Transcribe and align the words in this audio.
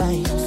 fine. 0.00 0.39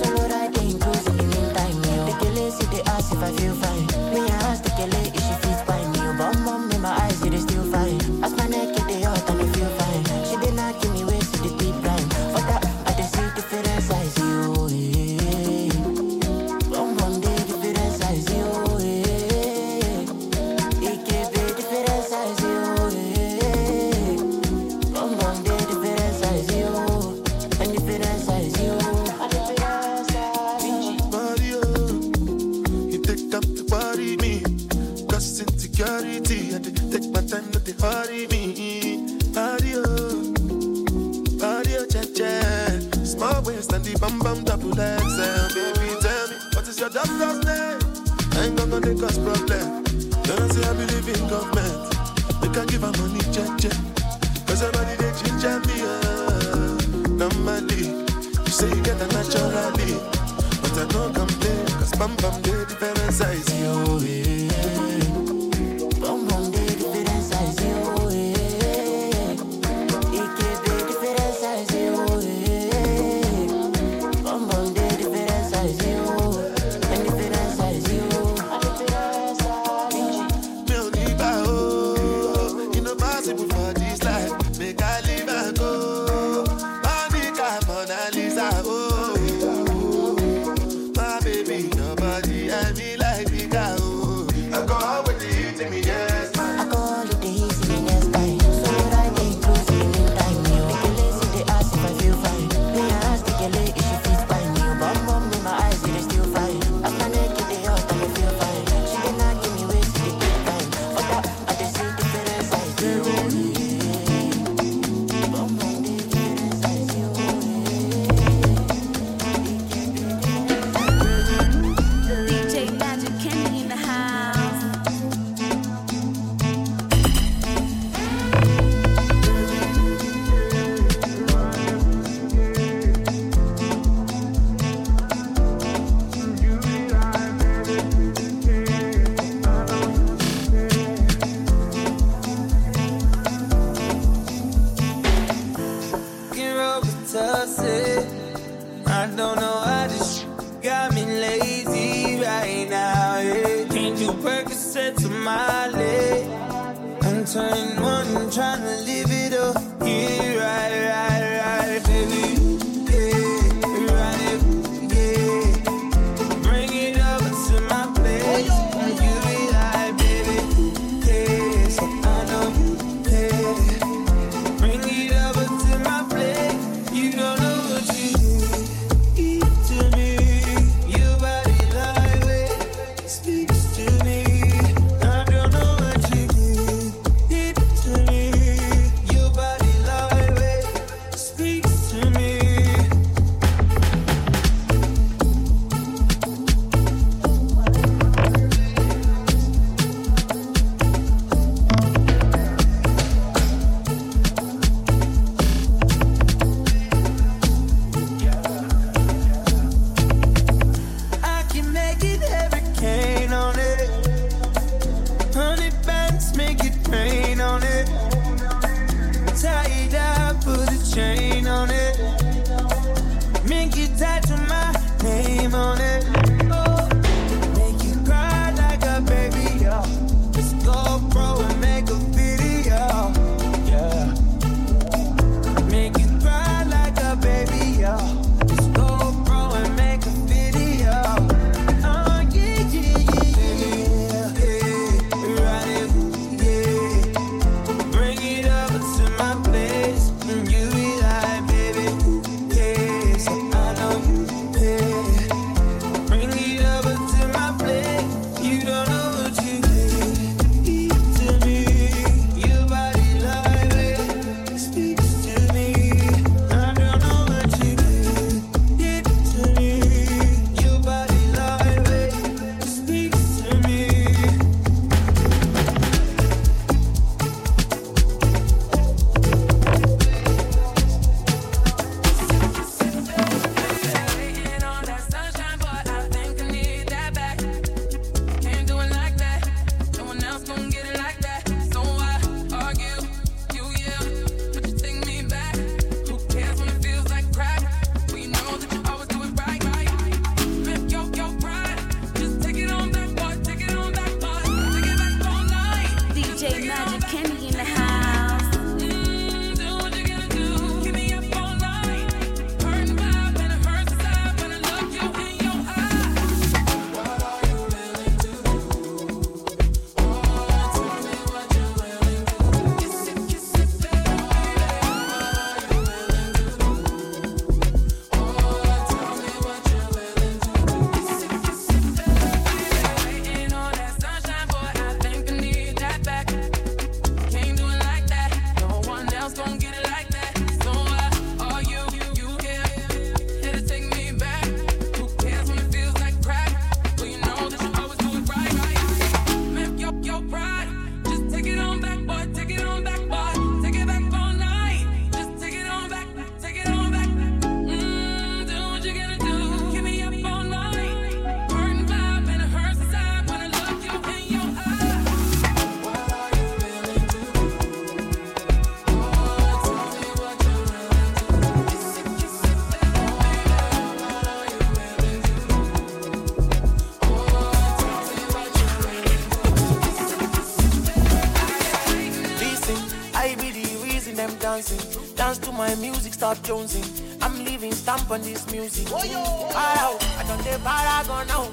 Stop 386.24 386.38
jonesing. 386.48 386.88
I'm 387.22 387.44
leaving 387.44 387.74
stamp 387.74 388.10
on 388.10 388.22
this 388.22 388.50
music. 388.50 388.88
Oh, 388.94 389.04
yo. 389.04 389.20
Wow, 389.20 390.00
I 390.20 390.24
don't 390.26 390.42
dey 390.46 390.56
paragon 390.64 391.28
now. 391.28 391.52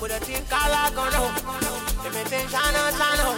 Put 0.00 0.10
a 0.10 0.18
thing 0.26 0.42
calagon 0.50 1.06
now. 1.14 1.30
They 2.02 2.10
maintain 2.10 2.48
channel 2.50 2.88
channel. 2.98 3.34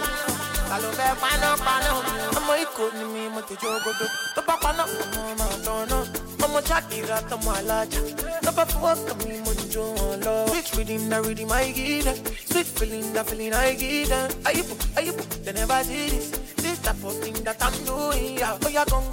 Kalo 0.69 0.89
fẹ́ 0.97 1.15
paná 1.21 1.49
paná. 1.65 1.91
Ọmọ 2.37 2.53
ikọ̀ 2.63 2.87
ni 2.97 3.03
mi, 3.13 3.29
mo 3.29 3.41
ti 3.47 3.55
jogodo. 3.61 4.05
Tó 4.35 4.41
bá 4.47 4.55
paná, 4.63 4.83
ọmọ 5.03 5.21
máa 5.39 5.55
tọ̀nà. 5.65 5.97
Ọmọ 6.45 6.59
Shakira 6.67 7.17
tọmọ 7.29 7.51
alájà. 7.59 7.99
Tó 8.45 8.51
bá 8.57 8.63
fọwọ́ 8.71 8.93
kàn 9.07 9.17
mí, 9.21 9.37
mo 9.45 9.51
ti 9.59 9.65
jó 9.73 9.83
wọn 9.97 10.13
lọ. 10.25 10.35
Sweet 10.49 10.67
reading, 10.77 11.09
na 11.09 11.17
reading 11.25 11.47
my 11.47 11.65
gida. 11.77 12.13
Sweet 12.51 12.67
feeling, 12.77 13.13
na 13.13 13.21
feeling 13.23 13.53
I 13.53 13.75
gida. 13.81 14.19
Ayipo, 14.47 14.73
ayipo, 14.97 15.23
they 15.45 15.53
never 15.53 15.83
see 15.83 16.09
this. 16.09 16.27
This 16.63 16.79
type 16.85 17.03
of 17.05 17.13
thing 17.21 17.37
that 17.45 17.61
I'm 17.61 17.75
doing, 17.85 18.39
yeah. 18.39 18.57
Oh, 18.65 18.69
yeah, 18.69 18.85
come 18.85 19.05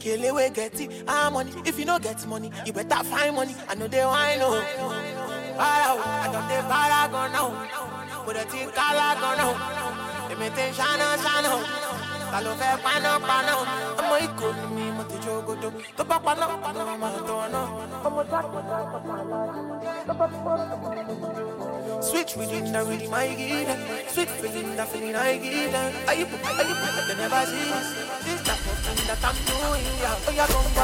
Kill 0.00 0.24
away, 0.24 0.50
get 0.50 0.80
it, 0.80 1.04
ah 1.08 1.28
money. 1.30 1.52
If 1.64 1.78
you 1.78 1.84
don't 1.84 2.02
get 2.02 2.24
money, 2.26 2.50
you 2.64 2.72
better 2.72 3.02
find 3.04 3.34
money. 3.34 3.54
I 3.68 3.74
know 3.74 3.88
they 3.88 4.04
want 4.04 4.38
know. 4.38 4.50
Wow, 5.58 5.98
I 6.22 6.30
don't 6.32 6.46
they 6.46 6.62
paragon 6.70 7.32
now. 7.32 7.48
Put 8.24 8.36
a 8.36 8.44
thing 8.46 8.68
calagon 8.70 9.36
now. 9.38 10.28
They 10.28 10.36
maintain 10.36 10.72
shana 10.72 11.16
shana. 11.24 11.52
Kalo 12.30 12.50
fẹ́ 12.60 12.78
paná 12.84 13.10
paná. 13.28 13.52
Ọmọ 13.98 14.14
ni 14.58 14.66
mi, 14.74 14.84
mo 14.96 15.02
ti 15.10 15.16
jogodo. 15.24 15.68
Tó 15.96 16.02
bá 16.10 16.16
paná, 16.24 16.44
ọmọ 16.54 16.94
máa 17.02 17.18
tọ̀nà. 17.28 17.60
Ọmọ 18.06 18.20
jáde 18.30 18.60
náà 18.70 18.80
tọ̀pọ̀ 18.92 19.14
aláàjì. 19.20 19.60
Tó 20.06 20.12
bá 20.18 20.26
fọ́ 20.44 20.54
Sweet 22.00 22.36
reading, 22.36 22.70
the 22.72 22.80
reading 22.84 23.10
my 23.10 23.26
gida. 23.38 23.74
Sweet 24.12 24.30
feeling, 24.40 24.76
the 24.76 24.84
feeling 24.86 25.16
I. 25.16 25.34
Are 26.06 26.14
you, 26.14 26.26
are 26.46 26.64
you, 26.68 26.76
they 27.08 27.16
never 27.18 27.42
see 27.50 28.27
that 29.08 29.24
I'm 29.24 29.34
doing, 29.48 29.84
yeah. 30.04 30.28
Oh, 30.28 30.32
yeah, 30.36 30.46
come 30.46 30.77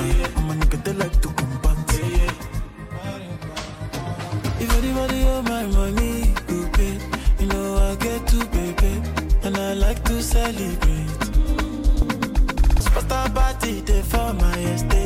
I'm 0.00 0.50
a 0.50 0.54
nigga 0.54 0.82
that 0.84 0.96
like 0.96 1.20
to 1.20 1.28
If 4.62 4.70
anybody 4.78 5.24
owe 5.24 5.42
my 5.42 5.66
money, 5.66 6.34
you 6.48 6.68
pay. 6.72 6.98
You 7.38 7.46
know 7.48 7.76
I 7.76 7.96
get 7.96 8.26
to 8.28 8.46
pay. 8.46 9.02
And 9.42 9.56
I 9.58 9.74
like 9.74 10.02
to 10.04 10.22
celebrate. 10.22 11.10
Spot 12.80 13.12
a 13.12 13.30
party 13.30 13.82
day 13.82 14.00
for 14.02 14.32
my 14.32 14.56
estate. 14.72 14.99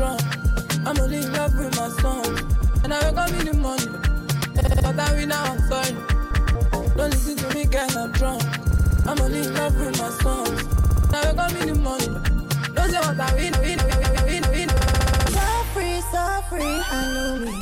I'm 0.00 0.96
only 1.00 1.18
in 1.18 1.32
love 1.32 1.58
with 1.58 1.74
my 1.76 1.88
song. 2.00 2.24
And 2.84 2.94
I 2.94 3.10
wake 3.10 3.18
up 3.18 3.30
in 3.30 3.46
the 3.46 3.54
morning. 3.54 3.94
Eh, 4.56 4.80
but 4.80 4.96
I 4.98 5.12
win 5.14 5.30
now, 5.30 5.42
I'm 5.42 5.58
sorry. 5.68 5.92
Don't 6.96 7.10
listen 7.10 7.36
to 7.36 7.54
me, 7.54 7.64
girl. 7.64 7.88
I'm 7.98 8.12
drunk. 8.12 8.42
I'm 9.06 9.20
only 9.20 9.40
in 9.40 9.54
love 9.54 9.74
with 9.76 9.98
my 9.98 10.10
song, 10.22 10.46
And 11.08 11.16
I 11.16 11.30
wake 11.30 11.38
up 11.38 11.52
in 11.60 11.68
the 11.68 11.74
morning. 11.74 12.14
Don't 12.74 12.90
say 12.90 12.98
what 13.00 13.18
I 13.18 13.34
win, 13.34 13.54
I 13.54 13.60
win, 13.60 13.80
I 13.80 13.86
win, 13.86 14.04
I 14.04 14.24
win, 14.24 14.44
I 14.44 14.50
win. 14.50 14.68
So 15.34 15.40
free, 15.74 16.00
so 16.12 16.42
free, 16.48 16.62
I 16.62 17.02
know 17.14 17.38
me. 17.44 17.58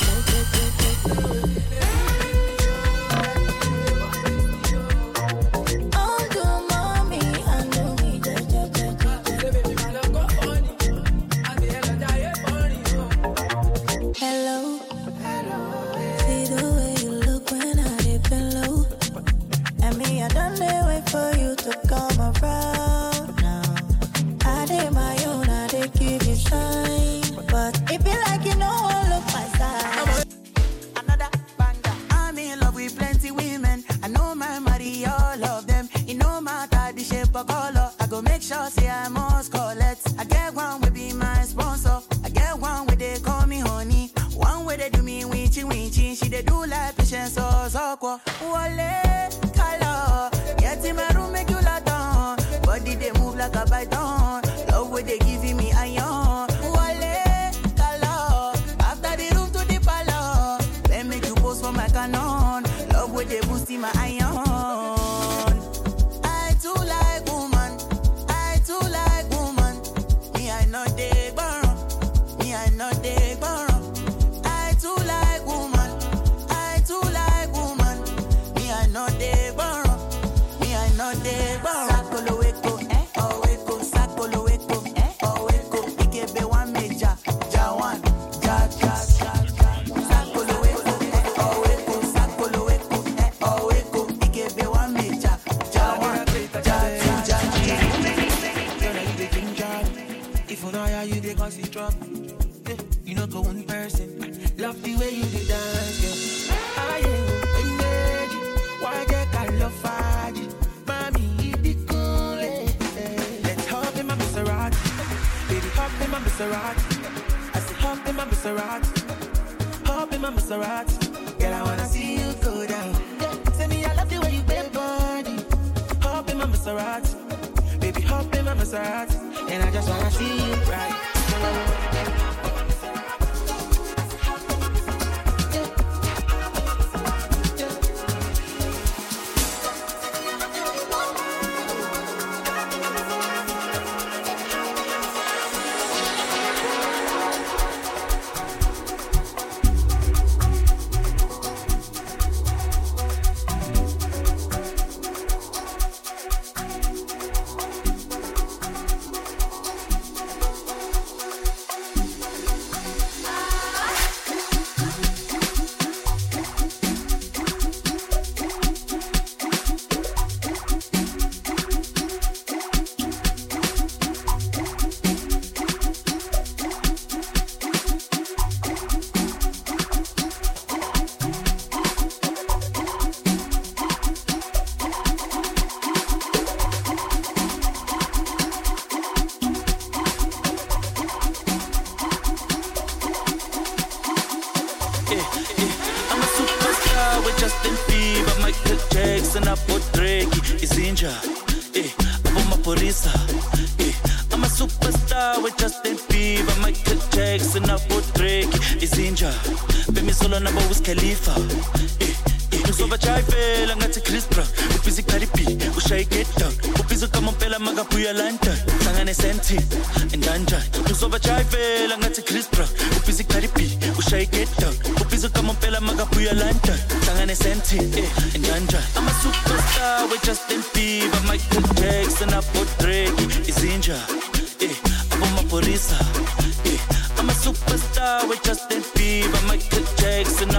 fever 238.97 239.41
michael 239.47 239.85
jackson 239.97 240.51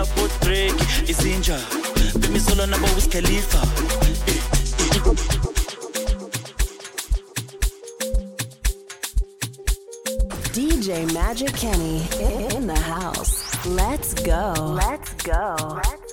drake 0.41 0.79
khalifa 3.07 3.61
DJ 10.57 11.11
Magic 11.13 11.53
Kenny 11.53 11.97
in 12.55 12.65
the 12.65 12.79
house. 12.79 13.43
Let's 13.65 14.13
go. 14.15 14.53
Let's 14.57 15.13
go. 15.15 15.55
Let's 15.59 15.91
go. 16.01 16.06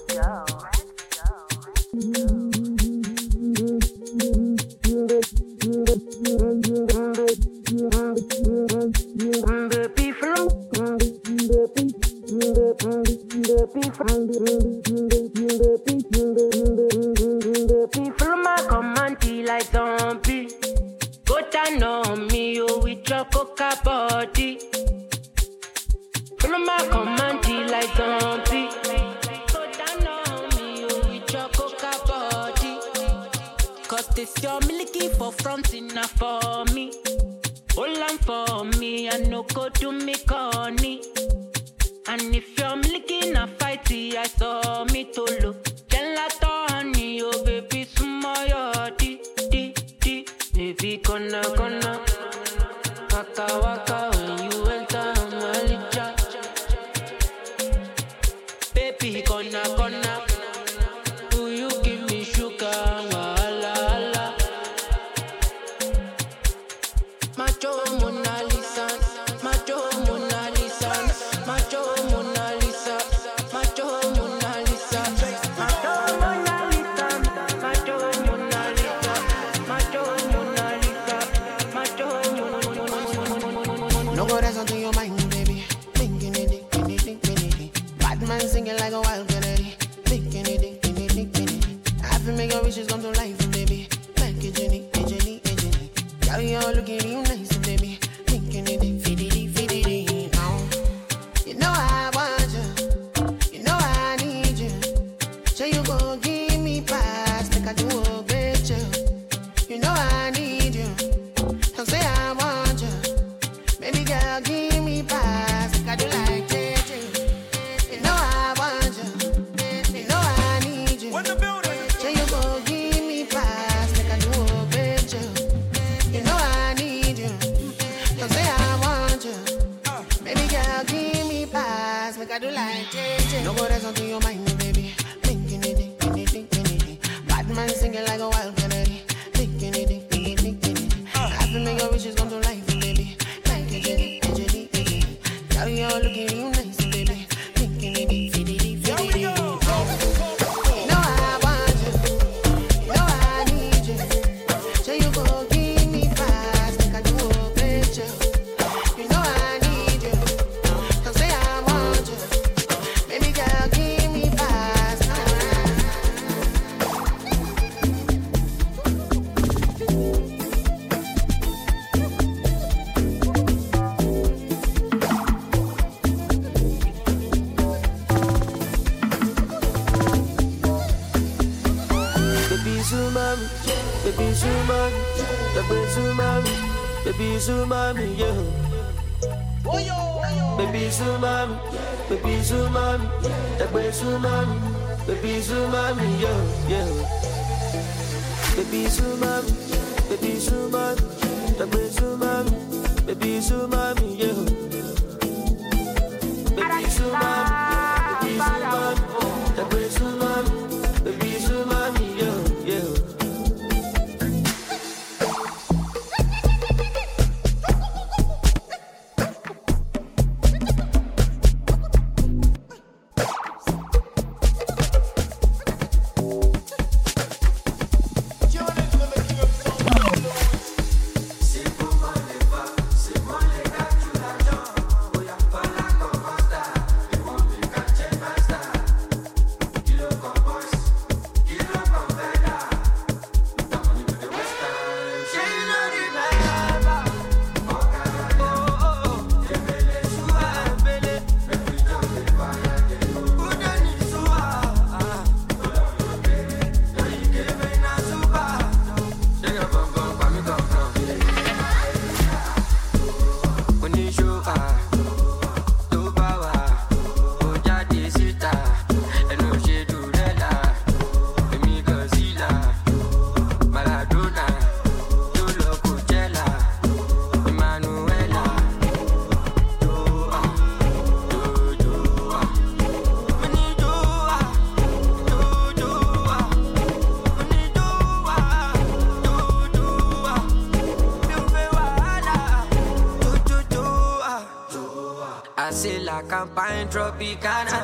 campaign 296.34 296.88
Tropicana. 296.88 297.78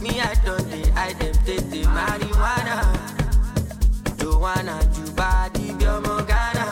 Me, 0.00 0.20
I 0.20 0.34
don't 0.44 0.70
dey 0.70 0.88
hide 0.90 1.18
them 1.18 1.34
tete 1.44 1.82
marijuana. 1.94 2.76
Joanna, 4.18 4.76
Juba, 4.94 5.50
Dibio, 5.54 5.94
Morgana. 6.06 6.66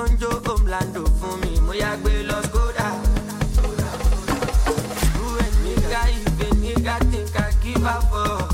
Onjo, 0.00 0.30
Omlando, 0.52 1.04
fún 1.18 1.38
mi, 1.42 1.60
mo 1.66 1.72
yá 1.72 1.94
gbé 2.02 2.12
lọ 2.28 2.38
Skoda. 2.46 2.88
You 5.14 5.26
and 5.44 5.56
me, 5.62 5.74
guy, 5.92 6.10
even 6.26 6.54
nigga 6.62 6.96
think 7.12 7.36
I 7.38 7.50
give 7.62 7.86
up. 7.86 8.10
Oh. 8.12 8.48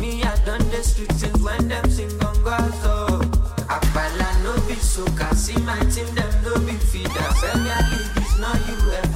Me, 0.00 0.22
I 0.22 0.34
done 0.46 0.66
the 0.70 0.82
street 0.82 1.12
since 1.20 1.38
when 1.44 1.68
them 1.68 1.86
sing 1.90 2.12
on 2.24 2.36
gongo 2.46 2.72
so. 2.82 2.94
Apala 3.74 4.28
no 4.44 4.52
be 4.66 4.74
so, 4.76 5.04
cause 5.18 5.38
see 5.44 5.60
my 5.68 5.78
team, 5.92 6.08
them 6.14 6.32
no 6.44 6.54
be 6.64 6.74
feeders. 6.90 7.40
Tell 7.42 7.58
me, 7.60 7.70
I 7.78 7.80
leave 7.90 8.40
not 8.40 8.58
you 8.68 8.92
ever. 8.92 9.09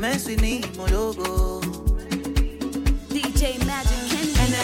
Don't 0.00 0.12
mess 0.12 0.28
logo. 0.92 1.60
DJ 3.10 3.58
Magic 3.66 4.02
Ken 4.08 4.28
in 4.28 4.50
the 4.54 4.62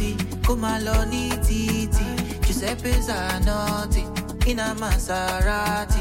250, 0.00 0.08
Kumaloni 0.46 1.24
Titi, 1.46 2.06
Giuseppe 2.40 2.92
Zanotti, 3.02 4.04
in 4.48 4.60
a 4.60 4.74
Maserati. 4.76 6.00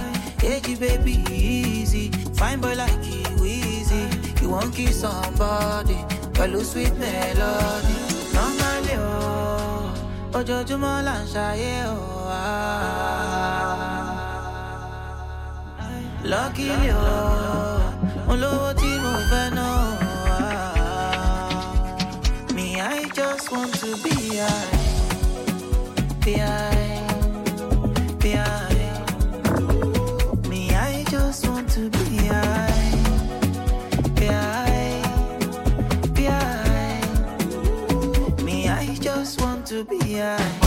Baby, 0.80 1.22
easy. 1.30 2.10
Fine 2.36 2.62
boy 2.62 2.76
like 2.76 3.03
Weezy. 3.41 4.41
You 4.41 4.51
won't 4.51 4.74
kiss 4.74 5.01
somebody, 5.01 5.97
pẹ̀lú 6.34 6.64
sweet 6.64 6.93
melody. 6.97 7.95
Normally, 8.34 8.95
oh, 8.95 9.91
oh. 11.88 12.30
Ah. 12.30 12.68
Luckily, 16.24 16.91
oh 16.91 17.76
olówó 18.32 18.69
tí 18.80 18.91
mo 19.03 19.13
fẹ́ 19.30 19.45
náà. 19.57 19.78
Me, 22.55 22.67
I 22.95 22.99
just 23.17 23.45
want 23.53 23.73
to 23.82 23.89
be 24.03 24.15
high, 24.41 24.73
be 26.23 26.34
high, 26.47 27.01
be 28.21 28.32
high. 28.43 28.86
Me, 30.49 30.61
I 30.89 31.03
just 31.13 31.41
want 31.49 31.67
to 31.75 31.84
be 31.95 32.05
high, 32.34 32.91
be 34.19 34.25
high. 34.25 34.67
to 39.67 39.84
be 39.84 40.13
high. 40.13 40.66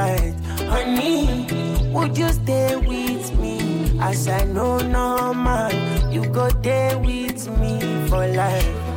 Honey, 0.00 1.46
would 1.92 2.16
you 2.16 2.28
stay 2.30 2.74
with 2.76 3.38
me? 3.38 3.98
As 4.00 4.28
I 4.28 4.44
know 4.44 4.78
no 4.78 5.34
man, 5.34 6.10
you 6.10 6.24
go 6.24 6.48
there 6.62 6.98
with 6.98 7.46
me 7.58 7.80
for 8.08 8.26
life. 8.26 8.89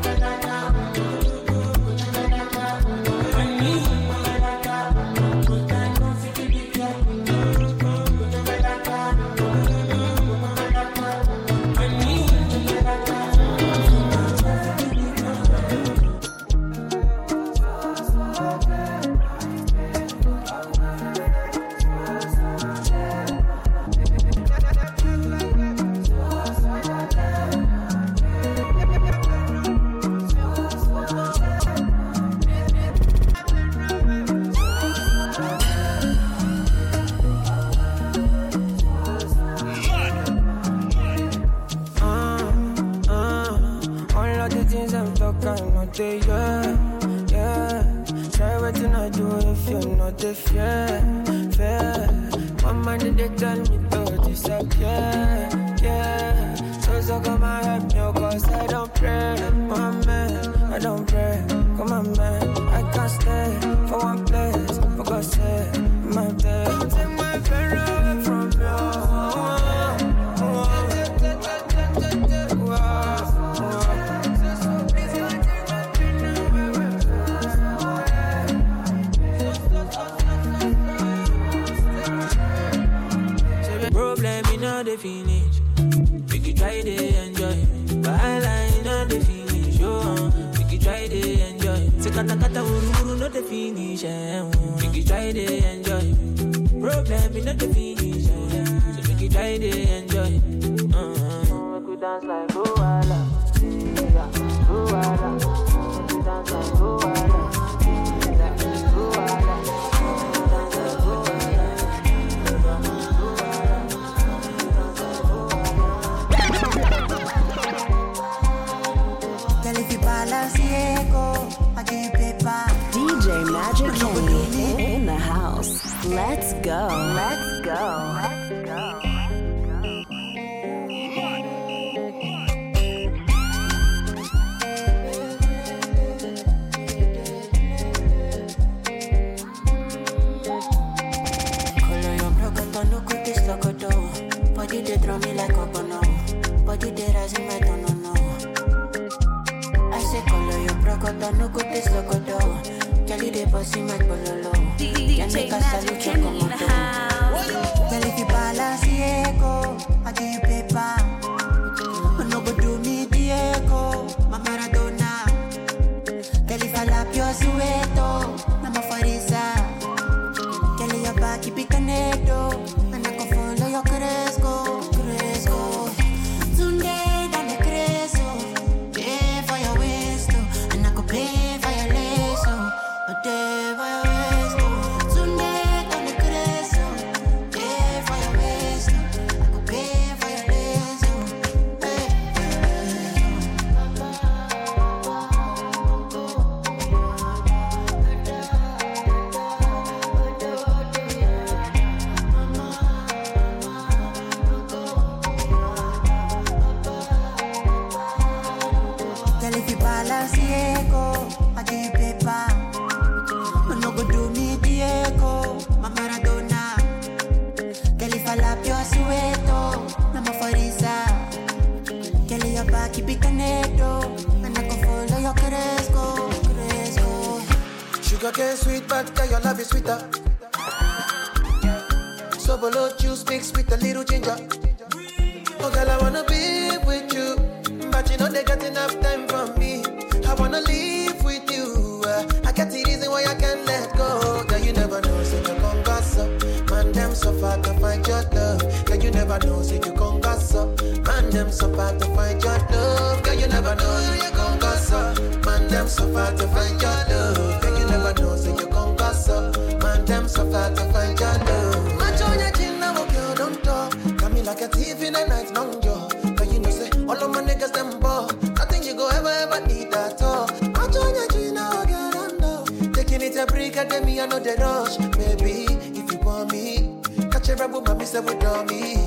Suffer 255.93 256.35
to 256.37 256.47
find 256.47 256.81
your 256.81 256.89
love. 257.09 257.61
Then 257.61 257.75
you 257.79 257.85
never 257.85 258.13
know, 258.19 258.35
so 258.35 258.49
you 258.59 258.67
come 258.67 258.95
pass 258.95 259.29
up. 259.29 259.55
Man, 259.79 260.03
them 260.05 260.27
suffer 260.27 260.73
to 260.75 260.83
find 260.91 261.19
your 261.19 261.37
love. 261.45 261.97
Match 261.99 262.21
on 262.21 262.39
your 262.39 262.51
chin, 262.51 262.79
now 262.79 263.03
a 263.03 263.35
don't 263.35 263.63
talk. 263.63 263.91
Come 264.17 264.35
in 264.37 264.45
like 264.45 264.61
a 264.61 264.67
thief 264.69 265.03
in 265.03 265.13
the 265.13 265.23
night, 265.27 265.53
long 265.53 265.79
jaw. 265.81 266.09
But 266.35 266.51
you 266.51 266.59
know, 266.59 266.71
say, 266.71 266.89
all 267.07 267.23
of 267.23 267.29
my 267.29 267.43
niggas, 267.43 267.73
them 267.73 267.99
ball. 267.99 268.25
Nothing 268.57 268.81
you 268.83 268.95
go 268.95 269.07
ever, 269.09 269.29
ever 269.29 269.67
need 269.67 269.93
at 269.93 270.19
all. 270.23 270.47
Match 270.47 270.95
on 270.95 271.13
your 271.13 271.27
chin, 271.27 271.53
now 271.53 271.83
a 271.83 271.85
don't 271.85 272.39
talk. 272.39 272.93
Taking 272.95 273.21
it 273.21 273.35
a 273.35 273.45
break, 273.45 273.77
I 273.77 273.85
tell 273.85 274.03
me, 274.03 274.19
I 274.19 274.25
know 274.25 274.39
the 274.39 274.55
rush. 274.57 274.97
Maybe 275.17 275.65
if 275.99 276.11
you 276.11 276.17
want 276.25 276.51
me, 276.51 276.97
catch 277.29 277.49
a 277.49 277.55
rebel, 277.55 277.81
mommy, 277.81 278.05
say, 278.05 278.19
we 278.19 278.33
me. 278.33 278.97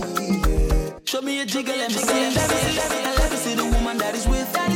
Show 1.05 1.21
me 1.21 1.41
a 1.41 1.47
jiggle, 1.47 1.77
let 1.77 1.91
me 1.91 1.97
see, 1.97 2.31
let 2.31 2.49
me 2.49 2.57
see, 2.57 3.03
let 3.03 3.31
me 3.31 3.37
see 3.39 3.55
the 3.57 3.65
woman 3.65 3.99
that 3.99 4.15
is 4.15 4.27
with. 4.29 4.53
That 4.53 4.71
is 4.71 4.76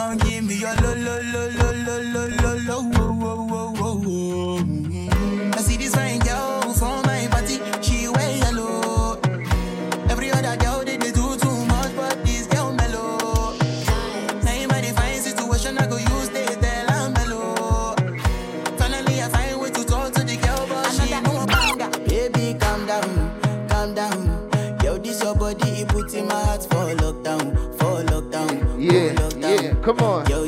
gon' 0.00 0.16
give 0.16 0.44
me 0.44 0.54
your 0.54 0.74
low, 0.76 0.94
low, 0.94 1.20
low, 1.32 1.48
low, 1.58 1.72
low, 1.86 2.02
low, 2.14 2.56
low, 2.68 2.90
low. 2.98 3.09
Come 29.90 30.06
on. 30.06 30.26
Yo. 30.30 30.39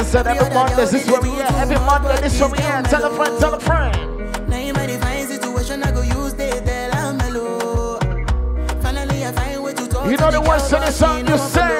I 0.00 0.02
said, 0.02 0.26
every 0.26 0.48
Monday, 0.54 0.76
this 0.76 0.94
is 0.94 1.06
where 1.10 1.20
we 1.20 1.28
at. 1.42 1.52
Every 1.56 1.76
Monday, 1.76 2.18
this 2.22 2.32
is 2.34 2.40
where 2.40 2.48
we 2.48 2.58
at. 2.60 2.86
Tell 2.86 3.04
a 3.04 3.14
friend, 3.14 3.38
tell 3.38 3.52
a 3.52 3.60
friend. 3.60 3.94
You 4.50 4.72
You 10.10 10.16
know 10.16 10.30
the 10.30 10.40
words 10.40 10.68
to 10.70 10.76
the 10.76 10.90
song 10.90 11.28
you 11.28 11.36
say. 11.36 11.79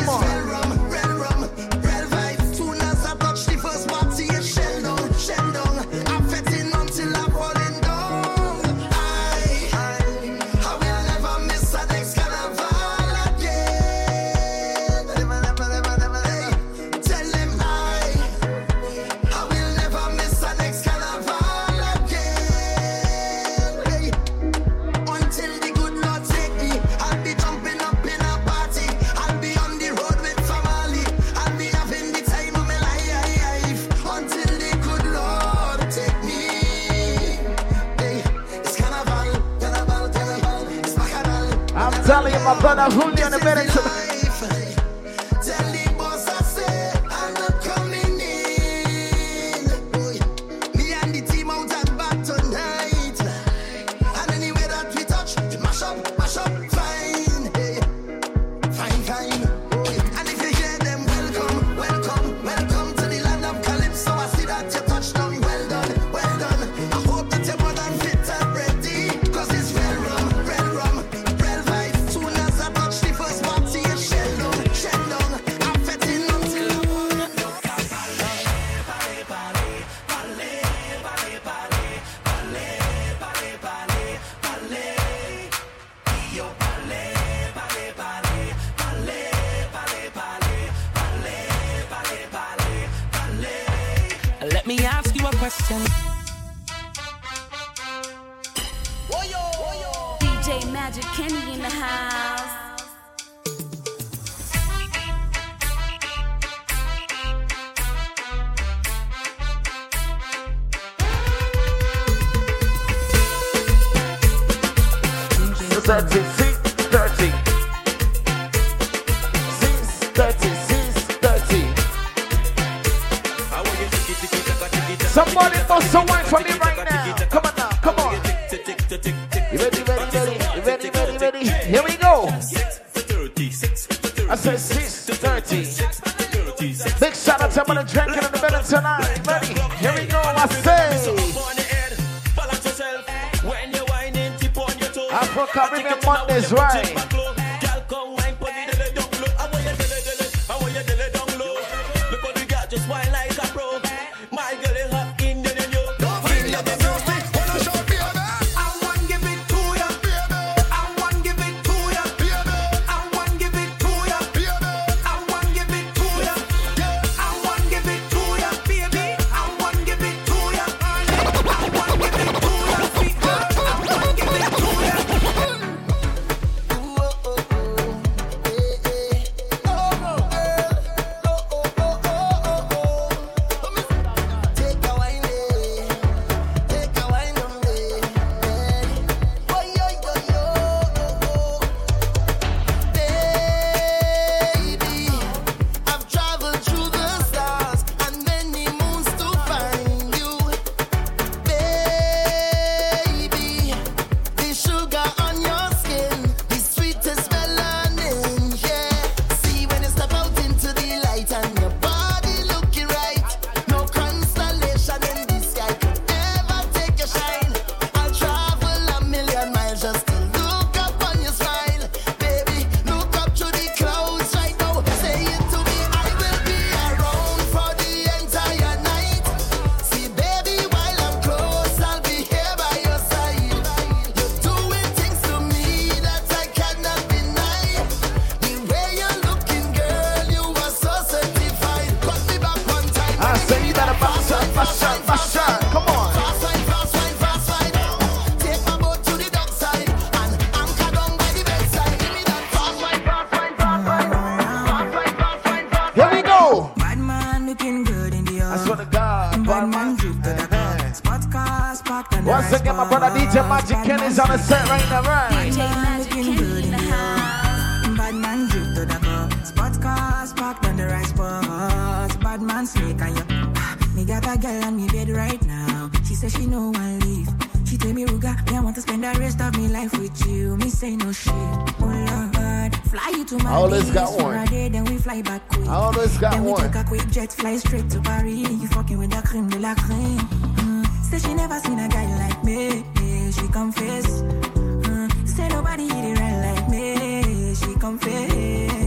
me, 278.49 278.57
I 278.57 278.59
want 278.61 278.75
to 278.75 278.81
spend 278.81 279.03
the 279.03 279.13
rest 279.19 279.41
of 279.41 279.57
my 279.57 279.67
life 279.67 279.91
with 279.97 280.25
you. 280.27 280.57
Me 280.57 280.69
say 280.69 280.95
no 280.95 281.11
shit. 281.11 281.33
Oh 281.33 282.31
Lord, 282.35 282.75
fly 282.91 283.09
you 283.17 283.25
to 283.25 283.37
my 283.43 283.51
I 283.51 283.53
always 283.55 283.89
got 283.91 284.09
for 284.17 284.23
one. 284.23 284.47
day, 284.47 284.69
then 284.69 284.85
we 284.85 284.97
fly 284.97 285.21
back 285.21 285.47
quick. 285.49 285.67
I 285.67 285.75
always 285.75 286.17
got 286.17 286.31
then 286.33 286.45
we 286.45 286.51
one. 286.51 286.61
take 286.61 286.75
a 286.75 286.83
quick 286.83 287.07
jet, 287.09 287.31
fly 287.31 287.57
straight 287.57 287.89
to 287.91 288.01
Paris. 288.01 288.33
You 288.33 288.67
fucking 288.67 288.97
with 288.97 289.11
the 289.11 289.21
cream 289.27 289.49
de 289.49 289.59
la 289.59 289.75
creme. 289.75 290.17
Mm. 290.17 290.87
Say 291.03 291.19
she 291.19 291.33
never 291.33 291.59
seen 291.59 291.79
a 291.79 291.87
guy 291.87 292.05
like 292.27 292.43
me. 292.43 292.83
She 293.31 293.47
confess. 293.47 294.21
Mm. 294.21 295.27
Say 295.27 295.47
nobody 295.49 295.87
hit 295.87 296.05
it 296.05 296.19
right 296.19 296.55
like 296.55 296.69
me. 296.69 297.55
She 297.55 297.73
confess. 297.79 298.80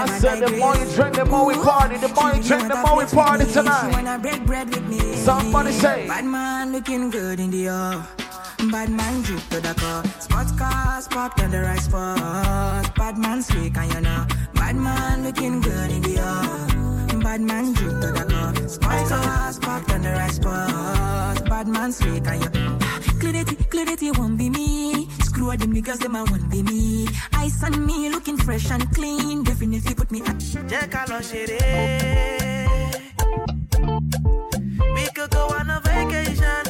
I 0.00 0.18
said 0.18 0.40
the 0.40 0.56
more 0.56 0.74
you 0.76 0.86
drink, 0.94 1.14
the 1.16 1.24
more 1.26 1.46
we 1.46 1.54
party. 1.54 1.96
The 1.98 2.08
more 2.08 2.32
you 2.32 2.42
drink, 2.42 2.68
the 2.68 2.76
more 2.76 2.96
we 2.96 3.04
party 3.04 3.44
tonight. 3.52 3.92
wanna 3.92 4.18
break 4.18 4.44
bread 4.46 4.68
with 4.70 4.86
me. 4.88 5.16
Somebody 5.16 5.72
say. 5.72 6.06
Bad 6.08 6.24
man 6.24 6.72
looking 6.72 7.10
good 7.10 7.38
in 7.38 7.50
the 7.50 7.68
air. 7.68 8.06
Bad 8.70 8.90
man 8.90 9.22
drip 9.22 9.40
to 9.50 9.60
the 9.60 9.74
car. 9.74 10.04
Sports 10.20 10.52
cars 10.52 11.08
parked 11.08 11.40
on 11.42 11.50
the 11.50 11.60
right 11.60 11.80
spot. 11.80 12.94
Bad 12.94 13.18
man 13.18 13.42
slick 13.42 13.76
and 13.76 13.92
you 13.92 14.00
know. 14.00 14.26
Bad 14.54 14.76
man 14.76 15.24
looking 15.24 15.60
good 15.60 15.90
in 15.90 16.02
the 16.02 16.18
air. 16.18 17.20
Bad 17.20 17.40
man 17.40 17.72
drip 17.72 18.00
to 18.00 18.12
the 18.12 18.24
car. 18.24 18.54
Sports 18.68 19.10
cars 19.10 19.58
parked 19.58 19.90
on 19.90 20.02
the 20.02 20.12
right 20.12 20.32
spot. 20.32 21.44
Bad 21.48 21.68
man 21.68 21.92
slick 21.92 22.26
and 22.26 22.42
you. 22.42 22.79
Clarity, 23.20 23.56
clarity 23.68 24.10
won't 24.12 24.38
be 24.38 24.48
me. 24.48 25.06
Screw 25.24 25.54
them 25.56 25.74
niggas, 25.74 25.98
them 25.98 26.16
I 26.16 26.22
won't 26.22 26.50
be 26.50 26.62
me. 26.62 27.06
Ice 27.34 27.62
on 27.62 27.84
me, 27.84 28.08
looking 28.08 28.38
fresh 28.38 28.70
and 28.70 28.90
clean. 28.94 29.44
Definitely 29.44 29.94
put 29.94 30.10
me 30.10 30.20
ṣeré. 31.20 31.60
We 34.94 35.04
could 35.14 35.30
go 35.30 35.48
on 35.58 35.68
a 35.70 35.80
vacation. 35.80 36.69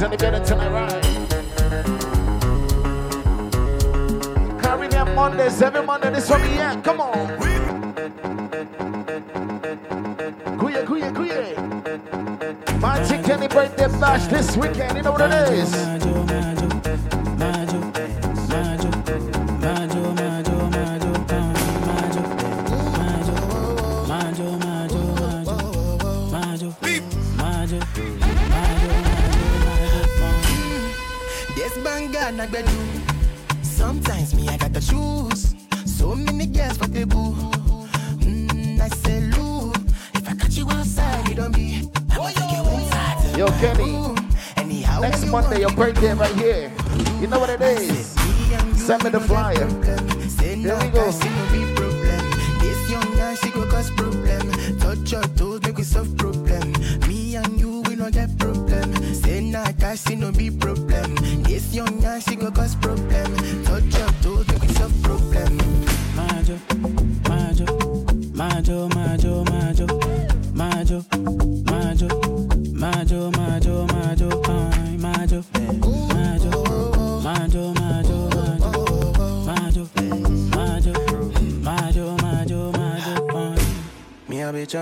Haitians 0.00 0.02
in 0.02 0.10
the 0.10 0.16
building 0.16 0.44
tonight, 0.44 0.72
right? 0.72 1.02
Caribbean 4.62 5.14
Mondays, 5.14 5.62
every 5.62 5.82
Monday, 5.82 6.10
this 6.10 6.30
one, 6.30 6.40
yeah, 6.54 6.80
come 6.80 7.00
on. 7.00 7.28
Kuye, 10.58 10.84
kuye, 10.84 11.10
kuye. 11.12 11.54
My 12.80 13.04
chicken 13.04 13.48
birthday 13.48 13.88
bash 14.00 14.26
this 14.28 14.56
weekend, 14.56 14.96
you 14.96 15.02
know 15.02 15.12
what 15.12 15.30
it 15.30 15.52
is? 15.52 15.99
Sometimes 33.62 34.34
me 34.34 34.48
I 34.48 34.56
got 34.56 34.74
to 34.74 34.80
choose. 34.80 35.54
So 35.86 36.16
many 36.16 36.46
girls 36.46 36.78
for 36.78 36.88
the 36.88 37.06
boo. 37.06 37.32
Mm, 38.26 38.80
I 38.80 38.88
say 38.88 39.20
Lou, 39.20 39.70
if 40.14 40.28
I 40.28 40.34
catch 40.34 40.56
you 40.56 40.68
outside, 40.68 41.28
you 41.28 41.36
don't 41.36 41.54
be. 41.54 41.88
You 42.12 42.62
inside. 42.74 43.38
Yo, 43.38 43.46
Kenny. 43.60 44.16
Anyhow, 44.56 45.00
Next 45.00 45.26
Monday, 45.26 45.60
your 45.60 45.70
birthday 45.70 46.12
right 46.12 46.34
here. 46.34 46.72
You 47.20 47.28
know 47.28 47.38
what 47.38 47.50
it 47.50 47.60
is? 47.60 48.16
Send 48.74 49.04
me 49.04 49.10
the 49.10 49.20
flyer. 49.20 49.68
Here 50.40 50.76
we 50.76 50.88
go. 50.88 51.10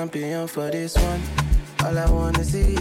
Champion 0.08 0.46
for 0.46 0.70
this 0.70 0.96
one. 0.96 1.20
All 1.84 1.98
I 1.98 2.10
wanna 2.10 2.42
see 2.42 2.77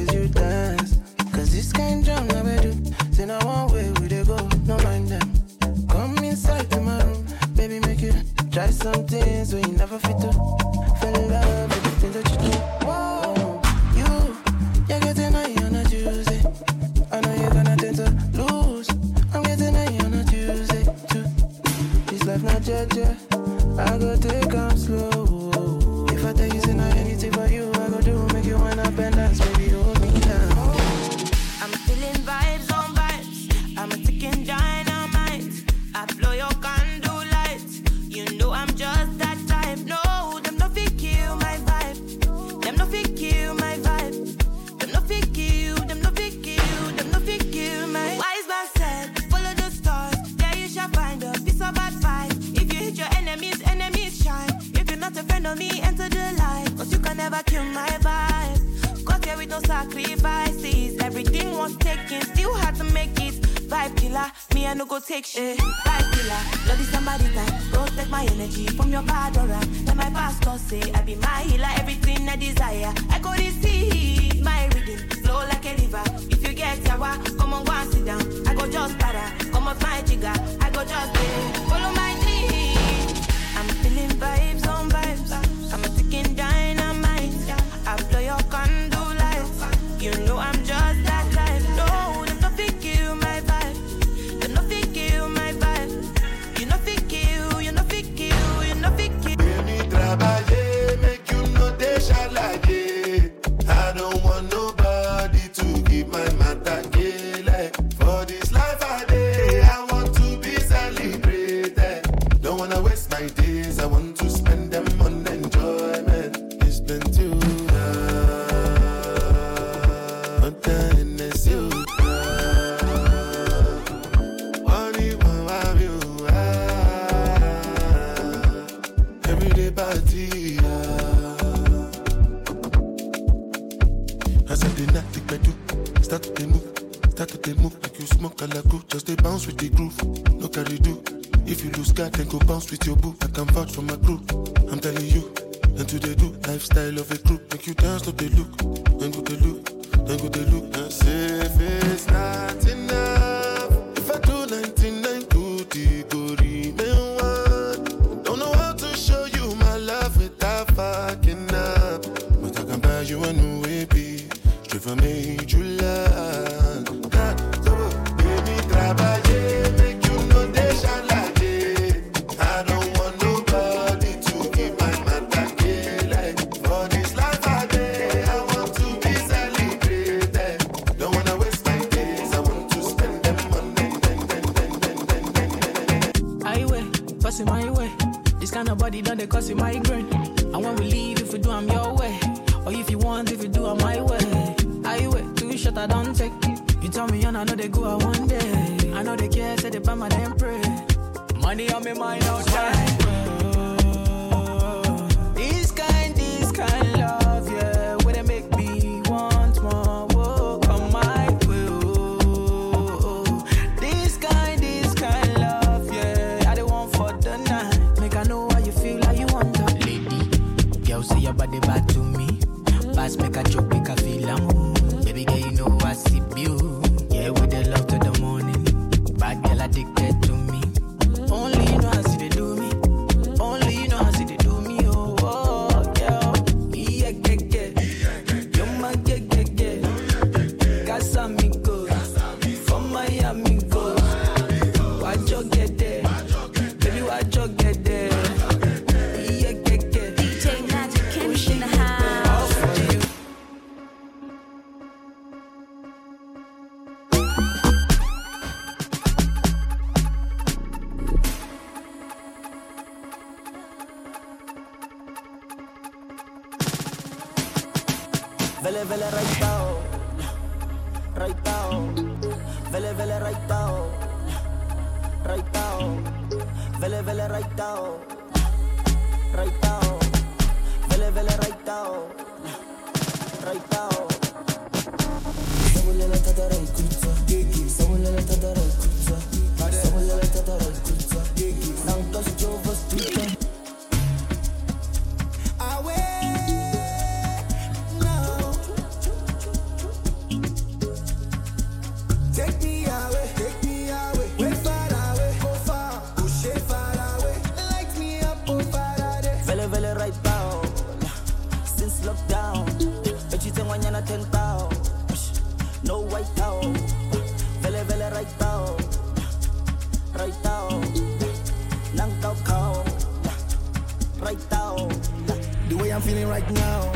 I'm 325.97 326.03
feeling 326.03 326.27
right 326.27 326.47
now. 326.51 326.93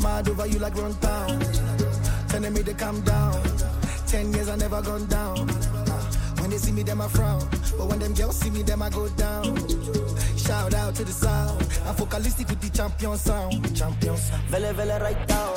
Mad 0.00 0.26
over 0.26 0.46
you 0.46 0.58
like 0.60 0.74
run 0.74 0.94
town. 0.94 1.38
Telling 2.28 2.54
me 2.54 2.62
to 2.62 2.72
calm 2.72 3.02
down. 3.02 3.34
Ten 4.06 4.32
years 4.32 4.48
I 4.48 4.56
never 4.56 4.80
gone 4.80 5.04
down. 5.08 5.46
When 6.40 6.48
they 6.48 6.56
see 6.56 6.72
me, 6.72 6.82
them 6.82 7.02
I 7.02 7.08
frown. 7.08 7.46
But 7.76 7.88
when 7.88 7.98
them 7.98 8.14
girls 8.14 8.40
see 8.40 8.48
me, 8.48 8.62
them 8.62 8.80
I 8.80 8.88
go 8.88 9.10
down. 9.10 9.44
Shout 10.38 10.72
out 10.72 10.94
to 10.94 11.04
the 11.04 11.12
sound. 11.12 11.60
I'm 11.84 11.94
focalistic 11.94 12.48
with 12.48 12.62
the 12.62 12.70
champion 12.70 13.18
sound. 13.18 13.76
Champion 13.76 14.16
sound. 14.16 14.42
Vele, 14.44 14.72
vele, 14.72 14.98
right 15.00 15.28
down. 15.28 15.49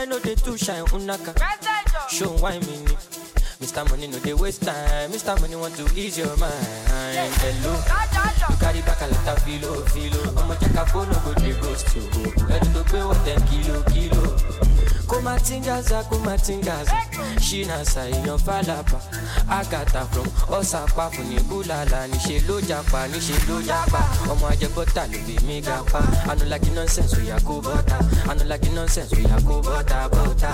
Baby 0.00 0.10
no 0.10 0.18
dey 0.20 0.34
too 0.34 0.56
shine, 0.56 0.84
unaka. 0.86 1.34
Show 2.10 2.30
why 2.40 2.58
me. 2.58 2.84
Mr. 3.60 3.88
Money 3.90 4.06
no 4.08 4.18
dey 4.20 4.32
waste 4.34 4.62
time, 4.62 5.10
Mr. 5.10 5.38
Money 5.40 5.56
want 5.56 5.74
to 5.76 5.84
ease 5.98 6.18
your 6.18 6.34
mind. 6.38 6.54
Hello, 7.40 7.74
you 8.48 8.56
carry 8.56 8.80
back 8.82 9.00
a 9.02 9.06
lot 9.06 9.28
of 9.36 9.42
filo, 9.44 9.84
filo. 9.92 10.20
A 10.80 10.86
phone, 10.86 11.08
no 11.08 11.18
go 11.24 11.34
dey 11.34 11.52
ghost 11.60 11.94
you. 11.94 12.02
Ready 12.46 12.72
to 12.72 12.84
pay 12.84 13.04
what 13.04 13.24
ten 13.24 13.40
kilo, 13.48 13.82
kilo. 13.84 14.36
kumatingaza 15.10 16.02
kumatingaza 16.08 16.94
ṣínàṣà 17.46 18.02
èèyàn 18.14 18.38
fàlàpà 18.46 18.98
àgàtà 19.58 20.02
from 20.12 20.26
ọ̀sàpá 20.58 21.04
fún 21.14 21.26
ní 21.30 21.38
búlàlà 21.48 22.00
níṣẹ́ 22.12 22.40
ló 22.48 22.56
japa 22.68 23.00
níṣẹ́ 23.12 23.38
ló 23.48 23.56
japa. 23.68 24.00
Ọmọ 24.32 24.46
ajẹbọ́tà 24.52 25.02
ló 25.12 25.18
fi 25.26 25.34
mí 25.46 25.60
ga 25.66 25.76
pa 25.92 26.00
anulagi 26.30 26.70
nonsense 26.76 27.16
oya 27.20 27.36
kó 27.46 27.54
bọ́tà 27.66 27.96
anulagi 28.30 28.70
nonsense 28.76 29.14
oya 29.18 29.36
kó 29.48 29.54
bọ́tà 29.66 29.98
bọ́tà 30.12 30.52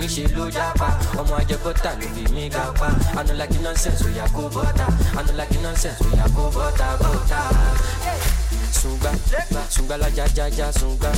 níṣẹ́ 0.00 0.28
ló 0.36 0.44
japa 0.56 0.88
ọmọ 1.20 1.34
ajẹbọ́tà 1.40 1.90
ló 2.00 2.06
fi 2.14 2.24
mí 2.34 2.44
ga 2.54 2.64
pa 2.80 2.88
anulagi 3.20 3.58
nonsense 3.64 4.04
oya 4.06 4.24
kó 4.36 4.42
bọ́tà 4.54 4.86
anulagi 5.18 5.58
nonsense 5.64 6.02
oya 6.12 6.26
kó 6.36 6.44
bọ́tà 6.56 6.88
bọ́tà. 7.02 7.40
Sunga, 8.78 9.10
sunga 9.68 9.96
la 9.96 10.08
ja 10.14 10.24
ja 10.36 10.46
ja 10.46 10.72
sunga, 10.72 11.10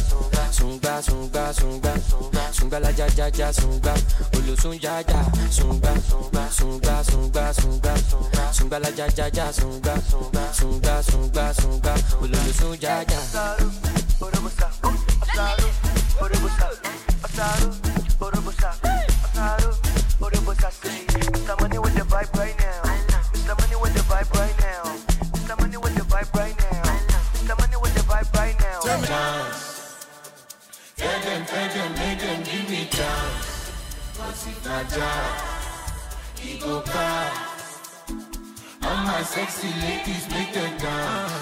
sunga 0.51 1.03
sunga 1.03 1.53
sunga, 1.53 1.93
sunga 2.53 2.79
la 2.79 2.91
ja 2.91 3.07
ja 3.17 3.29
ja 3.37 3.53
sunga, 3.53 3.95
olosun 4.35 4.79
ja 4.81 5.01
ja 5.01 5.21
sunga, 5.51 5.93
sunga 6.51 7.05
sunga 7.05 7.53
sunga, 7.53 7.95
sunga 8.53 8.79
la 8.79 8.89
ja 8.97 9.07
ja 9.15 9.29
ja 9.35 9.53
sunga, 9.53 9.95
sunga 10.53 11.03
sunga 11.03 11.53
sunga, 11.53 11.95
olosun 12.23 12.77
ja 12.81 13.05
ja. 13.05 13.21
Mr. 20.73 21.00
Tell 31.73 31.83
them, 31.89 31.93
make 31.95 32.19
them 32.19 32.43
give 32.43 32.71
me 32.71 32.89
chance. 32.91 33.71
Cause 34.17 34.47
if 34.49 34.65
not 34.67 34.89
jazz, 34.91 36.41
he 36.41 36.59
go 36.59 36.81
pass. 36.81 38.11
All 38.83 38.97
my 39.05 39.23
sexy 39.23 39.69
ladies 39.69 40.29
make 40.31 40.53
them 40.53 40.79
dance. 40.79 41.33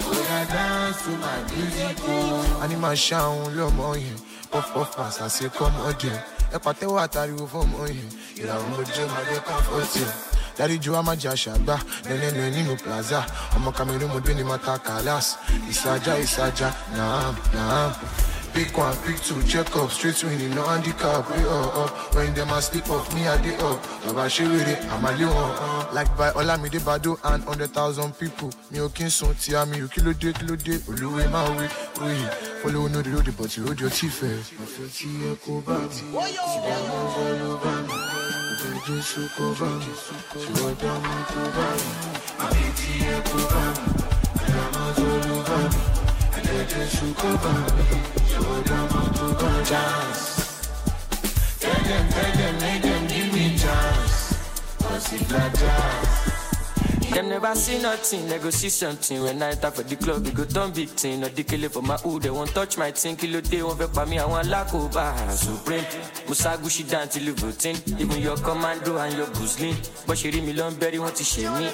Oh, 0.00 0.26
I 0.30 0.44
dance 0.54 1.02
to 1.04 1.10
my 1.10 1.38
music. 1.52 1.96
Oh. 2.08 2.60
Animal 2.62 2.92
ṣàwọn 2.96 3.54
lọ́mọ 3.58 3.88
yẹn 4.04 4.18
puff 4.50 4.66
puff 4.74 4.96
pass 4.96 5.18
àṣẹ 5.20 5.48
kọ́mọ 5.58 5.92
jẹ 6.00 6.14
ẹ 6.56 6.58
pàtẹ́wọ́ 6.64 7.00
àtàríwò 7.06 7.44
fọ́mọ 7.52 7.78
yẹn 7.96 8.10
ìràwọ̀ 8.40 8.66
mojú 8.70 9.02
ọmọdé 9.06 9.36
comfort 9.48 9.92
yẹn 10.00 10.12
dárí 10.58 10.76
ju 10.82 10.90
amájà 11.00 11.32
ṣàgbá 11.42 11.76
nẹ́nẹ́nẹ́ 12.08 12.50
nínú 12.54 12.72
plaza 12.82 13.20
ọmọ 13.56 13.68
cameroon 13.76 14.10
mo 14.12 14.18
gbé 14.24 14.32
ní 14.38 14.44
mata 14.50 14.78
kalas 14.86 15.26
ìsájà 15.72 16.14
ìsájà 16.24 16.68
naam 16.96 17.34
naam. 17.54 17.92
Pick 18.54 18.78
one, 18.78 18.96
pick 18.98 19.18
two, 19.20 19.42
check 19.42 19.74
up, 19.76 19.90
straight 19.90 20.22
winning, 20.22 20.54
no 20.54 20.62
handicap. 20.62 21.28
We 21.28 21.42
up, 21.44 21.76
up. 21.76 22.14
When 22.14 22.32
them 22.34 22.50
a 22.50 22.62
sleep 22.62 22.88
off, 22.88 23.12
me 23.12 23.26
a 23.26 23.36
day 23.38 23.56
up. 23.56 23.82
Baba 24.06 24.30
she 24.30 24.44
with 24.44 24.68
it, 24.68 24.78
I'm 24.92 25.04
a 25.04 25.10
little 25.10 25.34
uh, 25.34 25.88
Like 25.92 26.16
by 26.16 26.30
Olamide 26.30 26.78
Bado 26.80 27.18
and 27.24 27.42
hundred 27.42 27.70
thousand 27.72 28.16
people. 28.16 28.50
Me 28.70 28.80
o 28.80 28.88
kin 28.88 29.10
sun 29.10 29.34
ti 29.34 29.56
ami 29.56 29.82
o 29.82 29.88
kilo 29.88 30.12
de 30.12 30.32
kilo 30.32 30.54
de. 30.54 30.78
Oluwe 30.86 31.28
ma 31.32 31.42
we, 31.50 31.66
we. 32.06 32.14
Follow 32.62 32.86
no 32.86 33.02
the 33.02 33.10
road, 33.10 33.34
but 33.36 33.56
you 33.56 33.64
hold 33.64 33.80
your 33.80 33.90
teeth 33.90 34.14
first. 34.14 34.52
I 34.52 34.64
feel 34.64 34.88
ti 34.88 35.08
e 35.32 35.36
ko 35.44 35.60
ba 35.66 35.74
mi. 35.90 36.12
Da 36.62 36.76
mo 36.86 36.98
follow 37.10 37.58
ba 37.58 37.74
mi. 37.82 37.94
O 37.94 38.56
fẹ́ 38.62 38.78
Jésù 38.86 39.22
kó 39.36 39.46
bá 39.58 39.66
mi. 39.82 39.92
Ṣé 40.38 40.50
wọ́n 40.62 40.74
dá 40.82 40.92
mi 41.02 41.14
kó 41.30 41.42
bá 41.56 41.66
mi? 41.74 41.88
Àbí 42.44 42.64
tí 42.78 42.90
ẹ 43.02 43.16
kó 43.28 43.38
bá 43.52 43.64
mi. 43.76 43.90
Da 44.46 44.62
mo 44.72 44.84
mi. 44.86 44.94
Jésù 44.94 45.28
kó 45.28 45.42
bá 45.48 45.58
mi. 45.72 46.03
Chance. 49.64 50.60
Tell 51.58 51.82
them, 51.82 52.08
tell 52.10 52.32
them, 52.36 52.58
make 52.60 52.82
them 52.82 53.06
give 53.08 53.32
me 53.32 53.58
chance. 53.58 54.38
Cause 54.78 55.12
if 55.14 55.30
not 55.32 55.54
jazz. 55.54 56.33
Them 57.14 57.28
never 57.28 57.54
see 57.54 57.80
nothing, 57.80 58.26
they 58.26 58.38
go 58.40 58.50
see 58.50 58.68
something. 58.68 59.22
When 59.22 59.40
I 59.40 59.50
enter 59.50 59.70
for 59.70 59.84
the 59.84 59.94
club, 59.94 60.24
we 60.26 60.32
go 60.32 60.44
turn 60.44 60.72
big 60.72 60.88
thing. 60.88 61.20
No 61.20 61.28
dikele 61.28 61.70
for 61.70 61.80
my 61.80 61.94
hood, 61.96 62.22
they 62.22 62.30
won't 62.30 62.50
touch 62.50 62.76
my 62.76 62.90
thing. 62.90 63.14
Kilo 63.14 63.40
day, 63.40 63.62
won't 63.62 63.94
by 63.94 64.04
me, 64.04 64.18
I 64.18 64.26
want 64.26 64.48
lakoba. 64.48 65.14
Supreme, 65.30 65.84
Musa 66.26 66.58
Gushi 66.60 66.90
down 66.90 67.08
till 67.08 67.22
you 67.22 67.34
voting. 67.34 67.76
Even 68.00 68.20
your 68.20 68.36
commando 68.38 68.98
and 68.98 69.16
your 69.16 69.26
Guzlin. 69.28 69.76
But 70.08 70.18
she 70.18 70.30
read 70.32 70.42
me 70.44 70.54
long 70.54 70.74
berry, 70.74 70.98
want 70.98 71.14
to 71.14 71.22
share 71.22 71.52
me. 71.52 71.70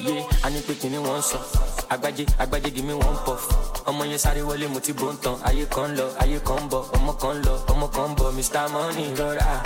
Yeah, 0.00 0.26
I 0.42 0.50
need 0.50 0.66
picking 0.66 0.94
in 0.94 1.02
one 1.04 1.22
song. 1.22 1.42
Agbaje, 1.88 2.26
agbaje, 2.38 2.74
give 2.74 2.84
me 2.84 2.94
one 2.94 3.16
puff. 3.24 3.46
ọmọ 3.88 4.04
yẹn 4.04 4.18
sáré 4.18 4.42
wọlé 4.42 4.68
mo 4.68 4.80
ti 4.80 4.92
bó 4.92 5.08
ń 5.12 5.16
tan 5.22 5.36
ayé 5.48 5.64
kan 5.70 5.96
lọ 5.96 6.06
ayé 6.20 6.38
kan 6.44 6.68
bọ 6.70 6.84
ọmọ 6.92 7.12
kan 7.20 7.36
lọ 7.44 7.54
ọmọ 7.72 7.86
kan 7.88 8.14
bọ 8.18 8.30
mr 8.36 8.68
money 8.72 9.08
rọra 9.16 9.62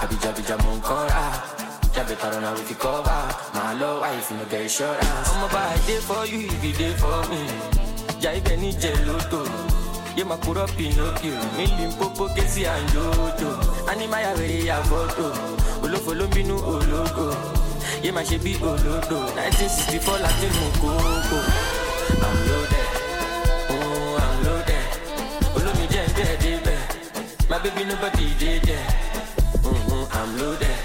àbíjàbíjà 0.00 0.56
mò 0.64 0.70
ń 0.76 0.80
kọ́ 0.80 1.59
jábẹ́ 2.00 2.16
tààrọ̀ 2.22 2.40
náà 2.44 2.52
wí 2.56 2.62
fi 2.68 2.74
kọ́ 2.82 2.94
bá 3.06 3.16
màá 3.54 3.72
lọ 3.80 3.88
wáyé 4.02 4.20
fún 4.26 4.36
mi 4.40 4.44
get 4.50 4.62
insurance. 4.66 5.28
ọmọ 5.32 5.46
bá 5.54 5.62
a 5.74 5.76
dé 5.86 5.94
for 6.08 6.22
you 6.32 6.40
if 6.54 6.62
you 6.64 6.72
dey 6.80 6.92
for 7.00 7.18
me 7.30 7.40
jà 8.22 8.30
ibẹ̀ 8.38 8.56
ní 8.62 8.68
jẹ 8.82 8.92
lóto 9.06 9.40
yé 10.16 10.22
máa 10.30 10.38
kúrọ́ 10.44 10.66
pinocchio 10.76 11.34
mi 11.56 11.64
limpopo 11.78 12.24
wẹ̀rẹ̀ 14.38 14.64
yà 14.68 14.76
fọ́tò 14.88 15.26
olófo 15.84 16.10
ló 16.18 16.24
bínú 16.34 16.56
ológo 16.74 17.26
yé 18.04 18.10
máa 18.16 18.26
ṣe 18.28 18.36
bí 18.44 18.52
olódò 18.70 19.18
nineteen 19.36 19.70
sixty 19.76 19.98
four 20.04 20.18
láti 20.24 20.46
mú 20.56 20.66
kókó 20.80 21.38
i'm 22.26 22.38
loaded. 22.48 22.88
Oh, 23.74 24.22
I'm 24.24 24.34
loaded. 24.46 24.86
Olómi 25.56 25.84
jẹ́. 25.92 26.04
My 27.50 27.58
baby 27.62 27.82
nobody 27.90 28.26
dey 28.40 28.58
there. 28.68 28.88
Mm-hmm, 29.64 30.02
I'm 30.18 30.30
loaded. 30.38 30.79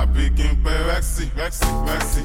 Àbí 0.00 0.24
kí 0.36 0.46
n 0.52 0.54
pé 0.64 0.72
rẹ́ksì 0.88 1.24
rẹ́ksì 1.40 1.68
rẹ́ksì 1.88 2.22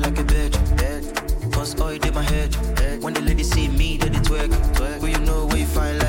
like 0.00 0.18
a 0.18 0.24
bird. 0.24 1.52
Cause 1.52 1.80
oil 1.80 1.98
in 2.04 2.14
my 2.14 2.22
head. 2.22 2.54
When 3.02 3.14
the 3.14 3.20
ladies 3.20 3.50
see 3.50 3.68
me, 3.68 3.96
they 3.96 4.08
dey 4.10 4.18
twerk. 4.20 5.00
Will 5.00 5.08
you 5.08 5.18
know 5.18 5.48
fine 5.74 5.98
like 5.98 6.06
this? 6.06 6.07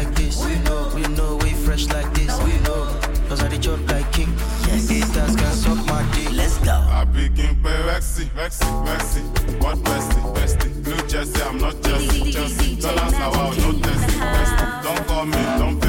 We 1.80 1.85
know. 1.85 1.95
We 1.95 2.03
know 2.03 2.03
we 2.03 2.03
fresh 2.03 2.03
like 2.03 2.14
this. 2.14 2.43
We 2.43 2.53
know. 2.65 3.30
Cause 3.30 3.43
I 3.43 3.47
dey 3.47 3.57
chop 3.60 3.80
like 3.91 4.11
king. 4.11 4.31
Yes. 4.68 4.89
Haters 4.89 5.35
can 5.35 5.53
suck 5.53 5.77
my 5.88 6.03
dick. 6.14 6.31
Let's 6.34 6.57
go. 6.60 6.72
àbí 6.99 7.30
kí 7.35 7.45
n 7.47 7.56
pé 7.64 7.72
rẹ́ksì 7.88 8.23
rẹ́ksì 8.35 8.68
rẹ́ksì 8.89 9.22
wọ́n 9.61 9.77
bẹ́sì 9.85 10.19
bẹ́sì 10.35 10.68
new 10.88 10.99
jersey 11.07 11.41
i'm 11.47 11.57
not 11.57 11.76
jersey 11.84 12.31
chelsea 12.34 12.76
dollars 12.81 13.14
na 13.14 13.27
wa 13.30 13.43
o 13.47 13.53
no 13.53 13.69
testing 13.80 14.19
bẹ́sì 14.34 14.65
don 14.84 14.97
call 15.07 15.26
me 15.26 15.41
don 15.60 15.73
vex 15.80 15.89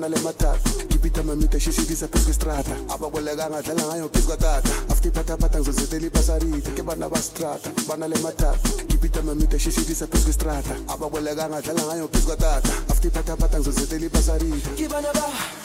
fanele 0.00 0.20
matata 0.22 0.70
ngipitamamita 0.84 1.60
shisivisa 1.60 2.08
pezistrata 2.08 2.72
abakwelekanga 2.88 3.62
dlala 3.62 3.82
ngayo 3.82 4.08
pizikatata 4.08 4.70
afutiphathaphatha 4.88 5.58
ngizozitela 5.60 6.06
ibasarita 6.06 6.70
ke 6.70 6.82
bana 6.82 7.08
bastrata 7.08 7.70
banale 7.88 8.16
matata 8.22 8.68
ngipitamamita 8.84 9.58
shisivisa 9.58 10.06
pezistrata 10.06 10.74
abakwelekanga 10.88 11.60
dlala 11.60 11.82
ngayo 11.84 12.08
pizikatata 12.08 12.72
afutiphathaphatha 12.88 13.58
ngizozitela 13.58 14.06
ibasarita 14.06 14.70
ke 14.76 14.88
bana 14.88 15.12
ba 15.12 15.59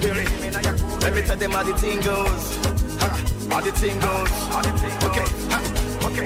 Let 0.00 1.14
me 1.14 1.20
tell 1.22 1.36
them 1.36 1.50
how 1.50 1.62
the 1.62 1.74
thing 1.74 2.00
goes. 2.00 2.56
How 3.50 3.60
the 3.60 3.72
thing 3.72 3.98
goes. 4.00 4.30
Okay, 5.04 5.26
ha, 5.52 5.60
okay. 6.06 6.24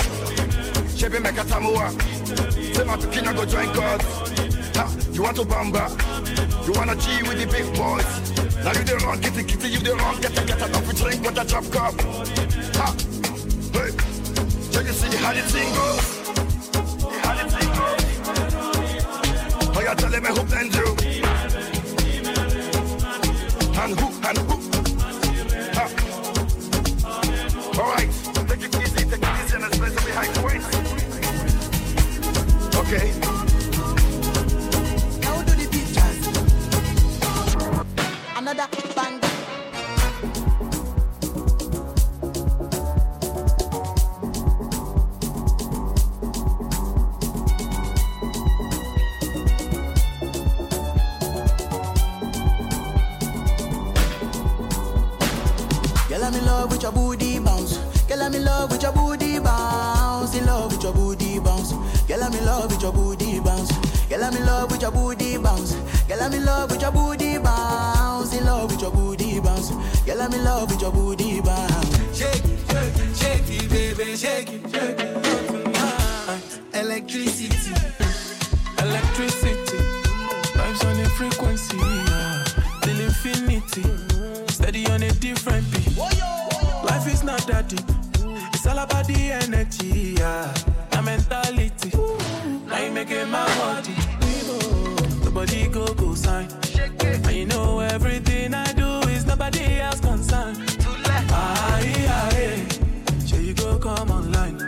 Chebe 0.94 1.20
make 1.20 1.36
a 1.36 1.44
tamua. 1.44 1.90
Say 2.74 2.84
my 2.84 2.96
pikin 2.96 3.34
go 3.34 3.44
join 3.44 3.72
God. 3.74 4.02
Ha, 4.76 4.86
you 5.10 5.22
want 5.22 5.36
to 5.36 5.42
bamba? 5.42 5.90
You 6.64 6.72
wanna 6.74 6.94
G 6.94 7.22
with 7.24 7.38
the 7.40 7.46
big 7.46 7.66
boys? 7.74 8.06
Now 8.62 8.72
you 8.72 8.84
the 8.84 8.96
wrong, 9.04 9.20
kitty 9.20 9.42
kitty, 9.42 9.68
you 9.68 9.80
the 9.80 9.96
wrong, 9.96 10.20
get 10.20 10.38
a 10.38 10.44
get 10.44 10.62
a 10.62 10.68
coffee 10.68 10.96
drink 10.96 11.24
with 11.24 11.38
a 11.38 11.44
drop 11.44 11.64
cup. 11.72 12.00
Ha, 12.76 12.94
hey, 13.72 13.90
so 14.70 14.80
you 14.80 14.92
see 14.92 15.16
how 15.16 15.32
the 15.32 15.42
thing 15.42 15.74
goes? 15.74 16.06
How 17.24 17.34
the 17.34 17.44
thing 17.50 17.70
goes? 17.74 18.02
Oh, 19.76 19.80
you 19.80 19.94
tell 19.96 20.10
me 20.10 20.28
who 20.28 20.44
blend 20.44 20.74
you? 20.74 21.25
And 24.28 24.38
who, 24.38 24.54
and. 25.78 25.92
All 27.78 27.88
right, 27.92 28.10
take 28.48 28.64
it 28.64 28.74
easy, 28.82 29.04
take 29.04 29.22
it 29.22 29.28
easy, 29.44 29.54
and 29.54 29.62
some 29.92 30.04
behind 30.04 30.34
points. 30.34 30.66
Okay. 32.74 33.06
Now 35.20 35.42
do 35.42 35.52
the 35.54 35.66
pictures. 35.70 36.18
Another 38.36 38.85
love 58.66 58.72
with 58.72 58.82
your 58.82 58.92
booty 58.92 59.38
bounce. 59.38 60.34
In 60.34 60.46
love 60.46 60.72
with 60.72 60.82
your 60.82 60.92
booty 60.92 61.38
bounce. 61.38 61.72
Girl, 62.08 62.22
I'm 62.22 62.32
in 62.32 62.44
love 62.44 62.70
with 62.70 62.82
your 62.82 62.92
booty 62.92 63.40
bounce. 63.40 63.72
Girl, 64.08 64.24
I'm 64.24 64.36
in 64.36 64.46
love 64.46 64.70
with 64.70 64.82
your 64.82 64.90
booty 64.90 65.38
bounce. 65.38 65.74
Girl, 66.08 66.22
I'm 66.22 66.32
in 66.32 66.44
love 66.44 66.70
with 66.70 66.82
your 66.82 66.92
booty 66.92 67.38
bounce. 67.38 68.34
In 68.34 68.44
love 68.44 68.70
with 68.70 68.82
your 68.82 68.90
booty 68.90 69.40
bounce. 69.40 69.70
Girl, 70.04 70.22
I'm 70.22 70.32
in 70.32 70.44
love 70.44 70.70
with 70.70 70.80
your 70.80 70.92
booty 70.92 71.40
bounce. 71.40 72.18
Shake 72.18 72.44
it, 72.44 73.16
shake 73.16 73.48
it, 73.48 73.70
baby, 73.70 74.16
shake 74.16 74.52
it, 74.52 74.62
shake 74.70 75.00
it. 75.00 75.16
Electricity, 76.74 77.72
electricity. 78.78 79.78
Vibes 80.56 80.84
on 80.84 81.00
a 81.00 81.08
frequency, 81.10 81.76
yeah. 81.76 82.44
till 82.82 83.00
infinity. 83.00 83.84
Steady 84.48 84.86
on 84.86 85.02
a 85.02 85.12
different 85.12 85.70
beat. 85.70 85.96
Life 85.96 87.06
is 87.06 87.22
not 87.22 87.46
that 87.46 87.68
deep. 87.68 87.95
All 88.76 88.84
about 88.84 89.06
the 89.06 89.32
energy, 89.32 90.16
yeah. 90.18 90.52
The 90.90 91.00
mentality. 91.00 91.90
Now 92.66 92.84
you 92.84 92.90
making 92.90 93.30
my 93.30 93.46
body. 93.56 93.94
The 95.24 95.30
body 95.32 95.68
go 95.68 95.86
go 95.94 96.14
sign. 96.14 96.48
And 97.00 97.32
you 97.32 97.46
know 97.46 97.80
everything 97.80 98.52
I 98.52 98.70
do 98.74 99.00
is 99.08 99.24
nobody 99.24 99.80
else 99.80 100.00
concerned. 100.00 100.58
Yeah, 101.06 101.80
yeah. 101.80 102.68
Sure 103.24 103.40
you 103.40 103.54
go 103.54 103.78
come 103.78 104.10
online. 104.10 104.60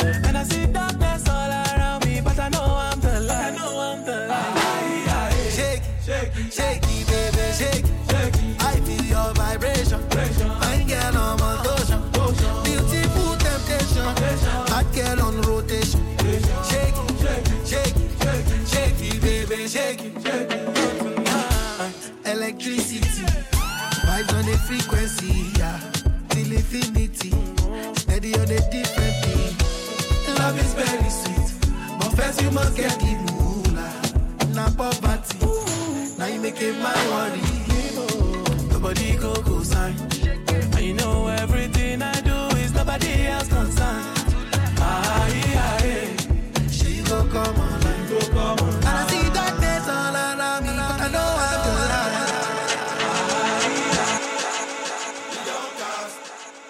And 0.00 0.38
I 0.38 0.44
see 0.44 0.66
darkness 0.66 1.28
all 1.28 1.50
around 1.50 2.06
me, 2.06 2.20
but 2.20 2.38
I 2.38 2.48
know 2.50 2.62
I'm 2.62 3.00
the 3.00 3.20
light. 3.22 3.52
I 3.52 3.56
know 3.56 3.80
I'm 3.80 4.04
the 4.04 4.28
light. 4.28 5.06
Yeah, 5.06 5.34
yeah. 5.34 5.50
Shake, 5.50 5.82
shake, 6.04 6.52
shake 6.52 6.82
it, 6.84 7.06
baby, 7.08 7.52
shake 7.52 7.84
it. 7.84 8.62
I 8.62 8.76
feel 8.86 9.04
your 9.04 9.34
vibration. 9.34 9.98
Fine 10.10 10.65
now 36.56 36.62
you 36.62 36.72
making 36.72 36.82
my 36.82 36.94
worry. 37.10 37.40
The 38.68 38.78
body 38.80 39.16
go 39.16 39.34
go 39.42 39.62
sign. 39.62 39.94
And 40.74 40.84
you 40.84 40.94
know 40.94 41.28
everything 41.28 42.02
I 42.02 42.20
do 42.20 42.56
is 42.58 42.72
nobody 42.74 43.26
else 43.26 43.48
concerned. 43.48 44.06
Ah, 44.78 45.28
yeah, 45.28 45.84
yeah. 45.86 46.68
She 46.70 47.02
go 47.02 47.24
come 47.28 47.56
online, 47.60 48.08
go 48.08 48.18
come 48.28 48.58
online. 48.58 48.74
And 48.74 48.86
I 48.86 49.06
see 49.08 49.30
darkness 49.32 49.88
all 49.88 50.14
around 50.14 50.62
me, 50.64 50.72
but 50.76 51.00
I 51.00 51.08
know 51.12 51.36
I'm 51.46 51.60
the 51.66 51.96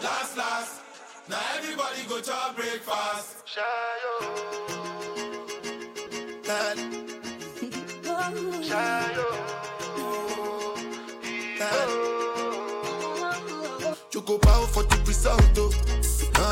Last, 0.03 0.37
last. 0.37 0.81
Now 1.29 1.41
everybody 1.59 2.03
go 2.09 2.21
to 2.21 2.53
breakfast. 2.55 3.45
Shayo. 3.47 3.96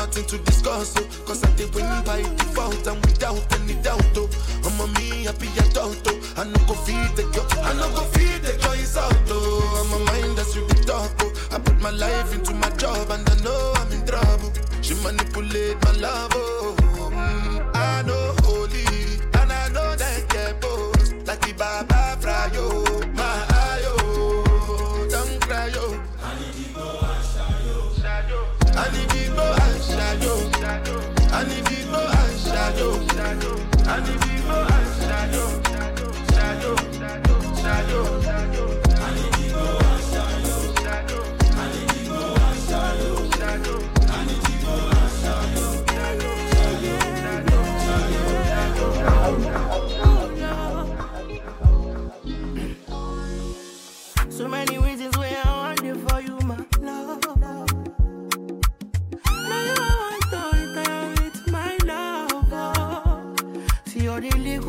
Nothing 0.05 0.25
to 0.25 0.37
discuss, 0.45 0.93
oh. 0.99 1.23
Cause 1.25 1.43
I 1.43 1.49
did 1.55 1.73
win 1.73 1.89
by 2.05 2.21
default 2.21 2.85
and 2.85 3.03
without 3.07 3.41
any 3.57 3.73
doubt, 3.81 4.05
oh. 4.15 4.29
I'm 4.63 4.79
a 4.79 4.85
me 4.99 5.23
happy 5.23 5.47
adult, 5.57 5.97
oh. 6.05 6.33
I 6.37 6.43
no 6.43 6.59
go 6.67 6.75
feed 6.75 7.09
the 7.17 7.23
girl, 7.33 7.47
I 7.63 7.73
no 7.73 7.89
go 7.89 8.03
feed 8.13 8.43
the 8.43 8.53
girl, 8.61 8.73
it's 8.73 8.95
out, 8.95 9.11
oh. 9.29 9.81
I'm 9.81 9.99
a 9.99 10.05
mind 10.05 10.37
that's 10.37 10.53
the 10.53 10.83
talk, 10.85 11.09
oh. 11.21 11.33
I 11.51 11.57
put 11.57 11.81
my 11.81 11.89
life 11.89 12.35
into 12.35 12.53
my 12.53 12.69
job 12.77 13.09
and 13.09 13.27
I 13.27 13.35
know 13.41 13.73
I'm 13.77 13.91
in 13.93 14.05
trouble. 14.05 14.53
She 14.83 14.93
manipulate 15.01 15.83
my 15.83 15.91
love, 15.93 16.31
oh. 16.35 16.84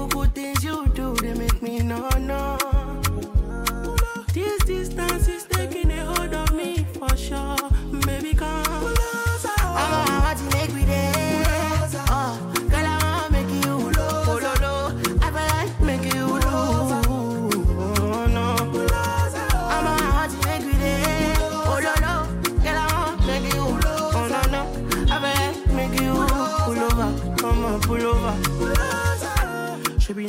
Good 0.09 0.35
things 0.35 0.63
you 0.65 0.87
do, 0.89 1.15
they 1.17 1.35
make 1.35 1.61
me 1.63 1.79
no 1.81 2.09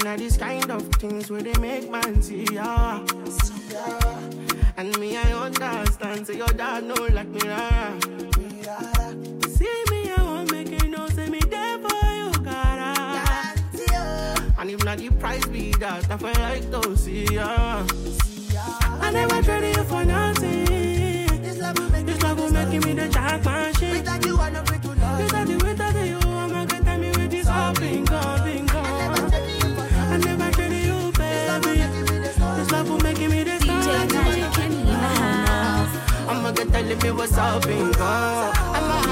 Should 0.08 0.20
be 0.20 0.38
kind 0.38 0.72
of 0.72 0.84
things 0.96 1.30
where 1.30 1.42
they 1.42 1.54
make 1.60 1.92
man 1.92 2.22
see 2.22 2.46
ya. 2.54 3.02
And 4.78 4.98
me 5.00 5.18
I 5.18 5.34
understand, 5.34 6.26
say 6.26 6.38
your 6.38 6.48
dad 6.48 6.86
know 6.86 6.96
like 7.12 7.28
me 7.28 7.42
rara. 7.44 7.94
See 9.50 9.84
me 9.92 10.10
I 10.16 10.24
won't 10.24 10.50
make 10.50 10.82
you 10.82 10.88
know, 10.90 11.10
say 11.10 11.28
me 11.28 11.40
there 11.40 11.78
for 11.80 12.08
you, 12.20 12.32
cara. 12.42 12.94
Ah. 12.96 13.54
And 14.60 14.70
if 14.72 14.86
not 14.86 14.98
the 14.98 15.10
price 15.10 15.46
be 15.48 15.72
that, 15.74 16.10
I 16.10 16.16
feel 16.16 16.42
like 16.42 16.72
to 16.72 16.96
see 16.96 17.26
ya. 17.26 17.86
I 19.02 19.12
never 19.12 19.42
traded 19.44 19.76
you 19.76 19.84
for 19.84 20.06
nothing. 20.06 21.42
This 21.42 21.60
love 21.60 21.78
will 21.78 21.92
make, 21.92 22.06
this 22.06 22.24
love 22.24 22.40
will 22.40 22.50
make 22.50 22.70
me 22.70 22.94
the 22.94 23.10
jack 23.10 23.44
machine. 23.44 23.92
Without 23.92 24.26
you, 24.26 24.38
I 24.38 24.52
don't 24.52 24.66
break 24.66 24.82
to 24.84 24.88
love. 24.88 25.67
Telling 36.78 37.00
me 37.00 37.10
what's 37.10 37.36
up, 37.36 37.66
bingo. 37.66 37.98
I'ma 38.04 39.07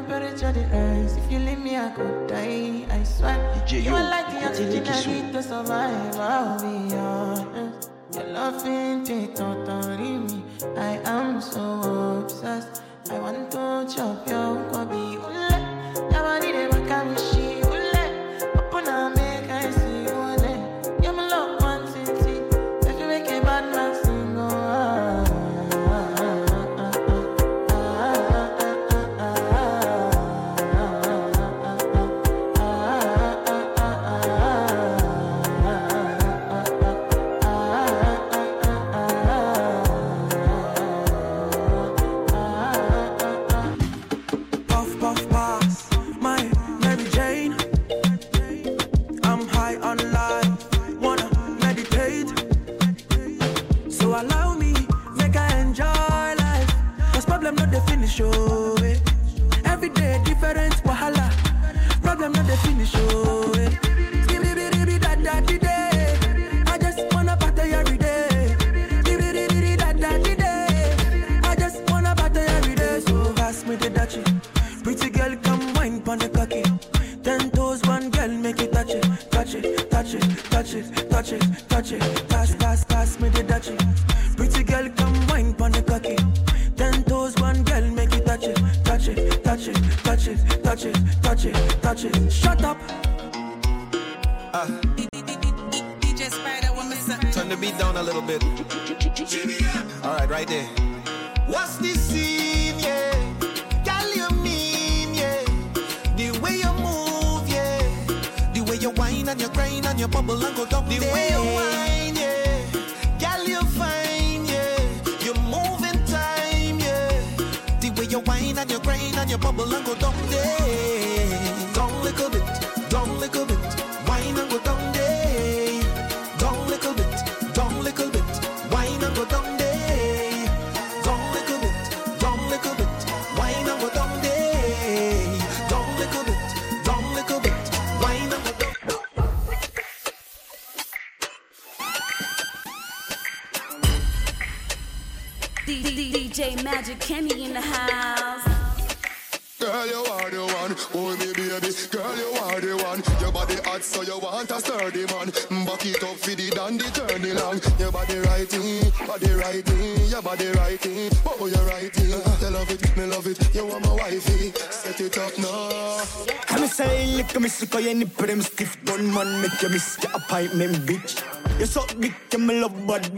temperature 0.00 0.52
the 0.52 0.66
rise? 0.68 1.16
If 1.16 1.30
you 1.30 1.38
leave 1.38 1.58
me, 1.58 1.76
I 1.76 1.90
could 1.90 2.26
die. 2.26 2.86
I 2.90 3.02
swear. 3.02 3.36
DJ 3.54 3.72
you 3.72 3.90
Yo, 3.90 3.94
are 3.94 4.10
like 4.10 4.28
the 4.30 4.46
oxygen 4.46 4.86
I 4.86 5.06
need 5.06 5.32
to 5.32 5.42
survive. 5.42 6.16
I'll 6.16 6.60
be 6.60 6.94
honest. 6.94 7.90
Your 8.14 8.24
love 8.24 8.66
ain't 8.66 9.36
totally 9.36 10.18
me. 10.18 10.42
I 10.76 11.00
am 11.04 11.40
so 11.40 12.22
obsessed. 12.22 12.82
I 13.10 13.18
want 13.18 13.50
to 13.52 13.86
chop 13.94 14.28
your 14.28 14.56
kwabi. 14.70 15.04
Ule, 15.14 15.50
your 16.12 16.22
body 16.22 16.52
they 16.52 16.66
make 16.68 16.90
a 16.90 17.04
wishy. 17.08 17.29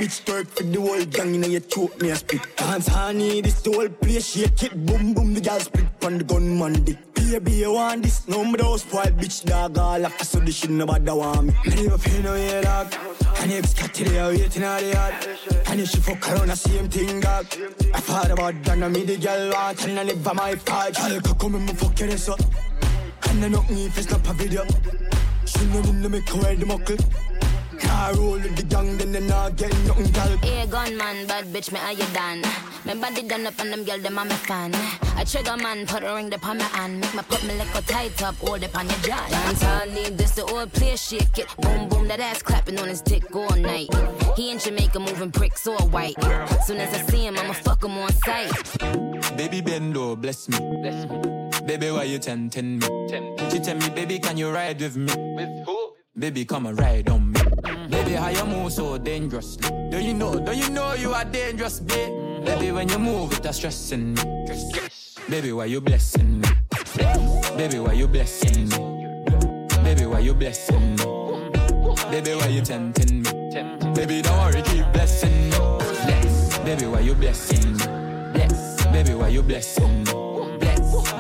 Bitch, 0.03 0.25
twerk 0.25 0.49
for 0.49 0.65
the 0.65 0.81
whole 0.81 1.05
gang, 1.05 1.35
you 1.35 1.41
know 1.41 1.47
you 1.47 1.61
choke 1.61 2.01
me 2.03 2.11
a 2.11 2.17
spit. 2.17 2.41
Dance 2.57 2.89
honey, 2.89 3.41
this 3.41 3.63
the 3.63 3.71
whole 3.71 3.89
place, 3.89 4.35
shake 4.35 4.63
it, 4.65 4.87
boom 4.87 5.15
boom, 5.15 5.33
the 5.35 5.41
girl 5.41 5.61
split 5.61 5.87
on 6.05 6.19
the 6.19 6.25
gun 6.25 6.85
dick. 6.85 6.99
Baby, 7.15 7.53
you 7.53 7.73
want 7.73 8.03
this? 8.03 8.27
No, 8.27 8.45
me 8.45 8.57
those 8.57 8.83
spoiled 8.83 9.17
bitch, 9.17 9.45
dog, 9.45 9.79
all 9.79 10.05
I 10.05 10.11
saw 10.19 10.41
this 10.41 10.57
shit, 10.57 10.71
nobody 10.71 11.11
want 11.11 11.47
me. 11.47 11.55
Me 11.67 11.85
never 11.85 11.99
pay 11.99 12.21
no 12.21 12.35
yeah, 12.35 12.61
dog. 12.61 12.93
And 13.39 13.53
if 13.53 13.65
it's 13.65 13.75
got 13.75 13.95
to 13.95 14.05
the 14.05 14.37
waiting 14.37 14.65
on 14.65 14.83
the 14.83 14.91
yard. 14.91 15.15
And 15.69 15.81
if 15.81 15.89
she 15.89 15.99
fuck 15.99 16.29
around, 16.29 16.49
the 16.49 16.57
same 16.57 16.89
thing, 16.89 17.21
dog. 17.21 17.47
I 17.95 18.01
thought 18.01 18.31
about 18.31 18.63
that, 18.65 18.79
now 18.79 18.89
me 18.89 19.05
the 19.05 19.17
girl 19.17 19.53
want, 19.53 19.87
and 19.87 20.01
I 20.01 20.03
never 20.03 20.35
my. 20.35 20.55
Girl, 20.57 21.13
you 21.13 21.21
come 21.21 21.55
and 21.55 21.67
me 21.67 21.73
fuck 21.75 21.99
your 22.01 22.11
ass 22.11 22.29
up. 22.29 22.41
And 23.29 23.45
I 23.45 23.49
knock 23.49 23.71
me 23.71 23.87
if 23.87 23.97
it's 23.97 24.11
not 24.11 24.29
a 24.29 24.33
video. 24.33 24.67
She 25.47 25.65
know 25.67 25.93
me, 25.93 26.09
make 26.09 26.29
her 26.29 26.41
wear 26.41 26.57
the 26.57 26.67
muckle. 26.67 26.97
Car 28.03 28.15
roll 28.15 28.33
with 28.33 28.57
the 28.57 28.65
gang, 28.65 28.97
then 28.99 29.13
they 29.13 29.21
not 29.21 29.55
get 29.55 29.71
nothing, 29.87 30.11
girl. 30.11 30.37
Hey, 30.39 30.67
gunman, 30.67 31.25
bad 31.29 31.45
bitch, 31.53 31.71
me 31.71 31.79
how 31.79 31.93
you 31.93 32.05
done? 32.13 32.43
My 32.85 32.97
body 32.97 33.23
done 33.23 33.47
up 33.47 33.61
and 33.61 33.73
them 33.73 33.85
girl, 33.85 33.99
them 33.99 34.19
a 34.19 34.25
me 34.25 34.35
fan. 34.35 34.75
I 35.15 35.23
trigger 35.23 35.57
man, 35.57 35.87
put 35.87 36.03
a 36.03 36.13
ring 36.13 36.35
up 36.35 36.45
on 36.45 36.59
my 36.59 36.65
hand. 36.65 36.99
Make 36.99 37.15
my 37.15 37.23
put 37.23 37.45
me 37.47 37.57
like 37.57 37.73
a 37.77 37.83
tight 37.83 38.21
up, 38.25 38.35
hold 38.39 38.65
up 38.65 38.77
on 38.77 38.89
your 38.89 38.99
jaw. 39.07 39.25
Dance 39.31 39.65
all 39.65 39.87
need 39.87 40.19
this, 40.19 40.33
the 40.33 40.45
old 40.47 40.73
player 40.73 40.97
shake 40.97 41.39
it. 41.39 41.47
Boom, 41.61 41.89
boom, 41.89 42.09
that 42.09 42.19
ass 42.19 42.43
clapping 42.43 42.77
on 42.81 42.89
his 42.89 43.03
dick 43.03 43.25
all 43.37 43.55
night. 43.55 43.89
He 44.35 44.51
in 44.51 44.59
Jamaica 44.59 44.99
moving 44.99 45.31
bricks 45.31 45.65
all 45.69 45.87
white. 45.91 46.21
Soon 46.67 46.79
as 46.79 46.93
I 46.93 47.03
see 47.07 47.25
him, 47.25 47.39
I'ma 47.39 47.53
fuck 47.53 47.85
him 47.85 47.97
on 47.99 48.13
sight. 48.27 48.51
Baby 49.37 49.63
Bendo, 49.63 50.21
bless 50.21 50.49
me. 50.49 50.59
Bless 50.59 51.09
me. 51.09 51.67
Baby, 51.69 51.93
why 51.93 52.03
you 52.03 52.19
tempting 52.19 52.81
me? 52.81 52.87
She 53.53 53.61
tell 53.61 53.77
me, 53.77 53.91
baby, 53.91 54.19
can 54.19 54.37
you 54.37 54.51
ride 54.51 54.81
with 54.81 54.97
me? 54.97 55.15
With 55.37 55.67
who? 55.67 55.93
Baby, 56.19 56.45
come 56.45 56.67
and 56.67 56.77
ride 56.77 57.09
on 57.09 57.31
me. 57.31 57.41
Baby, 57.93 58.13
how 58.13 58.29
you 58.31 58.45
move 58.47 58.73
so 58.73 58.97
dangerously? 58.97 59.69
Do 59.91 60.01
you 60.01 60.15
know? 60.15 60.39
Do 60.41 60.57
you 60.57 60.71
know 60.71 60.95
you 60.95 61.13
are 61.13 61.25
dangerous, 61.27 61.79
babe? 61.79 62.45
Baby, 62.45 62.73
when 62.73 62.89
you 62.89 62.99
move, 62.99 63.33
it's 63.45 63.57
stressing 63.59 64.15
me. 64.15 64.23
Baby, 65.29 65.53
why 65.53 65.67
you 65.67 65.81
blessing 65.81 66.41
me? 66.41 66.49
Baby, 67.57 67.79
why 67.79 67.93
you 67.93 68.09
blessing 68.09 68.69
me? 68.71 68.77
Baby, 69.85 70.07
why 70.07 70.21
you 70.21 70.33
blessing 70.35 70.97
me? 70.97 71.05
Baby, 72.11 72.35
why 72.35 72.47
you 72.49 72.63
tempting 72.63 73.23
me? 73.23 73.31
Baby, 73.95 74.23
don't 74.23 74.39
worry, 74.39 74.63
keep 74.63 74.91
blessing 74.93 75.51
me. 75.51 75.57
Bless. 76.07 76.59
Baby, 76.65 76.87
why 76.87 77.01
you 77.01 77.15
blessing 77.15 77.77
me? 77.77 77.85
Bless. 78.33 78.87
Baby, 78.87 79.15
why 79.15 79.29
you 79.29 79.43
blessing 79.43 80.05
me? 80.05 80.32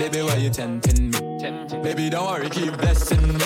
Bless. 0.02 0.14
Baby, 0.14 0.26
why 0.26 0.36
you 0.36 0.50
tempting 0.50 1.10
me? 1.10 1.80
Baby, 1.82 2.10
don't 2.10 2.26
worry, 2.26 2.50
keep 2.50 2.76
blessing 2.76 3.38
me. 3.38 3.44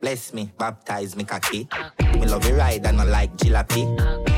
Bless 0.00 0.34
me, 0.34 0.50
baptize 0.58 1.14
me 1.14 1.22
cocky. 1.24 1.68
Me 2.14 2.26
love 2.26 2.44
you 2.48 2.56
ride 2.56 2.84
and 2.84 3.00
I 3.00 3.04
like 3.04 3.36
jalopy. 3.36 3.86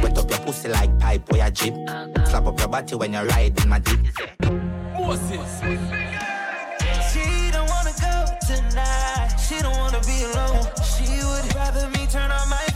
Wet 0.03 0.19
up 0.19 0.31
your 0.31 0.39
pussy 0.41 0.69
like 0.69 0.99
pipe 0.99 1.33
or 1.33 1.39
your 1.39 1.51
jeep. 1.51 1.75
Slap 2.27 2.47
up 2.47 2.59
your 2.59 2.69
body 2.69 2.95
when 2.95 3.15
you 3.15 3.21
ride 3.21 3.59
in 3.63 3.69
my 3.71 3.79
deep. 3.79 4.01
Moses. 4.99 5.61
She 7.11 7.51
don't 7.53 7.69
wanna 7.71 7.95
go 8.01 8.27
tonight. 8.47 9.37
She 9.39 9.63
don't 9.63 9.77
wanna 9.79 10.01
be 10.01 10.25
alone. 10.25 10.67
She 10.85 11.25
would 11.25 11.55
rather 11.55 11.89
me 11.91 12.07
turn 12.07 12.31
on 12.31 12.49
my 12.51 12.70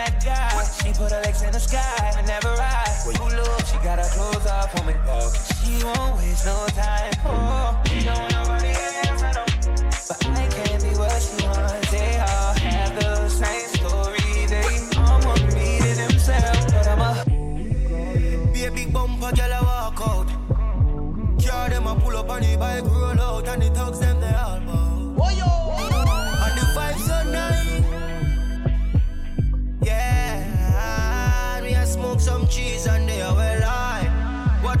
that 0.00 0.24
guy. 0.24 0.64
She 0.80 0.92
put 0.96 1.12
her 1.12 1.20
legs 1.20 1.42
in 1.42 1.52
the 1.52 1.60
sky. 1.60 2.12
I 2.16 2.22
never 2.22 2.48
ride. 2.56 2.96
Ooh, 3.20 3.36
look, 3.36 3.60
she 3.66 3.76
got 3.84 3.98
her 3.98 4.08
clothes 4.16 4.46
off 4.46 4.72
on 4.80 4.86
me. 4.86 4.94
She 5.60 5.84
won't 5.84 6.16
waste 6.16 6.46
no 6.46 6.56
time. 6.72 7.12
Oh, 7.24 7.76
she 7.86 8.04
don't 8.04 8.18
want 8.18 8.32
nobody 8.32 8.72
else, 9.04 9.22
I 9.22 9.32
know. 9.36 9.44
But 10.08 10.18
I 10.26 10.49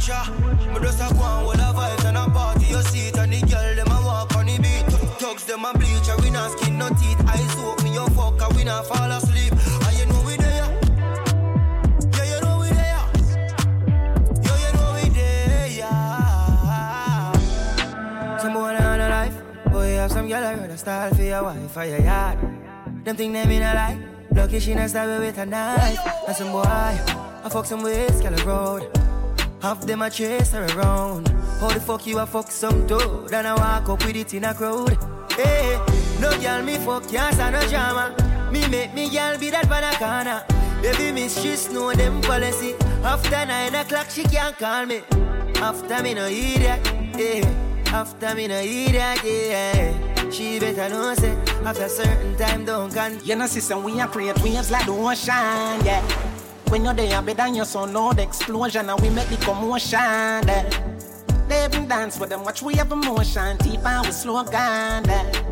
Watch 0.00 0.08
ya, 0.08 0.24
me 0.72 0.80
just 0.80 1.00
a 1.00 1.14
go 1.14 1.22
on 1.22 1.46
with 1.46 1.60
a 1.60 1.72
vibes 1.72 2.04
and 2.08 2.16
a 2.16 2.30
party. 2.30 2.66
You 2.66 2.82
see 2.82 3.08
it 3.08 3.18
and 3.18 3.32
the 3.32 3.40
girl 3.46 3.74
them 3.76 3.88
a 3.88 4.00
walk 4.04 4.34
on 4.36 4.46
the 4.46 4.56
beat. 4.58 4.86
Thugs 5.20 5.44
them 5.44 5.64
a 5.64 5.72
bleach, 5.74 6.08
and 6.08 6.22
we 6.22 6.30
not 6.30 6.58
skin 6.58 6.78
no 6.78 6.88
teeth. 6.88 7.20
I 7.26 7.36
soak 7.54 7.82
me, 7.84 7.92
you 7.92 8.06
fuck, 8.16 8.40
and 8.40 8.56
we 8.56 8.64
not 8.64 8.86
fall 8.86 9.10
asleep. 9.10 9.52
And 9.52 9.98
you 9.98 10.06
know 10.06 10.22
we 10.24 10.36
there. 10.36 10.68
Yeah, 12.16 12.24
you 12.32 12.40
know 12.40 12.58
we 12.60 12.68
there. 12.70 13.04
Yo, 14.40 14.52
you 14.56 14.72
know 14.72 14.92
we 14.96 15.08
there. 15.10 15.82
Some 18.40 18.54
boy 18.54 18.76
on 18.76 19.00
a 19.00 19.08
life. 19.08 19.36
Boy, 19.70 19.92
you 19.92 19.98
have 19.98 20.12
some 20.12 20.28
girl 20.28 20.44
I 20.44 20.54
got 20.56 20.70
a 20.70 20.78
style 20.78 21.14
for 21.14 21.22
your 21.22 21.42
wife 21.42 21.76
or 21.76 21.84
your 21.84 22.00
yard. 22.00 22.38
Them 23.04 23.16
think 23.16 23.32
them 23.34 23.50
in 23.50 23.62
a 23.62 23.74
lie. 23.74 23.98
Lucky 24.32 24.60
she 24.60 24.74
not 24.74 24.88
stab 24.88 25.20
with 25.20 25.36
a 25.38 25.44
knife. 25.44 25.98
And 26.26 26.36
some 26.36 26.52
boy, 26.52 26.62
I 26.64 27.48
fuck 27.50 27.66
some 27.66 27.82
ways, 27.82 28.20
girl 28.22 28.34
road. 28.46 29.09
Half 29.62 29.82
them 29.82 30.00
a 30.00 30.08
chase 30.08 30.52
her 30.52 30.64
around. 30.76 31.28
How 31.60 31.68
the 31.68 31.80
fuck 31.80 32.06
you 32.06 32.18
a 32.18 32.26
fuck 32.26 32.50
some 32.50 32.86
dude? 32.86 33.32
And 33.32 33.46
I 33.46 33.54
walk 33.54 33.90
up 33.90 34.04
with 34.06 34.16
it 34.16 34.32
in 34.32 34.44
a 34.44 34.54
crowd. 34.54 34.96
Hey, 35.32 35.78
no 36.18 36.30
girl 36.40 36.62
me 36.62 36.76
fuck, 36.78 37.06
can't 37.08 37.36
no 37.36 37.60
drama. 37.68 38.16
Me 38.50 38.66
make 38.68 38.94
me 38.94 39.10
girl 39.10 39.38
be 39.38 39.50
that 39.50 39.68
pan 39.68 39.84
a 39.84 39.96
corner. 39.98 40.44
Baby 40.80 41.12
miss, 41.12 41.38
she 41.42 41.72
know 41.74 41.92
them 41.92 42.22
policy. 42.22 42.74
After 43.04 43.44
nine 43.44 43.74
o'clock, 43.74 44.08
she 44.08 44.22
can't 44.24 44.56
call 44.56 44.86
me. 44.86 45.02
After 45.56 46.02
me 46.02 46.14
no 46.14 46.26
idiot, 46.26 46.80
yeah. 47.18 47.92
After 47.92 48.34
me 48.34 48.48
no 48.48 48.60
idiot, 48.60 49.20
yeah. 49.22 50.30
She 50.30 50.58
better 50.58 50.88
know 50.88 51.12
say 51.14 51.36
after 51.66 51.88
certain 51.88 52.34
time 52.36 52.64
don't 52.64 52.94
can. 52.94 53.20
You 53.24 53.36
know, 53.36 53.46
sister, 53.46 53.76
we 53.76 54.00
are 54.00 54.08
create 54.08 54.40
waves 54.42 54.70
like 54.70 54.86
the 54.86 54.92
ocean, 54.92 55.84
yeah. 55.84 56.39
When 56.70 56.84
you're 56.84 56.94
there, 56.94 57.20
better 57.20 57.34
than 57.34 57.56
your 57.56 57.64
son, 57.64 57.92
the 57.92 58.22
explosion, 58.22 58.88
and 58.88 59.00
we 59.00 59.10
make 59.10 59.28
the 59.28 59.36
commotion, 59.38 59.98
yeah. 59.98 60.70
They 61.48 61.64
even 61.64 61.88
dance 61.88 62.20
with 62.20 62.30
them, 62.30 62.44
watch 62.44 62.62
we 62.62 62.74
have 62.74 62.92
emotion, 62.92 63.56
deep 63.56 63.84
and 63.84 64.06
we 64.06 64.12
slow 64.12 64.44
down, 64.44 65.04
yeah. 65.04 65.42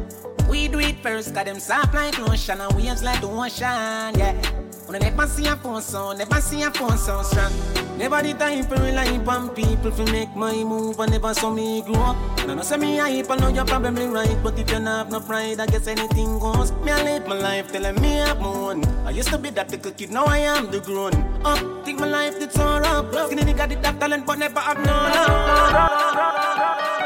We 0.48 0.68
do 0.68 0.78
it 0.78 1.02
first, 1.02 1.34
got 1.34 1.46
them 1.46 1.58
soft 1.58 1.92
like 1.92 2.16
lotion, 2.20 2.60
and 2.60 2.72
waves 2.76 3.02
like 3.02 3.20
the 3.20 3.26
ocean, 3.26 4.16
yeah. 4.16 4.67
I 4.90 4.98
never 4.98 5.26
see 5.26 5.46
a 5.46 5.54
phone 5.56 5.82
sound, 5.82 6.18
never 6.18 6.40
see 6.40 6.62
a 6.62 6.70
phone 6.70 6.96
sound 6.96 7.26
strong. 7.26 7.52
Never 7.98 8.22
the 8.22 8.32
time 8.32 8.64
for 8.64 8.76
rely 8.76 9.20
on 9.26 9.50
people 9.50 9.90
to 9.90 10.04
make 10.12 10.34
my 10.34 10.64
move, 10.64 10.98
and 10.98 11.10
never 11.10 11.34
saw 11.34 11.50
me 11.50 11.82
grow 11.82 11.96
up. 11.96 12.16
I 12.38 12.54
know 12.54 12.62
say 12.62 12.78
me 12.78 12.96
hype, 12.96 13.30
I 13.30 13.36
know 13.36 13.48
you're 13.48 13.66
probably 13.66 14.06
right, 14.06 14.38
but 14.42 14.54
if 14.54 14.60
you 14.60 14.76
don't 14.76 14.86
have 14.86 15.10
no 15.10 15.20
pride, 15.20 15.60
I 15.60 15.66
guess 15.66 15.88
anything 15.88 16.38
goes. 16.38 16.72
Me 16.72 16.92
I 16.92 17.02
live 17.02 17.26
my 17.26 17.38
life 17.38 17.70
telling 17.70 18.00
me 18.00 18.22
I'm 18.22 18.42
own. 18.42 18.82
I 19.04 19.10
used 19.10 19.28
to 19.28 19.36
be 19.36 19.50
that 19.50 19.70
little 19.70 19.92
kid, 19.92 20.10
now 20.10 20.24
I 20.24 20.38
am 20.38 20.70
the 20.70 20.80
grown 20.80 21.12
up. 21.44 21.84
Think 21.84 22.00
my 22.00 22.06
life 22.06 22.38
did 22.38 22.52
so 22.52 22.64
rough. 22.64 23.12
Skinny 23.26 23.42
nigga 23.42 23.68
did 23.68 23.82
that 23.82 24.00
talent, 24.00 24.24
but 24.26 24.38
never 24.38 24.60
have 24.60 24.78
no 24.78 24.92
love. 24.92 26.97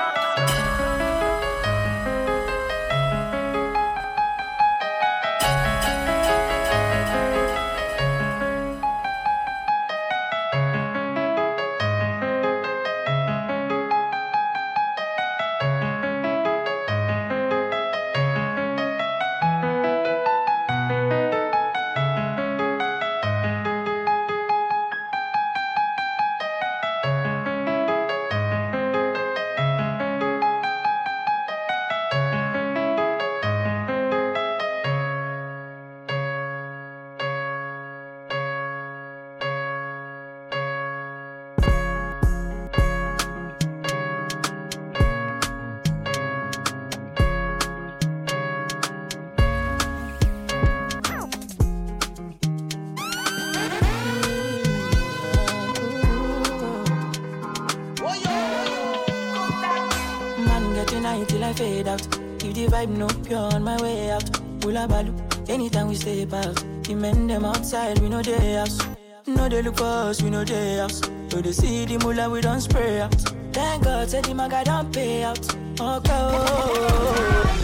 Vibe 62.87 62.97
no 62.97 63.07
pure 63.25 63.39
on 63.39 63.63
my 63.63 63.81
way 63.81 64.11
out. 64.11 64.37
Hula 64.63 64.87
balu, 64.89 65.13
anytime 65.49 65.89
we 65.89 65.95
step 65.95 66.33
out. 66.33 66.57
The 66.85 66.95
men 66.95 67.27
them 67.27 67.45
outside, 67.45 67.99
we 68.01 68.09
know 68.09 68.23
they 68.23 68.55
house. 68.55 68.79
No 69.27 69.49
they 69.49 69.63
look 69.63 69.77
for 69.77 69.85
us, 69.85 70.23
we 70.23 70.31
know 70.31 70.45
they 70.45 70.79
house. 70.79 71.01
So 71.29 71.41
they 71.41 71.53
see 71.53 71.85
the 71.85 71.99
mullah, 71.99 72.31
we 72.31 72.41
don't 72.41 72.61
spray 72.61 73.01
out. 73.01 73.15
Thank 73.53 73.85
God, 73.85 74.11
said 74.11 74.25
the 74.25 74.35
maga 74.35 74.65
don't 74.65 74.93
pay 74.93 75.23
out. 75.23 75.57
Okay. 75.81 77.62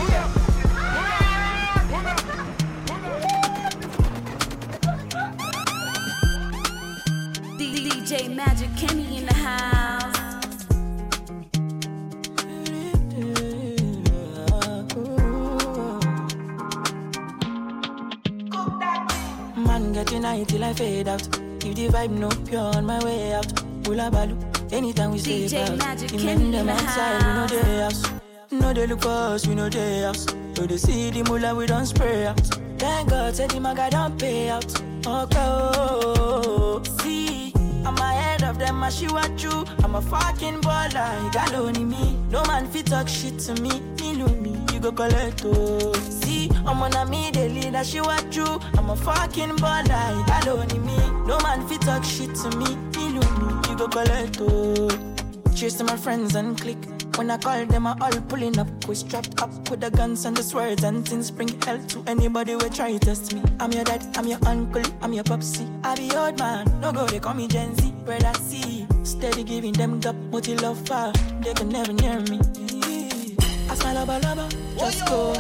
cause 29.01 29.47
you 29.47 29.55
know 29.55 29.67
us. 29.67 30.25
To 30.55 30.67
the 30.67 30.79
see 30.79 31.11
the 31.11 31.23
mullah 31.25 31.55
we 31.55 31.67
don't 31.67 31.87
spray 31.87 32.27
out. 32.27 32.41
Thank 32.79 33.11
God, 33.11 33.35
say 33.35 33.47
the 33.47 33.61
maga 33.61 33.91
don't 33.91 34.19
pay 34.19 34.49
out. 34.49 34.67
Okay, 35.07 35.39
oh, 35.39 36.83
see, 37.01 37.53
I'm 37.85 37.97
ahead 37.97 38.43
of 38.43 38.59
them, 38.59 38.83
I 38.83 38.91
see 38.91 39.07
what 39.07 39.43
you. 39.43 39.65
I'm 39.83 39.95
a 39.95 40.03
fucking 40.03 40.61
baller, 40.61 41.25
you 41.25 41.31
got 41.33 41.55
only 41.55 41.85
me. 41.85 42.17
No 42.31 42.43
man 42.45 42.67
fit 42.69 42.87
talk 42.87 43.09
shit 43.09 43.39
to 43.41 43.55
me, 43.63 43.81
me 44.01 44.17
know 44.17 44.29
me, 44.29 44.57
you 44.73 44.81
go 44.81 44.93
collect. 44.93 45.43
Oh. 45.45 45.93
See, 45.95 46.51
I'm 46.67 46.83
on 46.83 46.95
a 46.95 47.07
me 47.07 47.31
daily, 47.31 47.71
that 47.71 47.87
she 47.87 48.01
what 48.01 48.35
you. 48.35 48.61
I'm 48.77 48.91
a 48.91 48.97
fucking 48.97 49.57
baller, 49.57 50.19
you 50.19 50.27
got 50.27 50.49
only 50.49 50.79
me. 50.79 50.97
No 51.27 51.39
man 51.41 51.67
fit 51.69 51.81
talk 51.83 52.05
shit 52.05 52.35
to 52.35 52.57
me, 52.57 52.77
me 52.97 53.13
know 53.13 53.31
me, 53.39 53.71
you 53.71 53.77
go 53.77 53.89
collect 53.89 54.39
oh. 54.41 54.89
Chase 55.51 55.73
Chasing 55.73 55.87
my 55.87 55.97
friends 55.97 56.35
and 56.35 56.61
click. 56.61 56.88
When 57.19 57.33
I 57.33 57.37
call 57.37 57.67
them, 57.67 57.85
I 57.85 57.97
all 58.01 58.21
pulling 58.29 58.57
up. 58.61 58.69
We 58.87 58.95
strapped 58.95 59.43
up 59.43 59.51
with 59.69 59.81
the 59.81 59.91
guns 59.91 60.25
and 60.25 60.37
the 60.37 60.43
swords 60.45 60.85
and 60.85 61.07
things 61.07 61.33
bring 61.33 61.49
hell 61.63 61.85
to 61.89 62.05
anybody 62.07 62.53
who 62.53 62.61
try 62.71 62.93
to 62.93 62.99
test 63.01 63.35
me. 63.35 63.43
I'm 63.59 63.73
your 63.73 63.83
dad, 63.83 64.07
I'm 64.17 64.29
your 64.29 64.39
uncle, 64.47 64.85
I'm 65.03 65.13
your 65.13 65.25
popsy. 65.25 65.67
I 65.83 65.97
be 65.97 66.15
old 66.15 66.39
man, 66.39 66.81
no 66.81 66.93
go, 66.93 67.07
they 67.07 67.19
call 67.19 67.35
me 67.35 67.49
Gen 67.49 67.75
Z. 67.75 67.91
where 68.05 68.25
I 68.25 68.33
see. 68.35 68.87
steady 69.03 69.43
giving 69.43 69.73
them 69.73 69.99
gap, 69.99 70.15
multi 70.31 70.55
love 70.59 70.79
far. 70.87 71.13
They 71.41 71.55
can 71.55 71.71
never 71.71 71.93
near 71.93 72.21
me. 72.21 72.39
I 73.69 73.75
smile 73.75 73.97
a 73.97 74.19
lover, 74.21 74.49
just 74.79 75.05
go. 75.07 75.33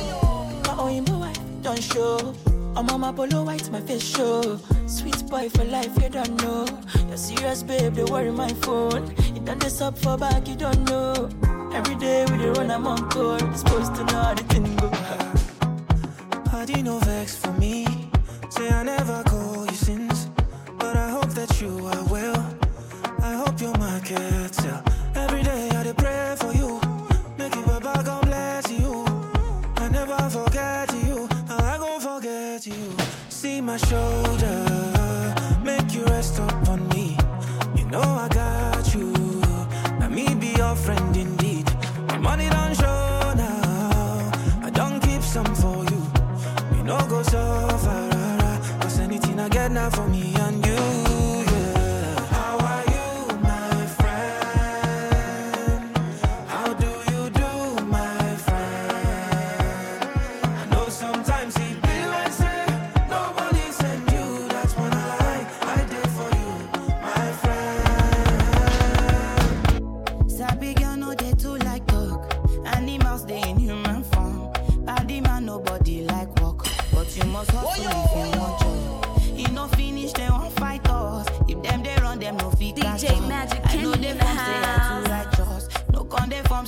My 0.64 0.82
own 0.82 1.05
boy, 1.05 1.32
don't 1.62 1.80
show. 1.80 2.34
I'm 2.74 2.90
on 2.90 3.00
my 3.02 3.12
polo 3.12 3.44
white, 3.44 3.70
my 3.70 3.80
face 3.82 4.02
show. 4.02 4.59
Sweet 4.88 5.28
boy 5.30 5.48
for 5.50 5.62
life, 5.62 5.94
you 6.02 6.09
don't 6.09 6.42
know. 6.42 6.66
You're 7.06 7.16
serious, 7.16 7.62
babe, 7.62 7.94
they 7.94 8.02
worry 8.02 8.32
my 8.32 8.52
phone. 8.64 9.14
You 9.32 9.42
done 9.42 9.60
this 9.60 9.80
up 9.80 9.96
for 9.96 10.18
back, 10.18 10.48
you 10.48 10.56
don't 10.56 10.82
know. 10.90 11.30
Every 11.73 11.95
day 11.97 12.24
we 12.31 12.39
dey 12.39 12.51
run, 12.51 12.70
I'm 12.70 12.86
on 12.86 13.09
tour. 13.11 13.39
Supposed 13.55 13.95
to 13.97 14.05
know 14.05 14.23
how 14.23 14.35
the 14.35 14.43
thing 14.45 14.77
go. 14.77 14.90
Party 16.51 16.82
do 16.82 16.99
vex 17.01 17.36
for 17.36 17.53
me? 17.53 17.86
Say 18.51 18.69
I 18.70 18.82
never 18.82 19.23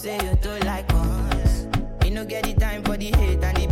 say 0.01 0.15
you 0.15 0.35
don't 0.41 0.65
like 0.65 0.87
us. 0.95 1.67
You 2.03 2.11
no 2.13 2.25
get 2.25 2.45
the 2.45 2.55
time 2.55 2.83
for 2.83 2.97
the 2.97 3.11
hate 3.19 3.45
and 3.45 3.57
the 3.59 3.70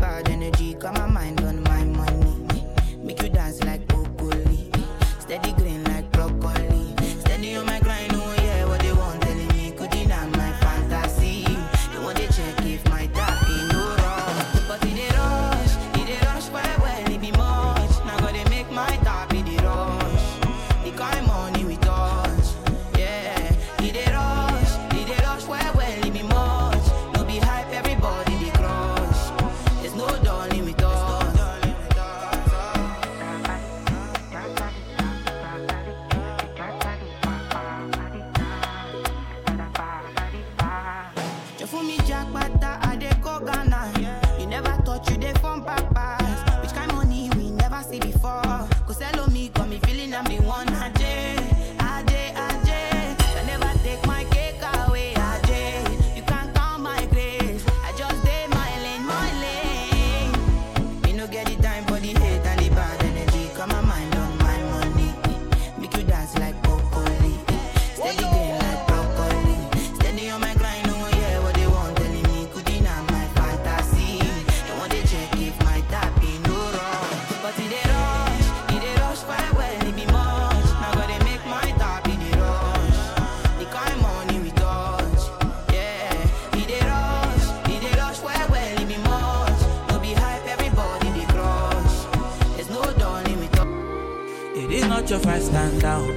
Your 95.09 95.19
fight 95.21 95.41
stand 95.41 95.81
down. 95.81 96.11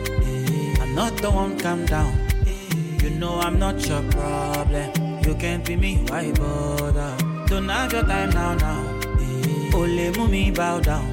I'm 0.82 0.94
not 0.94 1.16
the 1.22 1.32
one, 1.32 1.58
calm 1.58 1.86
down. 1.86 2.14
You 3.02 3.10
know 3.12 3.40
I'm 3.40 3.58
not 3.58 3.88
your 3.88 4.04
problem. 4.12 4.92
You 5.26 5.34
can't 5.36 5.64
be 5.66 5.78
me, 5.78 6.04
why 6.10 6.34
bother? 6.34 7.16
Don't 7.48 7.70
have 7.70 7.94
your 7.94 8.04
time 8.04 8.32
now, 8.32 8.54
now. 8.56 8.84
Ole 9.74 10.12
mumi 10.18 10.52
bow 10.54 10.82
down. 10.82 11.08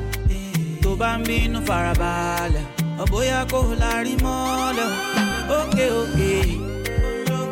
Tó 0.83 0.97
bambino 0.97 1.19
ń 1.19 1.27
bínú 1.29 1.67
farabalẹ̀, 1.69 2.67
ọ̀bóyá 3.03 3.41
kò 3.53 3.61
lárí 3.83 4.15
mọ́lẹ̀. 4.25 4.91
okay. 5.59 6.59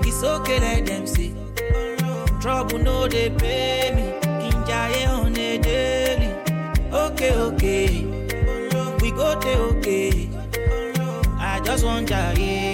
it's 0.08 0.22
okay 0.24 0.58
let 0.58 0.86
them 0.86 1.06
see. 1.06 1.32
Trouble 2.40 2.78
no 2.86 3.06
they 3.06 3.30
pay 3.30 3.92
me, 3.96 4.04
kí 4.66 5.06
on 5.06 5.36
a 5.38 5.58
daily. 5.58 6.30
Okay 6.92 8.05
go 9.26 9.40
dey 9.40 9.56
okay. 9.70 10.28
I 11.38 11.60
just 11.64 11.84
wan 11.84 12.06
jare. 12.06 12.65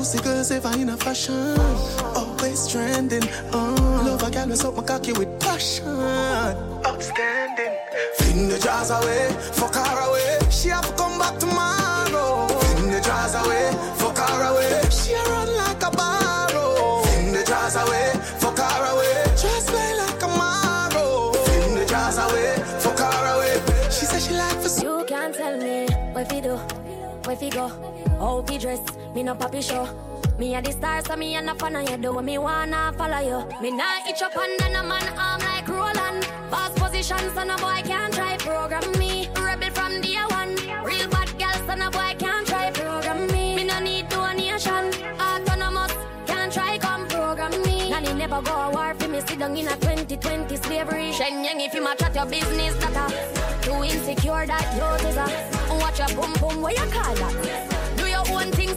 Pussy 0.00 0.18
girls 0.22 0.50
ever 0.50 0.72
in 0.80 0.88
a 0.88 0.96
fashion. 0.96 1.60
Always 2.16 2.66
trending. 2.72 3.22
Uh. 3.52 4.02
Love 4.06 4.22
a 4.22 4.30
girl 4.30 4.48
with 4.48 4.76
my 4.76 4.82
cocky 4.82 5.12
with 5.12 5.32
passion. 5.40 5.86
Outstanding. 6.86 7.74
Fling 8.16 8.48
the 8.48 8.58
jars 8.58 8.90
away, 8.90 9.28
fuck 9.52 9.74
her 9.74 9.98
away. 10.08 10.38
She 10.50 10.68
have 10.68 10.86
to 10.88 10.94
come 10.94 11.18
back 11.18 11.38
tomorrow. 11.38 12.48
Fling 12.48 12.90
the 12.90 13.00
jars 13.02 13.34
away, 13.34 13.66
fuck 14.00 14.16
her 14.16 14.42
away. 14.50 14.80
She 14.88 15.12
run 15.32 15.48
like 15.62 15.82
a 15.88 15.90
barrow. 15.90 17.02
Fling 17.04 17.32
the 17.34 17.44
jars 17.44 17.76
away, 17.76 18.08
fuck 18.42 18.58
her 18.58 18.84
away. 18.92 19.16
Just 19.36 19.68
play 19.68 19.92
like 20.02 20.22
a 20.22 20.28
marrow. 20.40 21.32
Fling 21.44 21.74
the 21.74 21.84
jars 21.84 22.16
away, 22.16 22.56
fuck 22.84 23.00
her 23.04 23.24
away. 23.34 23.54
She 23.90 24.06
said 24.06 24.22
she 24.22 24.32
like 24.32 24.58
for 24.62 24.70
You 24.82 25.04
can't 25.06 25.34
tell 25.34 25.58
me 25.58 25.88
what 26.14 26.32
we 26.32 26.40
do, 26.40 26.56
where 27.26 27.36
we 27.36 27.50
go, 27.50 27.68
how 28.20 28.44
we 28.46 28.58
dress. 28.58 28.80
Me 29.14 29.22
no 29.22 29.34
papi 29.34 29.62
show. 29.62 29.88
Me 30.38 30.54
a 30.54 30.62
the 30.62 30.72
star, 30.72 31.02
so 31.02 31.16
me 31.16 31.34
a 31.34 31.42
no 31.42 31.54
fan 31.54 31.76
of 31.76 31.88
you. 31.88 31.96
Do 31.96 32.14
what 32.14 32.24
me 32.24 32.38
wanna 32.38 32.92
follow 32.96 33.20
you. 33.20 33.38
Me 33.60 33.70
nah 33.70 34.08
itch 34.08 34.22
up 34.22 34.36
under 34.36 34.68
no 34.70 34.82
man 34.82 35.08
arm 35.18 35.40
like 35.40 35.68
Roland. 35.68 36.28
Boss 36.50 36.72
position, 36.78 37.24
so 37.34 37.42
no 37.44 37.56
boy 37.56 37.80
can't 37.84 38.12
try 38.12 38.36
program 38.36 38.86
me. 38.98 39.28
Rebel 39.36 39.70
from 39.70 40.00
day 40.00 40.20
one. 40.28 40.54
Real 40.84 41.08
bad 41.08 41.30
girl, 41.38 41.58
so 41.66 41.74
no 41.74 41.90
boy 41.90 42.14
can't 42.18 42.46
try 42.46 42.70
program 42.70 43.26
me. 43.28 43.56
Me 43.56 43.64
no 43.64 43.80
need 43.80 44.08
donation. 44.08 44.84
Autonomous, 45.18 45.94
can't 46.26 46.52
try 46.52 46.78
come 46.78 47.06
program 47.08 47.52
me. 47.62 47.90
Nanny 47.90 48.12
never 48.14 48.42
go 48.42 48.52
a 48.52 48.70
war 48.70 48.94
for 48.98 49.08
me. 49.08 49.20
Sit 49.20 49.38
down 49.38 49.56
in 49.56 49.66
a 49.66 49.76
2020 49.76 50.56
slavery. 50.56 51.12
Shen 51.12 51.42
Yang, 51.44 51.60
if 51.60 51.74
you 51.74 51.82
match 51.82 52.02
at 52.02 52.14
your 52.14 52.26
business, 52.26 52.74
that 52.76 52.96
a 52.96 53.64
too 53.64 53.82
insecure 53.82 54.46
that 54.46 54.66
you 54.76 54.82
a 54.82 55.78
watch 55.78 55.98
your 55.98 56.08
boom 56.16 56.32
boom. 56.40 56.62
Where 56.62 56.72
you 56.72 56.90
call 56.90 57.14
that? 57.14 57.79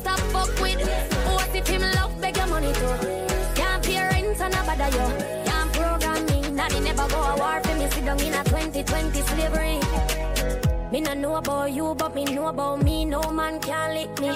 Stop 0.04 0.20
fuck 0.34 0.52
with. 0.62 0.82
What 1.28 1.56
if 1.56 1.68
him 1.68 1.82
love 1.82 2.14
beg 2.22 2.36
your 2.38 2.48
money 2.48 2.74
too? 2.74 2.96
Can't 3.56 3.84
pay 3.84 4.02
rent 4.12 4.42
and 4.46 4.54
a 4.60 4.62
bother 4.68 4.90
you. 4.98 5.08
Can't 5.48 5.70
program 5.74 6.26
me. 6.26 6.38
Nanny 6.52 6.80
never 6.82 7.08
go 7.08 7.20
a 7.32 7.34
war 7.42 7.60
for 7.64 7.76
me. 7.80 7.90
Sit 7.92 8.06
down 8.06 8.20
in 8.20 8.34
a 8.34 8.44
2020 8.44 9.22
slavery. 9.30 9.80
Me 10.92 11.00
no 11.02 11.14
know 11.14 11.36
about 11.36 11.72
you, 11.72 11.96
but 11.96 12.14
me 12.16 12.26
know 12.26 12.48
about 12.48 12.84
me. 12.84 13.06
No 13.06 13.22
man 13.32 13.60
can 13.60 13.96
lick 13.96 14.20
me. 14.20 14.32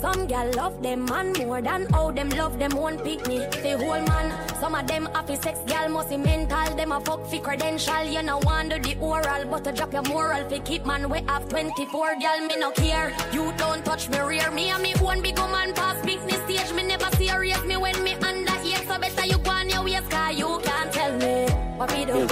Some 0.00 0.26
gal 0.26 0.50
love 0.52 0.82
them 0.82 1.06
man 1.06 1.32
more 1.32 1.62
than 1.62 1.86
how 1.86 2.10
them 2.10 2.28
love 2.30 2.58
them 2.58 2.72
one 2.72 2.98
pick 2.98 3.26
me. 3.26 3.38
The 3.38 3.78
whole 3.78 4.02
man, 4.02 4.28
some 4.60 4.74
of 4.74 4.86
them 4.86 5.08
happy 5.14 5.36
sex 5.36 5.58
gal 5.66 5.88
must 5.88 6.10
be 6.10 6.18
mental. 6.18 6.76
Them 6.76 6.92
a 6.92 7.00
fuck 7.00 7.26
fi 7.26 7.38
credential. 7.38 8.04
You 8.04 8.22
no 8.22 8.40
do 8.40 8.78
the 8.78 8.96
oral, 9.00 9.46
but 9.50 9.64
to 9.64 9.72
drop 9.72 9.92
your 9.94 10.02
moral 10.02 10.48
fi 10.50 10.58
keep 10.58 10.84
man 10.84 11.08
we 11.08 11.20
have 11.26 11.48
24 11.48 12.16
gal. 12.20 12.46
Me 12.46 12.56
no 12.56 12.70
care. 12.72 13.14
You 13.32 13.52
don't 13.56 13.84
touch 13.84 14.08
me 14.10 14.18
rear. 14.18 14.50
Me 14.50 14.68
and 14.68 14.82
me 14.82 14.92
one 15.00 15.22
big 15.22 15.38
woman 15.38 15.72
pass 15.72 16.04
business 16.04 16.42
stage. 16.44 16.72
Me 16.74 16.82
never 16.82 17.10
serious 17.16 17.64
me 17.64 17.76
when 17.76 18.02
me 18.04 18.14
under 18.14 18.58
here. 18.60 18.82
So 18.86 18.98
better 18.98 19.24
you 19.24 19.38
go 19.38 19.50
on 19.50 19.70
your 19.70 19.82
ways, 19.82 20.06
cause 20.10 20.38
you 20.38 20.60
can't 20.62 20.92
tell 20.92 21.12
me 21.16 21.46
what 21.78 21.90
we 21.92 22.04
do. 22.04 22.26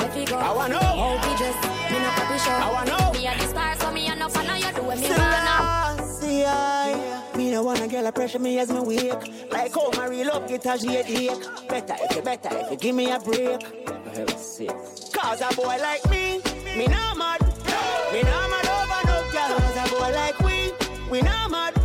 What 0.00 0.16
we 0.16 0.24
go. 0.24 0.36
I 0.38 0.52
wanna 0.52 0.81
me 7.52 7.58
no 7.58 7.64
wanna 7.64 7.86
get 7.86 8.06
a 8.06 8.10
pressure 8.10 8.38
me 8.38 8.58
as 8.58 8.72
me 8.72 8.80
wake. 8.80 9.52
Like 9.52 9.74
how 9.74 9.90
my 9.90 10.06
real 10.06 10.28
love 10.28 10.48
get 10.48 10.64
a 10.64 10.70
headache. 10.70 11.68
Better 11.68 11.96
if 12.00 12.16
you 12.16 12.22
better 12.22 12.48
if 12.50 12.70
you 12.70 12.76
give 12.78 12.96
me 12.96 13.10
a 13.10 13.18
break. 13.20 13.60
Cause 15.12 15.40
a 15.42 15.54
boy 15.54 15.76
like 15.78 16.08
me, 16.10 16.40
me 16.78 16.86
not 16.86 17.18
mad. 17.18 17.42
Me 18.10 18.22
not 18.22 18.48
mad 18.48 18.66
over 18.76 19.06
no 19.06 19.30
girl. 19.32 19.58
Cause 19.58 19.76
a 19.76 19.94
boy 19.94 20.12
like 20.14 20.38
we, 20.38 21.10
we 21.10 21.20
not 21.20 21.50
mad. 21.50 21.81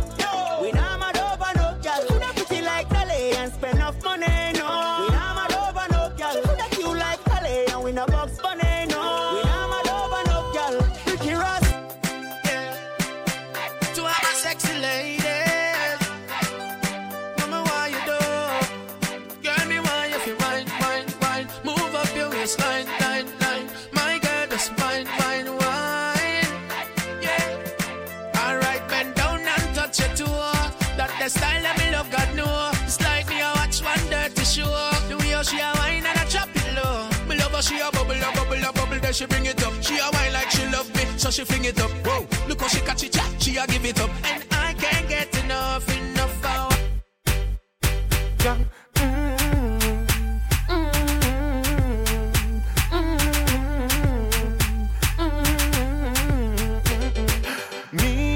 Then 39.08 39.14
she 39.14 39.24
bring 39.24 39.46
it 39.46 39.64
up. 39.64 39.72
She 39.80 39.96
a 39.96 40.10
wine 40.12 40.32
like 40.34 40.50
she 40.50 40.66
love 40.66 40.94
me, 40.94 41.04
so 41.16 41.30
she 41.30 41.42
fling 41.42 41.64
it 41.64 41.80
up. 41.80 41.90
Whoa, 42.06 42.26
look 42.46 42.60
how 42.60 42.68
she 42.68 42.80
catch 42.80 43.02
it, 43.04 43.12
chat, 43.12 43.30
she 43.38 43.56
a 43.56 43.66
give 43.66 43.84
it 43.84 43.98
up. 44.00 44.10
And 44.24 44.44
I 44.52 44.74
can't 44.74 45.08
get 45.08 45.44
enough, 45.44 45.88
enough 45.88 46.34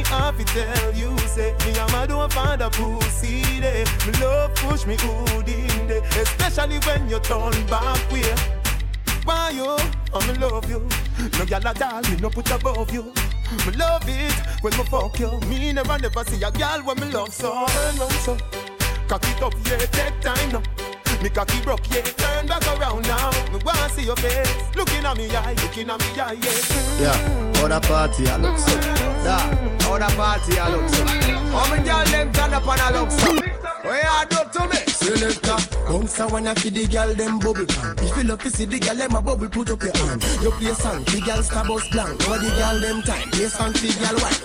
have 0.05 0.37
to 0.37 0.45
tell 0.45 0.95
you, 0.95 1.19
say 1.21 1.55
me 1.65 1.79
and 1.79 1.93
my 1.93 2.07
don't 2.07 2.33
find 2.33 2.61
a 2.61 2.71
pussy 2.71 3.43
day. 3.61 3.85
Me 4.07 4.13
love 4.21 4.55
push 4.55 4.87
me 4.87 4.97
hood 4.99 5.49
in 5.49 5.87
day, 5.87 6.03
especially 6.21 6.79
when 6.87 7.09
you 7.09 7.19
turn 7.21 7.53
back 7.67 8.13
way. 8.13 8.62
Why 9.25 9.53
oh? 9.55 9.79
you? 9.79 10.19
I 10.19 10.27
me 10.27 10.39
love 10.39 10.69
you. 10.69 10.81
No 11.39 11.45
gyal 11.45 11.65
at 11.65 11.83
all, 11.83 12.03
me 12.11 12.17
no 12.21 12.31
put 12.31 12.51
above 12.51 12.93
you. 12.93 13.05
Me 13.67 13.77
love 13.77 14.03
it 14.09 14.33
when 14.63 14.77
me 14.77 14.85
fuck 14.85 15.19
you. 15.19 15.41
Me 15.49 15.73
never 15.73 15.99
never 15.99 16.25
see 16.25 16.43
a 16.43 16.51
gyal 16.51 16.85
when 16.85 16.99
me 17.01 17.13
love 17.13 17.33
so. 17.33 17.67
Turn 17.67 17.97
round 17.99 18.13
so, 18.13 18.37
cock 19.09 19.25
it 19.25 19.43
up, 19.43 19.55
yeah, 19.65 19.79
take 19.79 20.21
time 20.21 20.53
now. 20.53 20.63
Me 21.23 21.29
cocky 21.31 21.61
broke, 21.61 21.89
yeah. 21.95 22.03
Turn 22.03 22.47
back 22.49 22.67
around 22.67 23.07
now. 23.07 23.31
Me 23.53 23.61
wanna 23.65 23.89
see 23.91 24.03
your 24.03 24.17
face. 24.17 24.75
Looking 24.75 25.05
at 25.05 25.17
me 25.17 25.31
eye, 25.37 25.55
looking 25.63 25.89
at 25.89 26.01
me 26.01 26.21
eye, 26.21 26.33
yeah. 26.43 27.15
Yeah, 27.15 27.63
other 27.63 27.81
party 27.87 28.27
I 28.27 28.37
look 28.39 28.59
so. 28.59 28.75
Yeah, 29.23 29.89
other 29.89 30.17
party 30.17 30.59
I 30.59 30.69
look 30.71 30.89
so. 30.89 31.05
How 31.07 31.71
many 31.71 31.85
girl 31.85 32.05
them 32.07 32.33
turn 32.33 32.55
up 32.55 32.67
and 32.67 32.81
I 32.81 32.91
look 32.91 33.11
so? 33.13 33.35
Where 33.83 34.03
you 34.03 34.27
do 34.31 34.37
to 34.53 34.69
me? 34.69 34.92
Selector, 35.03 35.59
bounce 35.89 36.21
a 36.21 36.29
wanna 36.29 36.55
see 36.57 36.71
the 36.71 36.87
girl 36.87 37.13
them 37.15 37.39
bubble 37.41 37.67
pan. 37.67 37.95
If 37.99 38.17
you 38.17 38.23
love 38.23 38.43
to 38.43 38.51
see 38.51 38.67
the 38.67 38.79
girl 38.79 38.95
them 38.95 39.15
a 39.17 39.21
bubble, 39.21 39.49
put 39.49 39.71
up 39.71 39.83
your 39.83 39.97
hand. 39.97 40.23
You 40.41 40.51
play 40.53 40.75
song, 40.75 41.03
the 41.05 41.21
girl 41.27 41.43
star 41.43 41.65
bus 41.67 41.89
blank. 41.91 42.23
Over 42.29 42.39
the 42.39 42.51
girl 42.55 42.79
them 42.79 43.03
time, 43.03 43.29
play 43.31 43.49
song, 43.51 43.73
the 43.73 43.91
girl 43.99 44.19
white. 44.23 44.43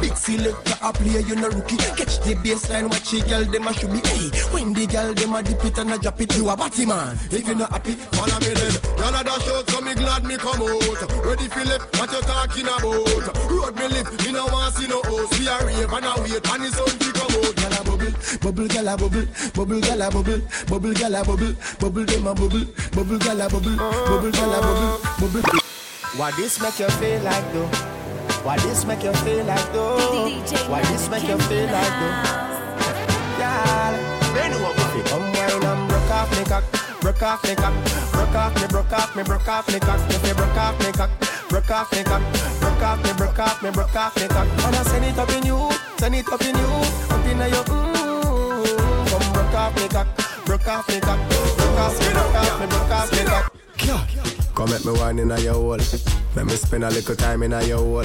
Big 0.00 0.16
selector 0.16 0.78
a 0.82 0.92
play, 0.92 1.20
you 1.22 1.36
no 1.36 1.48
rookie. 1.48 1.76
Catch 1.76 2.18
the 2.26 2.34
baseline, 2.42 2.90
watch 2.90 3.10
the 3.10 3.20
girl 3.22 3.44
them 3.44 3.68
a 3.68 3.72
should 3.72 3.92
be. 3.92 4.00
Hey, 4.02 4.34
when 4.50 4.72
the 4.72 4.86
girl 4.86 5.14
them 5.14 5.34
a 5.34 5.42
dip 5.42 5.64
it 5.64 5.78
and 5.78 5.92
a 5.92 5.98
drop 5.98 6.20
it, 6.20 6.34
you 6.36 6.48
a 6.48 6.56
batty 6.56 6.86
man. 6.86 7.18
If 7.30 7.46
you 7.46 7.54
not 7.54 7.70
happy, 7.70 7.94
follow 8.10 8.38
me 8.42 8.50
then. 8.50 8.74
Girl 8.98 9.14
a 9.14 9.22
dash 9.22 9.46
out, 9.46 9.68
so 9.70 9.80
me 9.80 9.94
glad 9.94 10.24
me 10.24 10.36
come 10.40 10.58
out. 10.58 11.00
Ready 11.22 11.46
left, 11.70 11.86
what 12.00 12.10
you 12.10 12.22
talking 12.26 12.66
about? 12.66 13.30
Road 13.46 13.76
me 13.78 13.86
live, 13.94 14.10
me 14.26 14.32
no 14.32 14.46
want 14.50 14.74
see 14.74 14.88
no 14.88 14.98
host. 15.04 15.38
We 15.38 15.46
a 15.46 15.54
rave 15.62 15.92
and 15.92 16.06
a 16.08 16.12
wait, 16.18 16.42
and 16.50 16.64
it's 16.64 16.80
on 16.80 16.98
to 16.98 17.08
come 17.14 17.36
out. 17.36 17.54
Girl 17.60 17.76
a 17.76 17.80
bubble, 17.84 17.99
bubble, 18.38 18.68
girl 18.68 18.88
a 18.88 18.96
bubble, 18.96 19.26
bubble, 19.54 19.80
girl 19.80 20.02
a 20.02 20.10
bubble, 20.10 20.40
bubble, 20.68 20.94
girl 20.94 21.14
a 21.14 21.24
bubble, 21.24 21.54
bubble, 21.80 22.04
them 22.04 22.26
a 22.26 22.34
bubble, 22.34 22.64
bubble, 22.94 23.18
girl 23.18 23.40
a 23.40 23.48
bubble, 23.48 23.76
bubble, 23.76 24.30
girl 24.30 24.52
a 24.54 24.60
bubble, 24.60 25.00
bubble. 25.18 25.60
Why 26.16 26.30
this 26.32 26.60
make 26.60 26.78
you 26.78 26.88
feel 26.98 27.22
like 27.22 27.52
though? 27.52 27.66
Why 28.42 28.56
this 28.58 28.84
make 28.84 29.02
you 29.02 29.12
feel 29.24 29.44
like 29.44 29.72
though? 29.72 29.98
Why 30.68 30.82
this 30.82 31.08
make 31.08 31.22
you 31.22 31.38
feel 31.38 31.66
like 31.66 31.94
though? 32.00 32.14
Girl, 33.38 33.94
bend 34.34 34.54
over. 34.54 34.74
If 34.80 34.96
you 34.96 35.02
come 35.04 35.32
wine 35.32 35.64
and 35.64 35.88
broke 35.88 36.10
off 36.10 36.30
me 36.36 36.44
cock, 36.44 36.64
broke 37.00 37.22
off 37.22 37.44
me 37.44 37.54
cock, 37.54 37.74
broke 38.12 38.34
off 38.34 38.54
me, 38.60 38.66
broke 38.68 38.92
off 38.92 39.16
me, 39.16 39.22
broke 39.22 39.48
off 39.48 39.68
me 39.68 39.78
cock. 39.80 40.00
If 40.10 40.26
you 40.26 40.34
broke 40.34 40.56
off 40.56 40.78
me 40.80 40.92
cock, 40.92 41.10
broke 41.48 41.70
off 41.70 41.92
me 41.92 42.02
cock, 42.02 42.22
broke 42.60 42.82
off 42.82 43.04
me, 43.04 43.12
broke 43.12 43.38
off 43.38 43.62
me, 43.62 43.70
broke 43.70 43.96
off 43.96 44.16
me 44.16 44.28
cock. 44.28 44.48
And 44.66 44.76
I 44.76 44.82
send 44.82 45.04
it 45.04 45.18
up 45.18 45.30
in 45.30 45.46
you, 45.46 45.70
send 45.98 46.14
it 46.14 46.28
up 46.32 46.42
in 46.42 46.56
you, 46.56 46.70
up 47.10 47.26
in 47.26 47.38
your 47.38 47.64
mmm. 47.64 47.89
Come 49.70 49.78
broke 49.78 49.78
off 49.78 49.78
me 49.78 49.88
cock, 49.88 50.46
broke 50.46 50.66
off 50.66 50.88
me 50.88 51.00
cock, 51.00 51.28
broke 51.28 51.78
off 51.78 52.00
me, 52.00 52.12
broke 52.12 52.34
off 52.34 52.60
me, 52.60 52.66
broke 52.66 52.90
off 52.90 53.12
me 53.12 53.24
cock. 53.24 54.54
Come 54.54 54.72
at 54.72 54.84
me 54.84 54.92
wine 54.92 55.18
in 55.18 55.28
your 55.28 55.54
hole. 55.54 55.78
Let 56.36 56.46
me 56.46 56.56
spend 56.56 56.84
a 56.84 56.90
little 56.90 57.14
time 57.14 57.42
in 57.42 57.52
your 57.52 57.78
hole. 57.78 58.04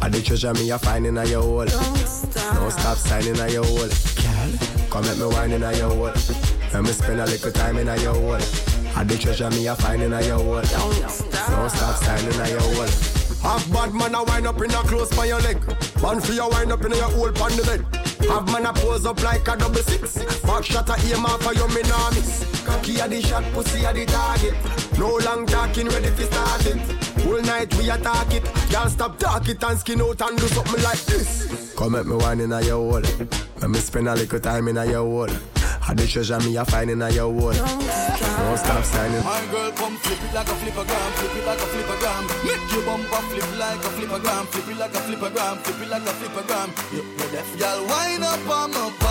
I 0.00 0.08
the 0.08 0.22
treasure 0.22 0.54
me 0.54 0.70
a 0.70 0.78
find 0.78 1.06
in 1.06 1.16
your 1.16 1.42
hole. 1.42 1.66
Don't 1.66 2.70
stop 2.70 2.96
signing 2.96 3.36
in 3.36 3.50
your 3.50 3.64
hole. 3.64 3.88
Come 4.88 5.04
at 5.04 5.18
me 5.18 5.26
wine 5.26 5.50
in 5.52 5.60
your 5.60 5.90
hole. 5.90 6.12
Let 6.72 6.82
me 6.82 6.92
spend 6.92 7.20
a 7.20 7.26
little 7.26 7.52
time 7.52 7.78
in 7.78 7.86
your 8.00 8.14
hole. 8.14 8.38
I 8.96 9.04
the 9.04 9.18
treasure 9.18 9.50
me 9.50 9.66
a 9.66 9.74
find 9.74 10.02
in 10.02 10.12
your 10.12 10.38
hole. 10.38 10.62
Don't 10.62 11.70
stop 11.70 11.96
signing 12.02 12.32
in 12.32 12.48
your 12.48 12.60
hole. 12.60 12.86
Half 13.42 13.72
bad 13.72 13.94
man 13.94 14.14
a 14.14 14.22
wind 14.24 14.46
up 14.46 14.60
in 14.62 14.70
a 14.70 14.82
close 14.84 15.10
by 15.16 15.26
your 15.26 15.40
leg. 15.40 15.58
Man 16.02 16.20
for 16.20 16.32
your 16.32 16.50
wind 16.50 16.72
up 16.72 16.84
in 16.84 16.92
your 16.92 17.10
hole 17.10 17.42
on 17.42 17.56
the 17.56 17.62
bed. 17.64 17.99
Have 18.28 18.46
man 18.52 18.66
a 18.66 18.72
pose 18.72 19.06
up 19.06 19.22
like 19.22 19.48
a 19.48 19.56
double 19.56 19.82
six. 19.82 20.18
Back 20.42 20.64
shot 20.64 20.88
a 20.88 20.94
aim 21.12 21.24
off 21.24 21.42
for 21.42 21.54
your 21.54 21.68
me 21.68 21.82
miss. 22.14 22.64
Cocky 22.64 23.00
a 23.00 23.08
the 23.08 23.22
shot, 23.22 23.44
pussy 23.52 23.84
a 23.84 23.92
the 23.92 24.06
target. 24.06 24.54
No 24.98 25.16
long 25.16 25.46
talking, 25.46 25.88
ready 25.88 26.10
to 26.10 26.24
start 26.26 26.66
it. 26.66 26.78
Whole 27.22 27.42
night 27.42 27.74
we 27.76 27.90
attack 27.90 28.32
it. 28.34 28.44
Can't 28.70 28.90
stop 28.90 29.18
talking 29.18 29.56
and 29.62 29.78
skin 29.78 30.00
out 30.00 30.20
and 30.20 30.38
do 30.38 30.46
something 30.48 30.82
like 30.82 31.00
this. 31.06 31.74
Come 31.76 31.94
at 31.94 32.06
me 32.06 32.16
wine 32.16 32.40
in 32.40 32.52
a 32.52 32.60
your 32.62 32.76
hole. 32.76 33.02
Let 33.60 33.70
me 33.70 33.78
spend 33.78 34.08
a 34.08 34.14
little 34.14 34.40
time 34.40 34.68
in 34.68 34.76
a 34.76 34.84
your 34.84 35.04
hole. 35.04 35.59
I 35.82 35.94
the 35.94 36.06
treasure 36.06 36.38
me 36.40 36.56
a 36.56 36.64
find 36.64 36.90
in 36.90 37.02
a 37.02 37.10
your 37.10 37.32
hole. 37.32 37.52
Don't 37.52 38.58
stop 38.58 38.84
signing. 38.84 39.24
My 39.24 39.42
girl 39.50 39.70
come 39.72 39.96
flip 39.96 40.22
it 40.22 40.34
like 40.34 40.46
a 40.46 40.56
flippergram, 40.60 41.10
flip 41.18 41.36
it 41.36 41.46
like 41.46 41.58
a 41.58 41.68
flippergram. 41.72 42.22
Make 42.44 42.72
your 42.72 42.84
bumper 42.86 43.22
flip 43.30 43.58
like 43.58 43.80
a 43.80 43.90
flippergram, 43.96 44.46
flip 44.46 44.68
it 44.68 44.78
like 44.78 44.94
a 44.94 45.00
flippergram, 45.00 45.56
flip 45.64 45.80
it 45.80 45.88
like 45.88 46.02
a 46.02 46.14
flippergram. 46.20 46.68
You, 46.92 47.02
you 47.02 47.28
deaf, 47.32 47.58
girl, 47.58 47.86
wind 47.86 48.24
up 48.24 48.48
on 48.48 48.70
my 48.70 48.92
body, 49.00 49.09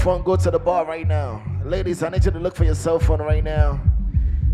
phone, 0.00 0.22
go 0.22 0.34
to 0.34 0.50
the 0.50 0.58
bar 0.58 0.86
right 0.86 1.06
now. 1.06 1.42
Ladies, 1.64 2.02
I 2.02 2.08
need 2.08 2.24
you 2.24 2.30
to 2.30 2.38
look 2.38 2.56
for 2.56 2.64
your 2.64 2.74
cell 2.74 2.98
phone 2.98 3.20
right 3.20 3.44
now. 3.44 3.78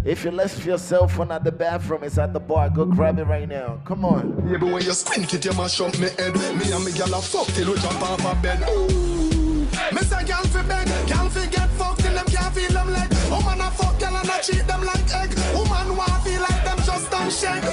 If 0.04 0.24
you 0.24 0.30
left 0.30 0.64
your 0.66 0.78
cell 0.78 1.06
phone 1.06 1.30
at 1.30 1.44
the 1.44 1.52
bathroom, 1.52 2.02
it's 2.02 2.18
at 2.18 2.32
the 2.32 2.40
bar. 2.40 2.68
Go 2.70 2.84
grab 2.84 3.18
it 3.18 3.24
right 3.24 3.48
now. 3.48 3.80
Come 3.84 4.04
on. 4.04 4.48
Yeah, 4.48 4.58
but 4.58 4.72
when 4.72 4.82
you 4.82 4.92
squint 4.92 5.32
it, 5.34 5.44
you 5.44 5.52
mash 5.52 5.80
up 5.80 5.96
me 5.98 6.08
head. 6.18 6.34
Me 6.34 6.72
and 6.72 6.84
me 6.84 6.92
gal 6.92 7.14
a 7.14 7.20
fuck 7.22 7.46
till 7.48 7.72
we 7.72 7.78
jump 7.78 8.02
off 8.02 8.24
a 8.24 8.34
bed. 8.42 8.62
Ooh. 8.68 9.66
Miss 9.92 10.10
a 10.12 10.24
gal 10.24 10.42
fi 10.44 10.62
beg, 10.62 10.86
gal 11.06 11.28
fi 11.28 11.46
get 11.46 11.68
fucked 11.70 12.00
till 12.00 12.14
them 12.14 12.26
can't 12.26 12.54
feel 12.54 12.72
them 12.72 12.92
leg. 12.92 13.08
Woman 13.30 13.60
a 13.60 13.70
fuck 13.70 13.98
gal 14.00 14.16
and 14.16 14.30
I 14.30 14.40
treat 14.40 14.66
them 14.66 14.84
like 14.84 15.14
egg. 15.14 15.30
Woman 15.54 15.96
want 15.96 16.22
feel 16.24 16.40
like 16.40 16.64
them 16.64 16.78
just 16.78 17.10
don't 17.10 17.32
shake. 17.32 17.64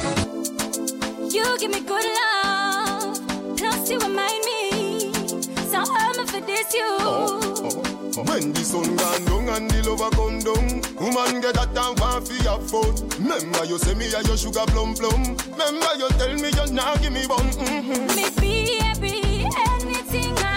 You 1.34 1.58
give 1.60 1.72
me 1.72 1.82
good 1.82 2.06
love, 2.20 3.58
plus 3.58 3.90
you 3.90 4.00
remind 4.00 4.44
me. 4.45 5.14
So 5.72 5.84
I'm 5.88 6.28
for 6.28 6.41
this 6.41 6.74
you. 6.74 6.86
Oh. 7.00 7.53
When 8.15 8.53
the 8.53 8.61
sun 8.64 8.95
gone 8.95 9.26
down 9.26 9.49
and 9.49 9.72
the 9.72 9.90
lover 9.90 10.14
come 10.14 10.38
down, 10.38 10.81
woman 11.02 11.41
get 11.41 11.56
that 11.56 11.73
and 11.73 11.99
want 11.99 12.27
for 12.27 12.38
your 12.45 12.60
phone. 12.61 12.94
Remember 13.18 13.65
you 13.65 13.80
say 13.80 13.95
me 13.95 14.06
a 14.14 14.22
your 14.22 14.38
sugar 14.38 14.65
plum 14.68 14.94
plum. 14.94 15.35
Remember 15.49 15.91
you 15.98 16.10
tell 16.22 16.34
me 16.38 16.49
you 16.53 16.73
nah 16.73 16.95
give 16.98 17.11
me 17.11 17.26
one. 17.26 17.49
Mm-hmm. 17.57 18.15
Me 18.15 18.30
be 18.40 18.77
happy 18.77 19.49
anything 19.49 20.38
I 20.38 20.53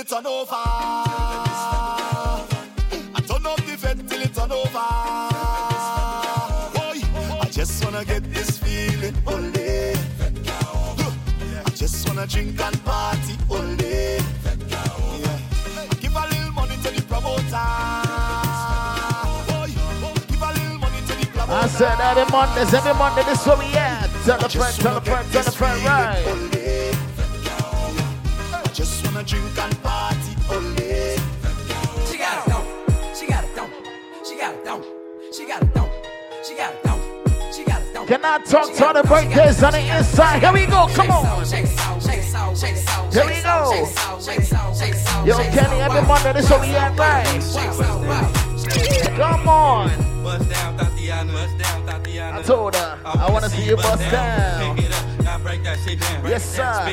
it 0.00 0.08
turn 0.08 0.26
over. 0.26 0.54
I 0.54 2.46
turn 3.26 3.46
up 3.46 3.56
the 3.56 3.76
vet 3.76 4.08
till 4.08 4.22
it 4.22 4.34
turn 4.34 4.50
over. 4.50 4.88
Boy, 6.74 7.00
I 7.40 7.48
just 7.50 7.84
wanna 7.84 8.04
get 8.04 8.24
this 8.32 8.58
feeling 8.58 9.14
only. 9.26 9.92
I 11.66 11.70
just 11.74 12.08
wanna 12.08 12.26
drink 12.26 12.60
and 12.60 12.84
party 12.84 13.36
only. 13.50 14.16
Yeah. 15.20 15.38
I 15.90 15.94
give 16.00 16.16
a 16.16 16.26
little 16.32 16.52
money 16.52 16.76
to 16.76 16.90
the 16.90 17.02
promoter. 17.02 17.66
I 21.52 21.68
said 21.68 22.00
every 22.00 22.24
Monday, 22.32 22.62
every 22.62 22.94
Monday, 22.94 23.24
this 23.24 23.40
is 23.40 23.46
where 23.46 23.58
we 23.58 23.64
at. 23.74 24.08
Tell 24.24 24.44
a 24.44 24.48
friend, 24.48 24.76
tell 24.76 24.96
a 24.96 25.00
friend, 25.00 25.32
tell 25.32 25.46
a 25.46 25.50
friend, 25.50 25.84
right. 25.84 26.59
Can 38.20 38.38
I 38.38 38.44
talk 38.44 38.68
to 38.74 38.92
the 39.00 39.08
birthdays 39.08 39.62
on 39.62 39.72
the 39.72 39.80
inside? 39.96 40.40
Here 40.40 40.52
we 40.52 40.66
go, 40.66 40.86
come 40.92 41.10
on. 41.10 41.42
Here 41.42 43.24
we 43.24 43.40
go. 43.40 43.72
Yo, 45.24 45.38
Kenny, 45.48 45.80
every 45.80 46.02
Monday, 46.02 46.34
this 46.34 46.44
is 46.44 46.50
where 46.50 46.60
we 46.60 46.76
at, 46.76 46.98
right. 46.98 47.24
Come 49.16 49.48
on. 49.48 49.88
I 52.12 52.42
told 52.44 52.76
her, 52.76 52.98
I 53.06 53.30
wanna 53.32 53.48
see 53.48 53.64
you 53.64 53.76
bust 53.76 54.02
down. 54.10 54.76
Yes, 56.28 56.44
sir. 56.44 56.84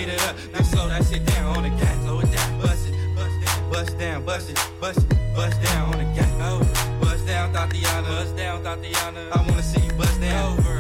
Bust 3.70 4.00
down, 4.00 4.24
bust 4.24 4.50
it, 4.50 4.70
bust 4.80 5.00
it, 5.00 5.36
bust 5.36 5.62
down 5.62 5.94
on 5.94 6.00
the. 6.00 6.06
Oh, 6.40 6.60
bust 7.02 7.28
down, 7.28 7.52
Tatiana. 7.52 8.08
Bust 8.08 8.38
down, 8.38 8.64
Tatiana. 8.64 9.30
I 9.34 9.42
wanna 9.42 9.62
see. 9.62 9.77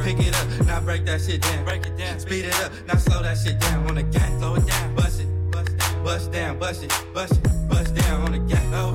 Pick 0.08 0.20
it 0.26 0.34
up, 0.36 0.66
now 0.66 0.80
break 0.80 1.04
that 1.04 1.20
shit 1.20 1.42
down. 1.42 1.66
Break 1.66 1.86
it 1.86 1.98
down, 1.98 2.18
speed 2.18 2.46
it 2.46 2.56
up, 2.64 2.72
now 2.88 2.96
slow 2.96 3.22
that 3.24 3.38
shit 3.38 3.60
down 3.60 3.86
on 3.88 3.96
the 3.96 4.04
gas. 4.04 4.40
Slow 4.40 4.56
it 4.56 4.66
down, 4.66 4.96
bust 4.96 5.20
it, 5.20 5.28
bust 5.52 5.78
down, 5.78 6.02
bust 6.06 6.32
down, 6.32 6.58
bust 6.60 6.84
it, 6.84 6.94
bust 7.14 7.34
it, 7.34 7.68
bust 7.68 7.94
down 7.94 8.22
on 8.22 8.32
the 8.32 8.40
gas. 8.40 8.64
Oh. 8.72 8.94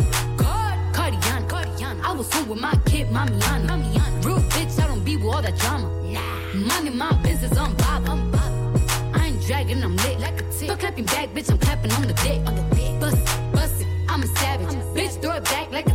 Cardiana, 0.94 1.46
Cardiana. 1.46 2.02
I 2.02 2.12
was 2.12 2.32
home 2.32 2.48
with 2.48 2.62
my 2.62 2.74
kid, 2.86 3.08
Mamiana. 3.08 3.68
Mamiana. 3.68 4.24
Real 4.24 4.38
bitch, 4.38 4.82
I 4.82 4.86
don't 4.86 5.04
be 5.04 5.18
with 5.18 5.26
all 5.26 5.42
that 5.42 5.54
drama. 5.58 5.86
Nah. 6.10 6.54
Money, 6.54 6.88
my 6.88 7.12
business, 7.22 7.58
I'm 7.58 7.76
bob. 7.76 8.08
I'm 8.08 8.30
bob. 8.30 8.80
I 9.14 9.26
ain't 9.26 9.42
dragging, 9.46 9.84
I'm 9.84 9.94
lit 9.96 10.18
like 10.18 10.40
a 10.40 10.44
tick. 10.44 10.70
Stop 10.70 10.78
clapping 10.78 11.04
back, 11.04 11.28
bitch, 11.34 11.50
I'm 11.50 11.58
clapping 11.58 11.92
on 11.92 12.06
the 12.06 12.14
dick. 12.24 12.40
On 12.46 12.54
the 12.56 12.62
dick. 12.74 12.98
Bust 13.00 13.18
it, 13.18 13.52
bust 13.52 13.82
it, 13.82 13.86
I'm 14.08 14.22
a 14.22 14.26
savage. 14.38 14.68
bitch, 14.96 15.20
throw 15.20 15.36
it 15.36 15.44
back 15.44 15.70
like 15.72 15.86
a 15.88 15.91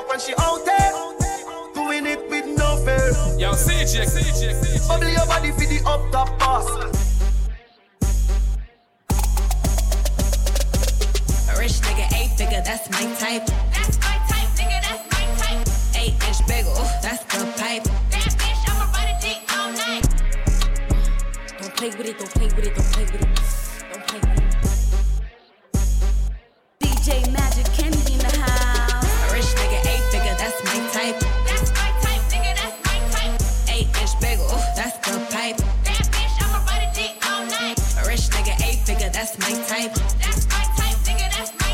up 0.00 0.12
and 0.12 0.20
she 0.20 0.32
out 0.38 0.64
there. 0.64 0.92
Doing 1.74 2.06
it 2.06 2.28
with 2.30 2.46
no 2.58 2.76
fear. 2.84 3.12
Yo, 3.38 3.52
CJ, 3.52 4.06
CJ, 4.14 4.42
CJ. 4.60 4.88
Bubble 4.88 5.08
your 5.08 5.26
body 5.26 5.50
for 5.52 5.66
the 5.72 5.80
up 5.86 6.02
top 6.10 6.38
boss. 6.38 6.68
Rich 11.58 11.80
nigga, 11.84 12.06
eight 12.18 12.32
figure, 12.38 12.62
that's 12.64 12.88
my 12.90 13.04
type. 13.20 13.46
That's 13.74 13.98
my 13.98 14.16
type, 14.30 14.50
nigga, 14.58 14.78
that's 14.86 15.04
my 15.12 15.24
type. 15.42 15.68
Eight 16.00 16.14
inch 16.26 16.40
bagel, 16.48 16.74
that's 17.04 17.22
the 17.24 17.44
pipe. 17.60 17.84
That 18.10 18.32
bitch, 18.40 18.62
I'ma 18.70 18.86
ride 18.94 19.12
a 19.12 19.20
dick 19.20 19.40
all 19.52 19.70
night. 19.72 20.06
Don't 21.60 21.76
play 21.76 21.90
with 21.90 22.06
it, 22.08 22.18
don't 22.18 22.30
play 22.30 22.46
with 22.46 22.66
it, 22.66 22.74
don't 22.74 22.92
play 22.92 23.04
with 23.04 23.22
it. 23.22 23.59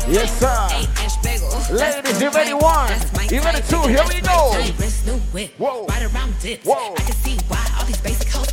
Yes, 0.07 0.31
sir. 0.39 1.75
Ladies, 1.75 2.21
you 2.21 2.29
ready 2.29 2.53
one? 2.53 2.87
You 3.29 3.41
ready 3.41 3.61
two? 3.67 3.81
Here 3.91 4.07
we 4.07 4.21
go. 4.23 4.55
Around 6.07 6.39
dips. 6.39 6.65
I 6.65 7.03
can 7.03 7.15
see 7.27 7.37
why 7.49 7.59
all 7.77 7.85
these 7.85 7.99
basic 7.99 8.29
hoes. 8.31 8.47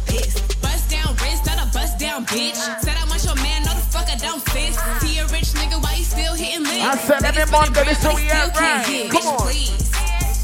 Bust 0.59 0.91
down 0.91 1.15
wrist, 1.23 1.47
a 1.63 1.71
bust 1.73 1.99
down 2.01 2.27
bitch. 2.27 2.59
Said 2.83 2.97
I 2.99 3.07
your 3.25 3.37
man, 3.37 3.63
no 3.63 3.71
the 3.71 3.87
fuck 3.87 4.11
I 4.11 4.17
don't 4.17 4.43
fit. 4.51 4.75
See 4.99 5.19
a 5.19 5.27
rich 5.31 5.55
nigga, 5.55 5.81
why 5.81 5.95
you 5.95 6.03
still 6.03 6.35
hitting? 6.35 6.67
I 6.67 6.97
said 6.97 7.23
we 8.17 8.27
right. 8.59 9.09
Come 9.11 9.23
on. 9.23 9.47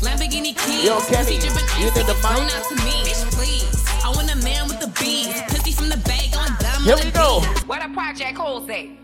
Lamborghini 0.06 0.54
keys. 0.54 0.84
Yo, 0.84 1.00
Kenny, 1.10 1.42
you 1.42 1.90
need 1.90 2.06
the 2.06 2.14
out 2.54 2.64
to 2.70 2.74
me. 2.86 3.02
Bitch, 3.02 3.26
please. 3.34 3.66
I 4.04 4.12
want 4.14 4.30
a 4.32 4.36
man 4.44 4.68
with 4.68 4.78
the 4.78 4.88
beans. 5.02 5.42
Pussy 5.48 5.72
from 5.72 5.88
the 5.88 5.98
bag 6.06 6.30
on 6.36 6.56
dumb. 6.60 6.84
Here 6.84 6.96
we 6.96 7.10
go. 7.10 7.40
Where 7.66 7.82
the 7.82 7.92
Project 7.92 8.38
at? 8.38 8.99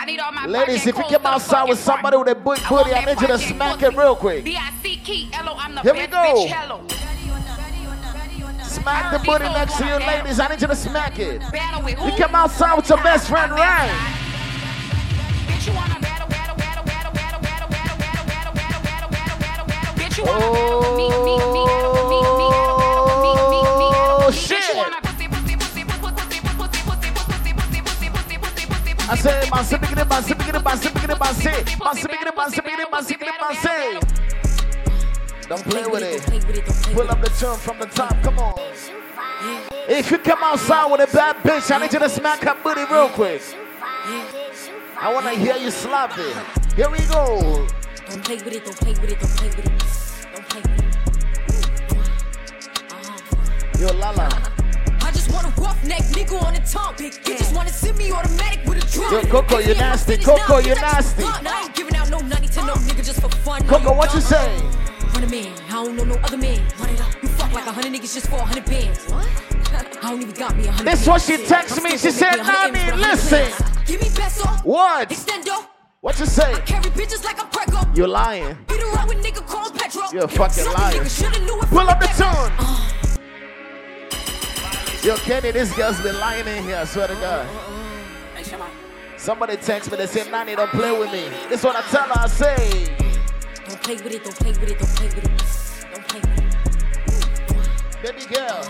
I 0.00 0.06
need 0.06 0.18
all 0.18 0.32
my 0.32 0.46
Ladies, 0.46 0.86
if 0.86 0.96
you 0.96 1.04
come 1.04 1.26
outside 1.26 1.68
with 1.68 1.78
somebody 1.78 2.16
with 2.16 2.28
a 2.28 2.34
big 2.34 2.44
booty, 2.44 2.94
I 2.94 3.04
need 3.04 3.20
you 3.20 3.26
to 3.26 3.38
smack 3.38 3.82
it 3.82 3.94
real 3.94 4.16
quick. 4.16 4.44
B.I.C. 4.44 4.96
Key, 5.04 5.28
L.O. 5.34 5.54
I'm 5.58 5.74
the 5.74 5.82
Here 5.82 5.92
we 5.92 6.06
go. 6.06 6.16
bitch, 6.16 6.48
hello. 6.48 6.88
Smack 8.64 9.12
the 9.12 9.18
booty 9.18 9.44
next 9.44 9.76
to 9.76 9.84
you, 9.84 9.96
ladies. 9.96 10.40
I 10.40 10.48
need 10.48 10.62
you 10.62 10.68
to 10.68 10.74
smack 10.74 11.18
it. 11.18 11.42
You 11.42 12.12
come 12.16 12.34
outside 12.34 12.76
with 12.76 12.88
your 12.88 13.02
best 13.02 13.28
friend, 13.28 13.52
right? 13.52 13.90
Bitch, 15.46 15.68
I 29.10 29.16
say, 29.16 29.50
Massy, 29.50 29.76
big 29.76 29.98
it, 29.98 30.08
Massy, 30.08 30.34
big 30.34 30.54
it, 30.54 30.64
Massy, 30.64 30.88
big 30.88 31.10
it, 31.10 31.18
Massy, 31.18 31.50
Massy. 31.80 32.06
Don't 35.48 35.64
play 35.64 35.84
with 35.84 36.02
it. 36.04 36.22
Pull 36.94 37.10
up 37.10 37.20
the 37.20 37.28
tune 37.30 37.56
from 37.56 37.80
the 37.80 37.86
top. 37.86 38.22
Come 38.22 38.38
on. 38.38 38.54
If 39.88 40.12
you 40.12 40.18
come 40.18 40.38
outside 40.44 40.92
with 40.92 41.00
a 41.00 41.08
bad 41.12 41.36
bitch, 41.38 41.74
I 41.74 41.78
need 41.80 41.92
you 41.92 41.98
to 41.98 42.08
smack 42.08 42.44
her 42.44 42.54
booty 42.62 42.84
real 42.84 43.08
quick. 43.08 43.42
I 45.00 45.12
wanna 45.12 45.30
hear 45.30 45.56
you 45.56 45.72
slap 45.72 46.16
it. 46.16 46.36
Here 46.76 46.88
we 46.88 46.98
go. 47.06 47.66
Don't 48.08 48.24
play 48.24 48.36
with 48.36 48.54
it. 48.54 48.64
Don't 48.64 48.76
play 48.76 48.92
with 48.92 49.10
it. 49.10 49.18
Don't 49.18 49.36
play 49.36 49.48
with 49.48 49.58
it. 49.58 49.72
Don't 50.34 50.48
play 50.48 50.62
with 50.62 50.78
it. 53.74 53.80
Yo, 53.80 53.92
Lala. 53.98 54.59
I 55.30 55.32
just 55.32 55.44
want 55.44 55.58
a 55.58 55.60
rough 55.60 55.84
neck 55.86 56.02
nigga 56.10 56.42
on 56.42 56.54
the 56.54 56.60
tongue. 56.60 56.94
You 56.98 57.36
just 57.36 57.54
wanna 57.54 57.70
send 57.70 57.96
me 57.98 58.10
automatic 58.12 58.64
with 58.66 58.82
a 58.82 58.86
drum. 58.92 59.12
Yo, 59.12 59.22
Coco, 59.30 59.58
you 59.58 59.74
nasty. 59.74 60.16
Coco, 60.16 60.58
you 60.58 60.74
nasty. 60.74 61.22
I 61.24 61.62
ain't 61.64 61.74
giving 61.74 61.94
out 61.96 62.10
no 62.10 62.20
money 62.20 62.48
to 62.48 62.66
no 62.66 62.74
nigga 62.74 63.04
just 63.04 63.20
for 63.20 63.28
fun. 63.28 63.62
Coco, 63.66 63.94
what 63.94 64.12
you 64.14 64.20
say? 64.20 64.60
Run 65.14 65.24
a 65.24 65.28
man, 65.28 65.52
I 65.68 65.70
don't 65.70 65.96
know 65.96 66.04
no 66.04 66.14
other 66.16 66.36
man. 66.36 66.60
Run 66.78 66.88
it 66.90 67.00
up. 67.00 67.22
You 67.22 67.28
fuck 67.28 67.52
like 67.52 67.66
a 67.66 67.72
hundred 67.72 67.92
niggas 67.92 68.14
just 68.14 68.26
for 68.28 68.36
a 68.36 68.44
hundred 68.44 68.64
bands. 68.66 69.04
What? 69.10 69.28
I 70.02 70.10
don't 70.10 70.22
even 70.22 70.34
got 70.34 70.56
me 70.56 70.66
a 70.66 70.72
hundred. 70.72 70.92
This 70.92 71.06
what 71.06 71.22
she 71.22 71.36
texted 71.36 71.82
me. 71.84 71.90
She 71.96 72.10
said, 72.10 72.36
Nani, 72.36 72.92
listen. 72.96 73.46
Give 73.86 74.00
me 74.00 74.08
peso. 74.14 74.48
What? 74.64 75.10
Extendo. 75.10 75.66
What 76.00 76.18
you 76.18 76.26
say? 76.26 76.54
Carry 76.66 76.90
bitches 76.90 77.22
like 77.24 77.38
I'm 77.40 77.48
Prego. 77.50 77.88
You're 77.94 78.08
lying. 78.08 78.56
Beat 78.68 78.80
around 78.82 79.08
with 79.08 79.18
nigga 79.24 79.46
called 79.46 79.74
Petro. 79.78 80.02
You're 80.12 80.24
a 80.24 80.28
fucking 80.28 80.64
Sucker 80.64 80.78
liar. 80.80 80.94
nigga 80.94 81.22
shoulda 81.22 81.38
knew 81.44 81.60
it 81.60 81.68
Pull 81.68 81.80
up 81.80 82.00
the 82.00 82.06
the 82.06 82.12
get-go. 82.12 82.24
tune. 82.32 82.52
Uh, 82.58 82.90
Yo, 85.02 85.16
Kenny, 85.16 85.50
this 85.50 85.74
girl's 85.74 85.98
been 86.02 86.18
lying 86.20 86.46
in 86.46 86.62
here, 86.62 86.76
I 86.76 86.84
swear 86.84 87.08
to 87.08 87.14
God. 87.14 87.46
Somebody 89.16 89.56
text 89.56 89.90
me, 89.90 89.96
they 89.96 90.04
say, 90.06 90.30
Nani, 90.30 90.54
don't 90.54 90.70
play 90.72 90.92
with 90.98 91.10
me. 91.10 91.24
This 91.48 91.64
what 91.64 91.74
I 91.74 91.80
tell 91.88 92.02
her, 92.02 92.20
I 92.20 92.26
say. 92.26 92.94
Don't 93.66 93.82
play 93.82 93.94
with 93.94 94.12
it, 94.12 94.24
don't 94.24 94.36
play 94.36 94.50
with 94.52 94.70
it, 94.70 94.78
don't 94.78 94.88
play 94.96 95.06
with 95.06 95.24
it. 95.24 95.30
Don't 95.94 96.06
play 96.06 96.20
with 96.20 96.38
it. 97.96 98.02
Baby 98.02 98.34
girl. 98.34 98.62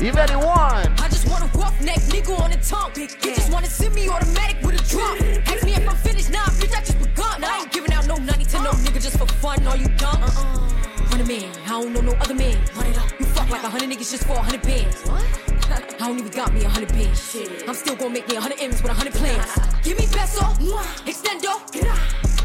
You 0.00 0.12
ready, 0.12 0.34
one? 0.34 0.92
I 0.98 1.08
just 1.08 1.28
want 1.28 1.44
a 1.44 1.58
rough 1.58 1.80
neck 1.84 2.00
nigga 2.10 2.36
on 2.40 2.50
the 2.50 2.56
tongue. 2.56 2.90
You 2.96 3.06
just 3.06 3.52
wanna 3.52 3.68
send 3.68 3.94
me 3.94 4.08
automatic 4.08 4.60
with 4.64 4.80
a 4.80 4.84
drum. 4.90 5.18
Ask 5.46 5.64
me 5.64 5.74
if 5.74 5.88
I'm 5.88 5.96
finished, 5.98 6.32
nah, 6.32 6.46
bitch, 6.58 6.76
I 6.76 6.80
just 6.80 6.98
begun. 6.98 7.44
I 7.44 7.60
ain't 7.60 7.72
giving 7.72 7.92
out 7.92 8.08
no 8.08 8.16
money 8.16 8.44
to 8.44 8.60
no 8.60 8.70
nigga 8.72 9.00
just 9.00 9.16
for 9.16 9.26
fun. 9.26 9.64
Are 9.68 9.76
you 9.76 9.86
dumb? 9.98 10.20
Uh-uh. 10.20 11.10
Run 11.12 11.20
a 11.20 11.24
man, 11.24 11.52
I 11.64 11.68
don't 11.68 11.92
know 11.92 12.00
no 12.00 12.12
other 12.14 12.34
man. 12.34 12.58
Run 12.74 12.86
it 12.86 12.98
up. 12.98 13.08
You 13.20 13.26
fuck 13.48 13.62
like 13.62 13.64
a 13.64 13.70
hundred 13.70 13.90
niggas 13.90 14.10
just 14.10 14.24
for 14.24 14.34
a 14.34 14.42
hundred 14.42 14.62
bands. 14.62 15.02
What? 15.08 15.24
I 16.00 16.06
don't 16.06 16.18
even 16.18 16.32
got 16.32 16.52
me 16.52 16.64
a 16.64 16.68
hundred 16.68 16.88
bands. 16.90 17.36
I'm 17.66 17.74
still 17.74 17.96
gonna 17.96 18.10
make 18.10 18.28
me 18.28 18.36
a 18.36 18.40
hundred 18.40 18.60
M's 18.60 18.82
with 18.82 18.90
a 18.90 18.94
hundred 18.94 19.14
plans. 19.14 19.44
Give 19.82 19.98
me 19.98 20.06
peso, 20.06 20.44
extendo. 21.08 21.52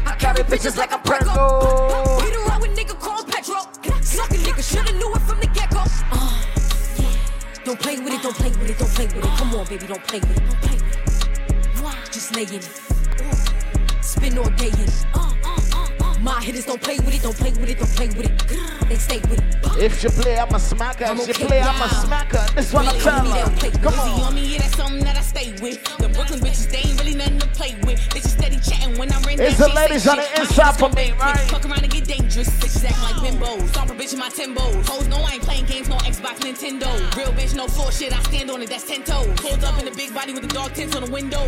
I 0.06 0.14
carry 0.16 0.42
bitches 0.44 0.76
like 0.76 0.92
a 0.92 0.98
Prego. 0.98 2.20
Beat 2.20 2.36
around 2.36 2.60
with 2.62 2.76
nigga 2.76 2.98
called 2.98 3.28
Petro. 3.28 3.60
Sucker 4.00 4.36
nigga 4.36 4.62
shoulda 4.62 4.92
knew 4.92 5.14
it 5.14 5.22
from 5.22 5.40
the 5.40 5.46
get 5.48 5.70
go. 5.70 5.82
Uh, 6.12 6.44
don't 7.64 7.80
play 7.80 7.98
with 7.98 8.12
it, 8.12 8.22
don't 8.22 8.36
play 8.36 8.50
with 8.50 8.70
it, 8.70 8.78
don't 8.78 8.90
play 8.90 9.06
with 9.06 9.16
it. 9.16 9.38
Come 9.38 9.54
on, 9.54 9.66
baby, 9.66 9.86
don't 9.86 10.04
play 10.04 10.20
with 10.20 10.36
it, 10.36 10.46
don't 10.46 10.60
play 10.60 10.76
with 10.76 10.86
it. 10.86 12.12
Just 12.12 12.34
lay 12.34 12.42
in 12.42 12.54
it. 12.54 12.70
Spin 14.02 14.38
all 14.38 14.50
day 14.50 14.68
in 14.68 14.80
it. 14.80 15.43
My 16.24 16.40
hitters 16.40 16.64
don't 16.64 16.80
play 16.80 16.96
with 16.96 17.14
it, 17.14 17.20
don't 17.20 17.36
play 17.36 17.50
with 17.50 17.68
it, 17.68 17.78
don't 17.78 17.90
play 17.90 18.08
with 18.08 18.24
it. 18.24 18.88
They 18.88 18.96
stay 18.96 19.18
with 19.28 19.40
it. 19.40 19.54
If 19.78 20.02
you 20.02 20.08
play, 20.08 20.38
I'm 20.38 20.48
a 20.48 20.56
smacker. 20.56 21.06
I'm 21.06 21.20
if 21.20 21.28
you 21.28 21.34
play, 21.46 21.60
I'm 21.60 21.82
a 21.82 21.84
smacker. 21.84 22.54
This 22.54 22.72
one 22.72 22.88
I'm 22.88 22.98
telling 22.98 23.26
you. 23.26 23.70
Come 23.80 24.00
on. 24.00 24.20
on 24.22 24.34
me, 24.34 24.54
yeah, 24.54 24.60
that's 24.60 24.74
something 24.74 25.04
that 25.04 25.18
I 25.18 25.20
stay 25.20 25.52
with. 25.60 25.84
The 25.98 26.08
Brooklyn 26.08 26.40
bitches, 26.40 26.70
they 26.70 26.88
ain't 26.88 26.98
really 26.98 27.14
nothing 27.14 27.40
to 27.40 27.46
play 27.48 27.76
with. 27.84 28.00
They 28.08 28.20
just 28.20 28.38
steady 28.38 28.58
chatting 28.58 28.96
when 28.98 29.12
I 29.12 29.20
ran 29.20 29.38
It's 29.38 29.58
the 29.58 29.68
ladies 29.68 30.08
on 30.08 30.16
the 30.16 30.40
inside 30.40 30.78
for 30.78 30.88
me, 30.96 31.12
right? 31.20 31.36
Fuck 31.50 31.66
around 31.66 31.82
and 31.82 31.92
get 31.92 32.06
dangerous. 32.06 32.48
Bitches 32.48 32.88
act 32.88 33.02
like 33.02 33.16
bimbos. 33.20 33.68
Stomp 33.68 33.90
a 33.90 33.94
bitch 33.94 34.14
in 34.14 34.18
my 34.18 34.30
timbos. 34.30 34.88
Hoes 34.88 35.06
no, 35.08 35.18
I 35.18 35.34
ain't 35.34 35.42
playing 35.42 35.66
games, 35.66 35.90
no 35.90 35.96
Xbox, 35.96 36.40
Nintendo. 36.40 36.88
Real 37.18 37.32
bitch, 37.32 37.54
no 37.54 37.66
floor 37.68 37.92
shit. 37.92 38.16
I 38.16 38.22
stand 38.22 38.50
on 38.50 38.62
it, 38.62 38.70
that's 38.70 38.86
ten 38.88 39.02
toes. 39.02 39.28
Pulled 39.36 39.62
up 39.62 39.78
in 39.78 39.84
the 39.84 39.90
big 39.90 40.14
body 40.14 40.32
with 40.32 40.48
the 40.48 40.54
dog 40.54 40.72
tints 40.72 40.96
on 40.96 41.04
the 41.04 41.10
window. 41.10 41.44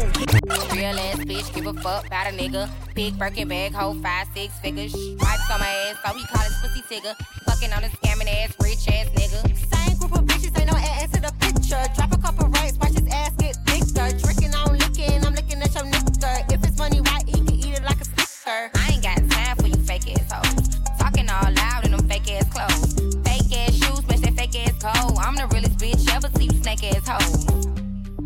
Real 0.75 0.99
ass 0.99 1.17
bitch, 1.25 1.55
give 1.55 1.67
a 1.67 1.73
fuck 1.81 2.07
about 2.07 2.27
a 2.27 2.37
nigga. 2.37 2.69
Big 2.95 3.19
Birkin 3.19 3.49
bag, 3.49 3.73
hoe 3.73 3.95
five, 4.03 4.27
six, 4.35 4.53
figure. 4.67 4.89
Stripes 4.89 5.51
on 5.51 5.61
my 5.61 5.69
ass, 5.87 5.97
so 6.05 6.13
he 6.19 6.27
call 6.27 6.43
his 6.43 6.57
pussy 6.61 6.83
tigger. 6.91 7.15
Fucking 7.47 7.73
on 7.73 7.85
a 7.85 7.89
scamming 7.89 8.27
ass, 8.27 8.51
rich 8.61 8.89
ass 8.89 9.07
nigga. 9.15 9.41
Same 9.55 9.97
group 9.99 10.13
of 10.19 10.25
bitches, 10.25 10.59
ain't 10.59 10.71
no 10.71 10.77
ass 10.77 11.15
in 11.15 11.23
the 11.23 11.33
picture. 11.39 11.83
Drop 11.95 12.13
a 12.13 12.19
couple 12.19 12.49
rights, 12.49 12.77
watch 12.79 12.95
his 12.99 13.07
ass 13.13 13.31
get 13.39 13.55
thicker. 13.67 14.09
Drinking 14.19 14.55
on 14.55 14.77
licking, 14.77 15.25
I'm 15.25 15.35
licking 15.35 15.63
at 15.63 15.73
your 15.75 15.85
nigga. 15.85 16.53
If 16.53 16.65
it's 16.67 16.79
money 16.79 17.01
right, 17.01 17.25
he 17.27 17.39
can 17.47 17.55
eat 17.55 17.79
it 17.79 17.85
like 17.85 18.01
a 18.01 18.05
sticker. 18.05 18.71
I 18.75 18.91
ain't 18.93 19.03
got 19.03 19.19
time 19.31 19.57
for 19.57 19.69
you 19.69 19.81
fake 19.87 20.11
ass 20.19 20.33
hoes. 20.33 20.69
Talking 20.99 21.29
all 21.31 21.53
loud 21.53 21.85
in 21.85 21.93
them 21.93 22.09
fake 22.09 22.31
ass 22.33 22.49
clothes. 22.51 22.95
Fake 23.23 23.53
ass 23.63 23.75
shoes, 23.75 24.03
match 24.09 24.21
that 24.27 24.35
fake 24.35 24.57
ass 24.67 24.75
cold. 24.83 25.19
I'm 25.19 25.37
the 25.37 25.47
realest 25.55 25.79
bitch 25.79 26.11
ever 26.11 26.29
see 26.37 26.47
you 26.51 26.59
snake 26.63 26.83
ass 26.91 27.07
hoes. 27.07 27.47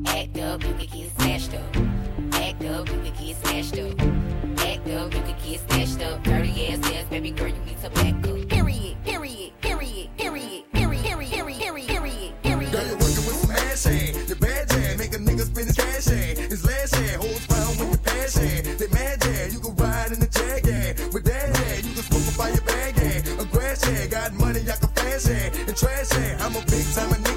Act 0.07 0.39
up, 0.39 0.65
you 0.65 0.73
can 0.73 0.89
get 0.89 1.11
smashed 1.19 1.53
up. 1.55 1.77
Act 2.33 2.65
up, 2.65 2.89
you 2.89 2.99
can 3.05 3.27
get 3.27 3.37
smashed 3.45 3.79
up 3.79 4.30
up. 4.95 5.15
You 5.15 5.21
can 5.23 5.37
get 5.45 5.61
stashed 5.61 6.03
up. 6.03 6.23
Dirty 6.23 6.69
ass 6.69 6.93
ass, 6.93 7.05
baby 7.11 7.31
girl, 7.31 7.49
you 7.49 7.61
need 7.65 7.81
to 7.83 7.91
back 7.91 8.15
up. 8.15 8.49
Period, 8.49 8.97
period, 9.05 9.53
period, 9.61 10.09
period, 10.17 10.73
period, 10.73 11.03
period, 11.03 11.33
period, 11.33 11.89
period, 11.89 12.43
period. 12.43 12.73
Girl, 12.73 12.87
you're 12.87 12.99
working 12.99 13.25
with 13.27 13.39
some 13.41 13.51
ass 13.51 13.85
head. 13.85 14.29
Your 14.29 14.39
bad 14.39 14.71
head, 14.73 14.99
make 14.99 15.15
a 15.15 15.19
nigga 15.19 15.45
spin 15.47 15.67
his 15.67 15.77
cash 15.77 16.05
head. 16.05 16.39
His 16.39 16.65
last 16.65 16.95
head, 16.95 17.17
holds 17.17 17.47
found 17.47 17.79
with 17.79 17.91
you 17.91 17.99
passion. 17.99 18.77
They 18.79 18.89
mad 18.89 19.23
head, 19.23 19.53
you 19.53 19.61
can 19.61 19.77
ride 19.77 20.13
in 20.13 20.21
the 20.21 20.27
jag 20.27 20.65
head. 20.67 21.13
With 21.13 21.25
that 21.25 21.57
head, 21.57 21.85
you 21.85 21.93
can 21.95 22.03
smoke 22.03 22.29
up 22.29 22.37
by 22.39 22.49
your 22.51 22.63
bag 22.63 22.95
head. 22.95 23.27
A 23.41 23.45
grass 23.45 23.85
head, 23.85 24.11
got 24.11 24.35
money, 24.35 24.61
I 24.61 24.77
can 24.77 24.89
fast 24.89 25.29
head. 25.29 25.55
And 25.69 25.77
trash 25.77 26.11
head, 26.11 26.41
I'm 26.41 26.57
a 26.57 26.61
big 26.67 26.87
time 26.95 27.11
nigga. 27.11 27.30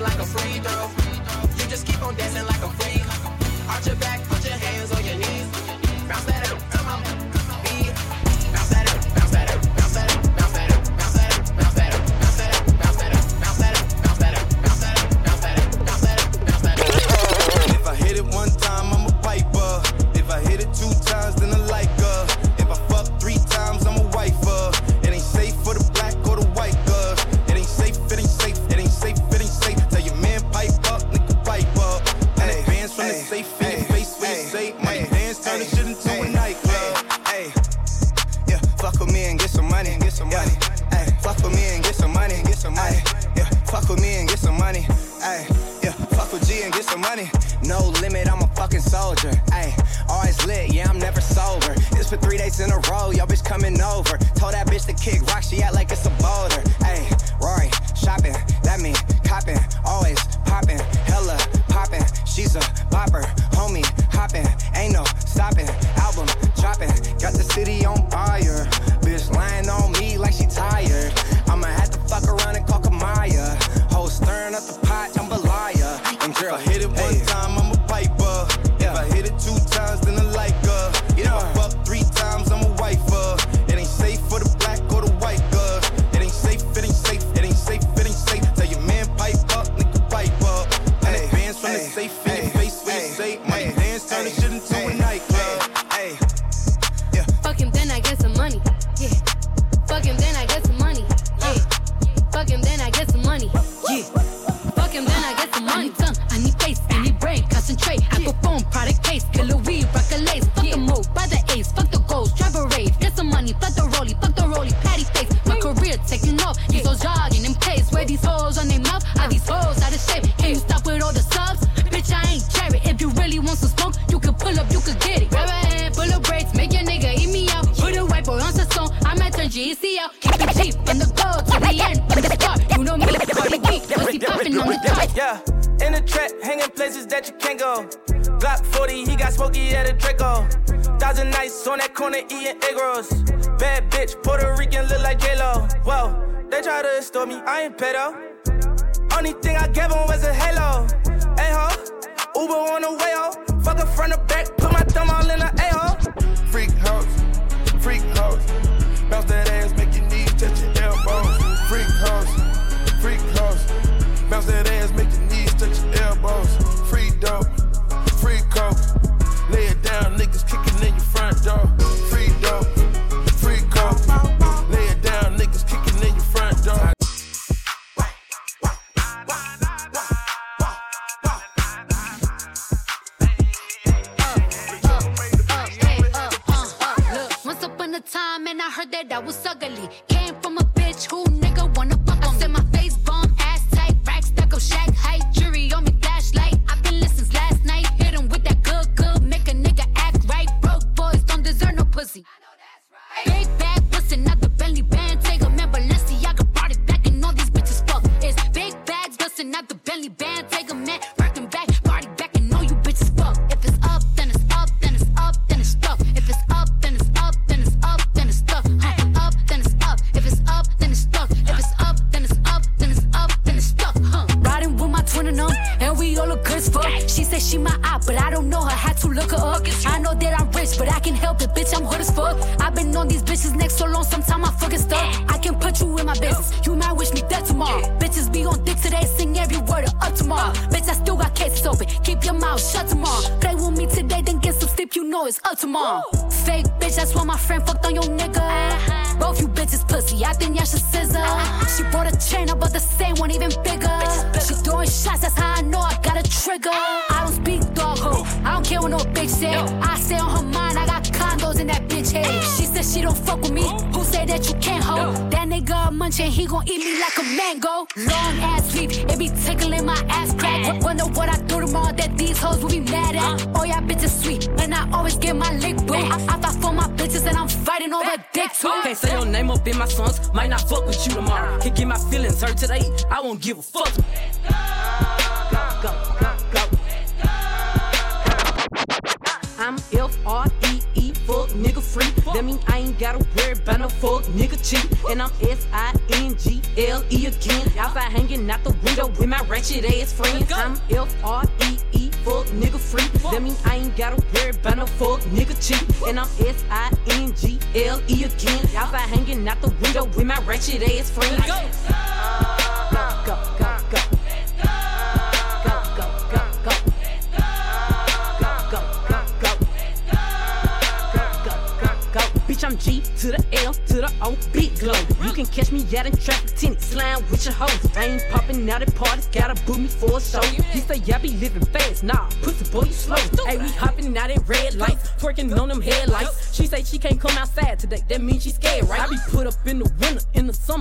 like 0.00 0.18
a 0.18 0.24
free 0.24 0.58
throw. 0.60 0.90
You 1.56 1.70
just 1.70 1.86
keep 1.86 2.02
on 2.02 2.14
dancing 2.16 2.46
like 2.46 2.62
a. 2.62 2.70
Arch 3.70 3.86
your 3.86 3.96
back, 3.96 4.22
put 4.24 4.44
your 4.44 4.54
hands 4.54 4.92
on 4.92 5.04
your 5.04 5.16
knees. 5.16 5.29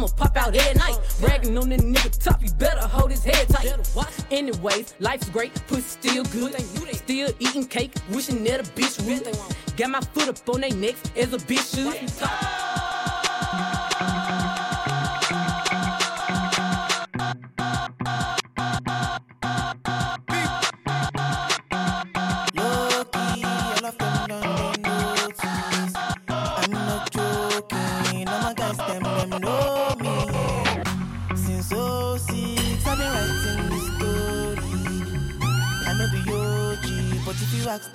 gon' 0.10 0.28
pop 0.28 0.38
out 0.38 0.56
at 0.56 0.76
night. 0.76 0.98
Bragging 1.20 1.58
on 1.58 1.70
the 1.70 1.78
nigga 1.78 2.24
top, 2.24 2.42
you 2.42 2.50
better 2.52 2.88
hold 2.88 3.12
his 3.12 3.24
head 3.24 3.48
tight. 3.50 3.74
Anyways, 4.32 4.96
life's 5.00 5.30
great, 5.30 5.54
pussy 5.68 5.82
still 5.82 6.24
good. 6.26 6.60
Still 6.96 7.32
eating 7.40 7.68
cake, 7.68 7.94
wishing 8.12 8.44
that 8.44 8.60
a 8.60 8.64
bitch 8.64 9.04
would. 9.06 9.78
Got 9.78 9.90
my 9.90 10.02
foot 10.02 10.30
up 10.30 10.50
on 10.50 10.62
they 10.62 10.72
necks 10.72 11.02
as 11.16 11.34
a 11.34 11.38
bitch 11.38 11.76
should. 11.76 12.89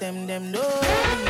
them, 0.05 0.26
them 0.26 0.52
know. 0.52 1.23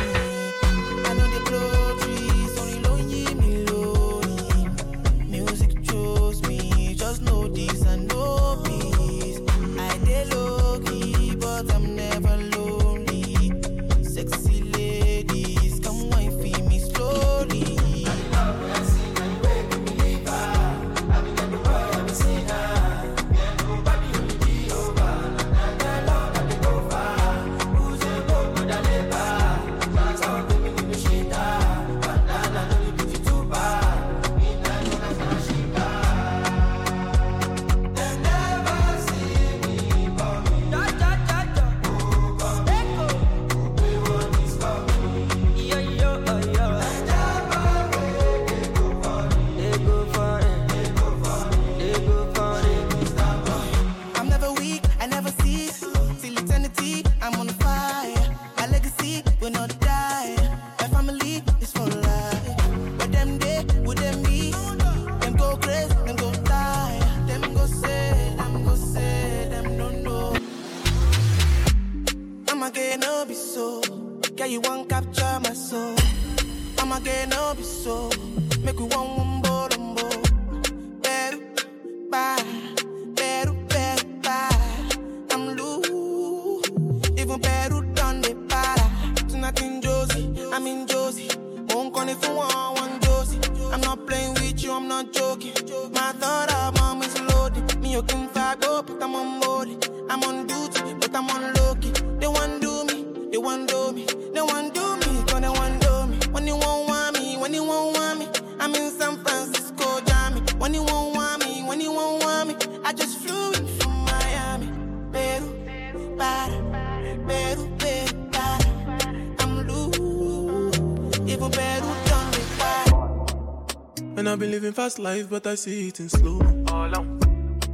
Life, 125.04 125.28
but 125.28 125.46
I 125.46 125.54
see 125.54 125.88
it 125.88 126.00
in 126.00 126.08
slow. 126.08 126.40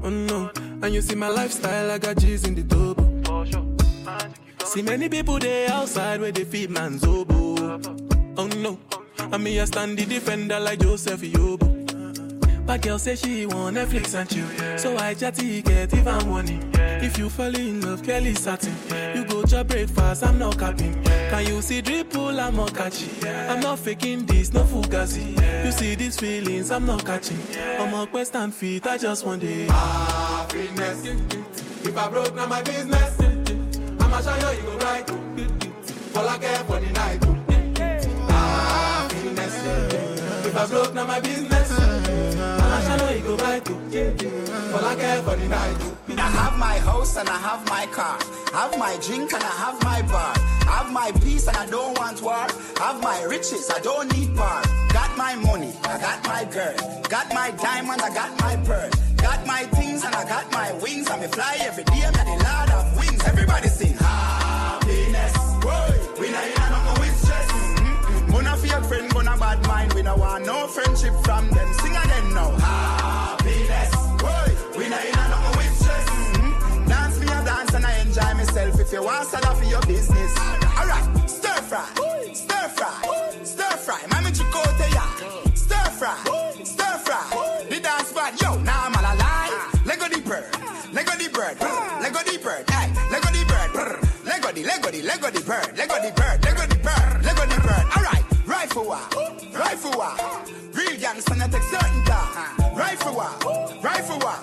Oh 0.02 0.10
no, 0.10 0.50
and 0.82 0.92
you 0.92 1.00
see 1.00 1.14
my 1.14 1.28
lifestyle, 1.28 1.88
I 1.88 1.98
got 1.98 2.18
G's 2.18 2.44
in 2.44 2.56
the 2.56 2.62
double. 2.62 3.08
See 4.66 4.82
many 4.82 5.08
people 5.08 5.38
there 5.38 5.70
outside 5.70 6.20
where 6.20 6.32
they 6.32 6.44
feed 6.44 6.70
man's 6.70 7.04
oboe. 7.04 7.80
Oh 8.36 8.48
no, 8.48 8.78
and 9.18 9.44
me 9.44 9.60
I 9.60 9.64
stand 9.66 9.96
the 9.96 10.06
defender 10.06 10.58
like 10.58 10.80
Joseph 10.80 11.20
Yobo. 11.20 11.68
But 12.66 12.82
girl 12.82 12.98
say 12.98 13.14
she 13.14 13.46
want 13.46 13.76
Netflix 13.76 14.14
and 14.18 14.28
chill, 14.28 14.78
so 14.78 14.96
I 14.96 15.14
chatty 15.14 15.62
get 15.62 15.94
even 15.94 16.28
money. 16.28 16.58
If 16.74 17.16
you 17.16 17.28
fall 17.30 17.54
in 17.54 17.80
love, 17.80 18.02
Kelly 18.02 18.34
satin. 18.34 18.74
You 19.14 19.24
go 19.24 19.42
to 19.42 19.62
breakfast, 19.62 20.24
I'm 20.24 20.38
not 20.38 20.58
capping. 20.58 21.00
Can 21.04 21.46
you 21.46 21.62
see 21.62 21.80
dripple? 21.80 22.38
I'm 22.40 22.56
not 22.56 22.74
catchy. 22.74 23.08
I'm 23.28 23.60
not 23.60 23.78
faking 23.78 24.26
this, 24.26 24.52
no 24.52 24.64
fugazi. 24.64 25.39
You 25.64 25.72
see 25.72 25.94
these 25.94 26.18
feelings, 26.18 26.70
I'm 26.70 26.86
not 26.86 27.04
catching. 27.04 27.38
I'm 27.78 27.94
a 27.94 28.06
quest 28.06 28.34
and 28.34 28.52
feet, 28.54 28.86
I 28.86 28.98
just 28.98 29.24
want 29.24 29.42
it. 29.42 29.70
Happiness. 29.70 31.04
If 31.84 31.96
I 31.96 32.08
broke, 32.08 32.34
now 32.34 32.46
my 32.46 32.62
business. 32.62 33.20
I'ma 34.00 34.20
show 34.20 34.36
you, 34.36 34.56
you 34.58 34.62
go 34.64 34.76
right. 34.78 35.10
All 36.16 36.28
I 36.28 36.38
care 36.38 36.64
for 36.64 36.80
the 36.80 36.90
night. 36.92 37.24
Happiness. 38.28 39.54
If 40.46 40.56
I 40.56 40.66
broke, 40.66 40.94
now 40.94 41.06
my 41.06 41.20
business. 41.20 41.70
I'ma 41.78 42.80
show 42.96 43.10
you, 43.10 43.18
you 43.18 43.24
go 43.24 43.36
right. 43.36 43.70
All 44.74 44.84
I 44.84 44.94
care 44.96 45.22
for 45.22 45.36
the 45.36 45.48
night. 45.48 45.76
I 46.18 46.22
have 46.22 46.58
my 46.58 46.78
house 46.78 47.16
and 47.16 47.28
I 47.28 47.36
have 47.36 47.66
my 47.68 47.86
car. 47.86 48.18
I 48.52 48.68
have 48.68 48.78
my 48.78 48.96
drink 49.06 49.32
and 49.32 49.42
I 49.42 49.46
have 49.46 49.82
my 49.84 50.02
bar. 50.02 50.59
I 50.70 50.84
have 50.84 50.92
my 50.92 51.10
peace 51.20 51.48
and 51.48 51.56
I 51.56 51.66
don't 51.66 51.98
want 51.98 52.22
war. 52.22 52.46
Have 52.78 53.02
my 53.02 53.22
riches, 53.24 53.68
I 53.70 53.80
don't 53.80 54.06
need 54.16 54.36
bar. 54.36 54.62
Got 54.92 55.16
my 55.16 55.34
money, 55.34 55.72
I 55.82 55.98
got 55.98 56.24
my 56.24 56.44
girl. 56.44 56.76
Got 57.08 57.28
my 57.34 57.50
diamond, 57.50 58.00
I 58.00 58.14
got 58.14 58.30
my 58.40 58.54
pearl. 58.64 58.90
Got 59.16 59.46
my 59.46 59.64
things 59.78 60.04
and 60.04 60.14
I 60.14 60.24
got 60.28 60.50
my 60.52 60.72
wings. 60.74 61.10
And 61.10 61.20
me 61.22 61.26
fly 61.26 61.56
every 61.60 61.84
day, 61.84 62.02
I'm 62.06 62.12
the 62.12 62.24
lord 62.46 62.70
of 62.70 62.98
wings. 62.98 63.20
Everybody 63.26 63.68
sing 63.68 63.94
happiness. 63.94 65.34
We 66.20 66.30
not 66.30 66.44
in 66.44 66.62
a 66.62 66.66
no 66.70 67.00
with 67.00 67.16
stress. 67.22 67.48
Mm-hmm. 67.50 68.30
Gonna 68.32 68.56
fake 68.56 68.84
friend, 68.84 69.12
gonna 69.12 69.36
bad 69.38 69.66
mind. 69.66 69.92
We 69.94 70.02
no 70.02 70.14
want 70.14 70.46
no 70.46 70.68
friendship 70.68 71.14
from 71.24 71.50
them. 71.50 71.68
Sing 71.82 71.96
again 71.96 72.32
now. 72.32 72.50
Happiness. 72.58 73.90
We 74.78 74.88
not 74.88 75.04
in 75.04 75.18
a 75.18 75.24
no 75.32 75.38
with 75.58 75.74
stress. 75.80 76.06
Mm-hmm. 76.08 76.88
Dance 76.88 77.18
me 77.18 77.26
a 77.26 77.44
dance 77.44 77.74
and 77.74 77.84
I 77.84 77.98
enjoy 77.98 78.34
myself. 78.38 78.78
If 78.78 78.92
you 78.92 79.02
want 79.02 79.26
sell 79.26 79.54
for 79.56 79.64
your 79.64 79.80
business. 79.82 79.99
Bird. 91.58 92.02
Lego 92.02 92.20
the 92.24 92.38
bird, 92.38 92.70
hey, 92.70 92.88
Lego 93.10 93.28
the 93.30 93.44
bird. 93.44 93.70
Lego 94.24 94.52
the, 94.52 94.62
Lego 94.64 94.90
the, 94.90 95.02
Lego 95.02 95.30
the 95.30 95.40
bird, 95.40 95.76
Lego 95.76 95.94
the 96.00 96.12
bird, 96.12 96.44
Lego 96.44 96.66
the 96.66 96.76
bird, 96.76 97.24
Lego 97.24 97.46
the 97.46 97.60
bird. 97.60 97.86
Alright, 97.96 98.24
rifle 98.46 98.84
war, 98.84 99.00
rifle 99.52 99.92
war. 99.96 100.14
Real 100.72 100.96
gangsta 101.00 101.36
not 101.36 101.50
take 101.50 101.62
certain 101.62 102.04
dog. 102.04 102.76
Rifle 102.76 103.14
war, 103.14 103.30
rifle 103.82 104.18
war, 104.18 104.36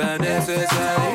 unnecessary. 0.00 1.07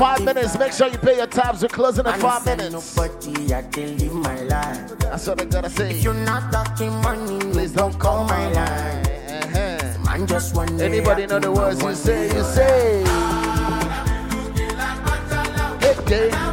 Five 0.00 0.24
minutes. 0.24 0.58
Make 0.58 0.72
sure 0.72 0.88
you 0.88 0.96
pay 0.96 1.18
your 1.18 1.26
tabs. 1.26 1.60
We're 1.60 1.68
closing 1.68 2.06
in 2.06 2.14
five 2.14 2.46
minutes. 2.46 2.96
Nobody, 2.96 3.52
I 3.52 3.60
can 3.60 3.98
live 3.98 4.14
my 4.14 4.40
life. 4.44 4.98
That's 4.98 5.26
what 5.26 5.42
I 5.42 5.44
gotta 5.44 5.68
say. 5.68 5.90
If 5.90 6.02
you're 6.02 6.14
not 6.14 6.50
talking 6.50 6.90
money, 7.02 7.38
please 7.52 7.72
don't 7.72 7.98
call 7.98 8.24
my 8.24 8.50
line. 8.50 9.06
Uh-huh. 9.06 9.98
Man, 10.06 10.26
just 10.26 10.56
one 10.56 10.80
Anybody 10.80 11.26
know 11.26 11.38
the 11.38 11.52
words 11.52 11.82
you 11.82 11.94
say? 11.94 12.34
You 12.34 12.44
say. 12.44 13.02
Ah. 13.08 13.40
Hey, 16.08 16.49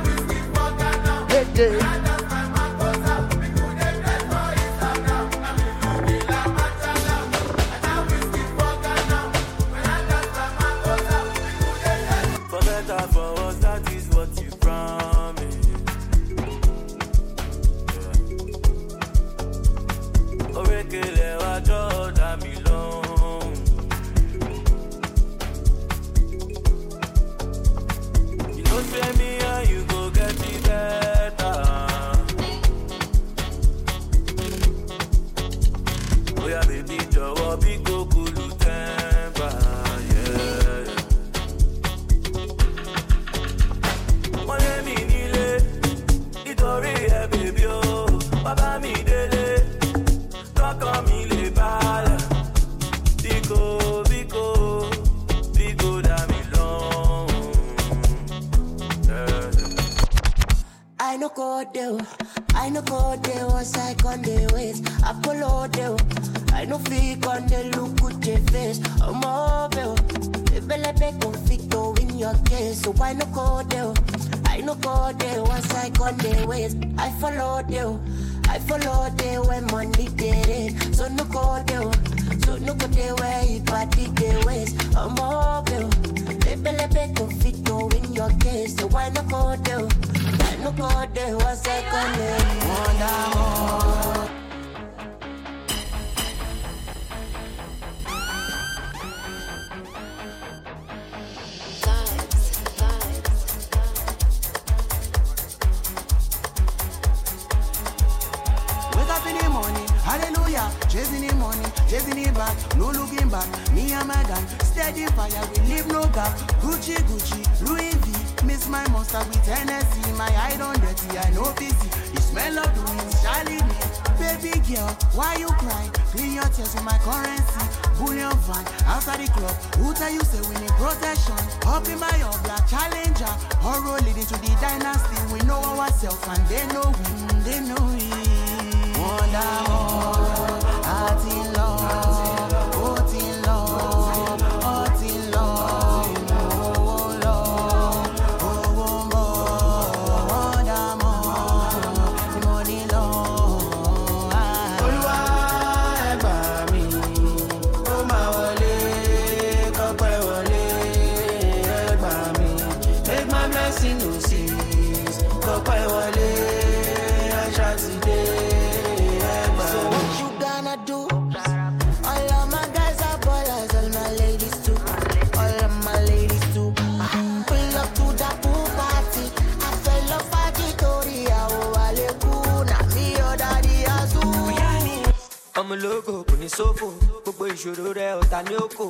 kò 188.78 188.86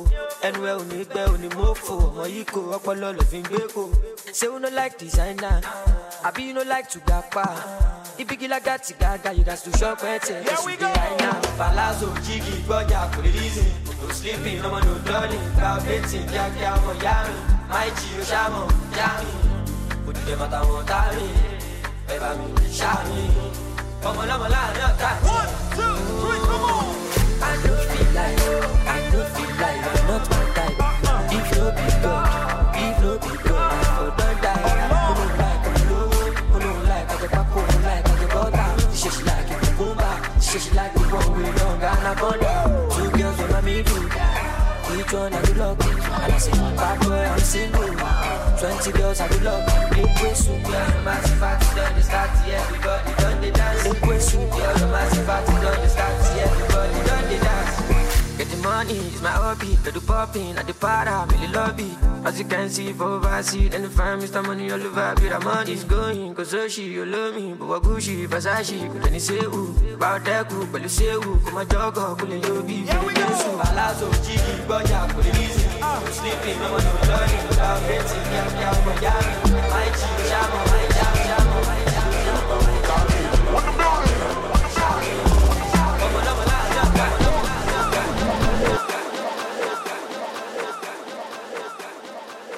ẹnu 0.46 0.60
ẹ 0.70 0.72
ò 0.80 0.82
gbẹ 1.10 1.22
ò 1.32 1.34
mọ́fò 1.58 1.94
ọmọ 2.06 2.22
yìí 2.34 2.44
kò 2.52 2.60
ọpọlọ 2.76 3.08
lọ 3.18 3.22
gbé 3.48 3.60
kò. 3.74 3.82
say 4.32 4.46
you 4.48 4.58
no 4.58 4.68
like 4.68 4.98
designer. 4.98 5.60
Abi 6.24 6.42
you 6.44 6.52
no 6.52 6.62
like 6.62 6.88
to 6.90 6.98
gbapa 7.00 7.44
ibigilagati 8.18 8.90
like 8.90 8.98
gaga 9.00 9.32
you 9.32 9.44
gats 9.44 9.62
to 9.62 9.70
shop 9.78 9.98
ẹtẹ 10.02 10.34
ẹsùn 10.52 10.76
dé 10.80 10.86
àìná. 11.04 11.30
palazzo 11.58 12.06
jigi 12.26 12.54
gbọ́jà 12.66 13.00
kò 13.12 13.18
lè 13.24 13.30
rí 13.36 13.46
sìn 13.54 13.70
no 14.02 14.12
sleeping 14.18 14.60
ọmọ 14.66 14.78
no 14.86 14.92
dọ́lìn 15.08 15.44
calculating 15.60 16.26
kíákíá 16.30 16.70
ọmọ 16.78 16.92
yá 17.04 17.14
mi 17.26 17.34
máì 17.70 17.88
jí 17.98 18.08
o 18.20 18.22
ṣàmọ̀ 18.30 18.64
yá 18.98 19.08
mi 19.22 19.30
òdìdẹ 20.08 20.34
màtàwọn 20.40 20.82
tá 20.90 21.00
mi 21.16 21.26
ẹ 22.12 22.16
bá 22.22 22.30
mi 22.38 22.46
ṣá 22.78 22.92
mi 23.08 23.20
ọmọ 24.08 24.22
lọ́mọ 24.30 24.46
Which 45.08 45.16
one 45.16 45.32
I 45.32 45.40
do 45.40 45.54
love? 45.54 45.80
And 45.80 46.32
I 46.34 46.36
say, 46.36 46.50
bad 46.52 47.00
boy, 47.00 47.16
I'm 47.16 47.38
single. 47.38 47.80
Twenty 48.60 48.92
girls, 48.92 49.20
I 49.22 49.28
do 49.28 49.40
love. 49.40 49.64
It 49.96 50.04
Ekwe 50.04 50.36
soup, 50.36 50.60
yeah, 50.68 50.84
the 50.84 51.02
massive 51.02 51.40
party 51.40 51.64
done 51.74 51.94
the 51.96 52.02
start, 52.02 52.30
yeah, 52.46 52.60
everybody 52.60 53.14
done 53.16 53.40
the 53.40 53.50
dance. 53.50 53.86
It 53.86 53.96
Ekwe 53.96 54.20
soup, 54.20 54.50
yeah, 54.58 54.72
the 54.74 54.86
massive 54.88 55.24
party 55.24 55.52
done 55.64 55.80
the 55.80 55.88
start, 55.88 56.12
yeah, 56.36 56.44
everybody 56.44 57.08
done 57.08 57.24
the 57.24 57.38
dance. 57.40 58.36
Get 58.36 58.48
the 58.48 58.56
money, 58.58 58.98
it's 58.98 59.22
my 59.22 59.30
hobby. 59.30 59.78
Get 59.82 59.94
the 59.94 60.00
popping 60.02 60.58
at 60.58 60.66
the 60.66 60.74
para, 60.74 61.10
I'm 61.10 61.30
in 61.42 61.52
lobby. 61.52 61.96
As 62.26 62.38
you 62.38 62.44
can 62.44 62.68
see, 62.68 62.92
for 62.92 63.04
overseas, 63.04 63.72
and 63.72 63.84
the 63.84 63.88
fine 63.88 64.20
Mr. 64.20 64.44
Money 64.44 64.70
all 64.70 64.82
over, 64.82 65.14
but 65.14 65.22
the 65.22 65.40
money's 65.40 65.84
going. 65.84 66.34
Cause 66.34 66.50
so 66.50 66.68
she, 66.68 66.84
you 66.84 67.06
love 67.06 67.34
me, 67.34 67.54
but 67.54 67.66
what 67.66 67.82
Gucci, 67.82 68.28
Versace, 68.28 68.92
could 68.92 69.06
any 69.06 69.20
say, 69.20 69.38
ooh. 69.38 69.87
About 69.98 70.24
that 70.26 70.48
cool, 70.48 70.64
but 70.70 70.82
you 70.82 70.88
say 70.88 71.10
who? 71.10 71.40
Come 71.40 71.56
on, 71.56 71.68
jog 71.68 71.98
up, 71.98 72.18
pull 72.18 72.30
in 72.30 72.40
your 72.40 72.62
beef. 72.62 72.88
Here 72.88 73.04
we 73.04 73.12
go. 73.14 73.26
Palazzo, 73.58 74.08
Jiggy, 74.22 74.62
Boya, 74.68 75.12
put 75.12 75.26
it 75.26 75.34
easy. 75.40 75.66
I'm 75.82 76.06
sleeping, 76.12 76.56
I'm 76.62 76.72
on 76.72 76.84
the 76.84 77.04
journey, 77.04 77.48
without 77.48 77.80
betting, 77.82 78.32
yeah, 78.32 78.60
yeah, 78.60 79.02
yeah, 79.02 79.20
yeah. 80.28 80.67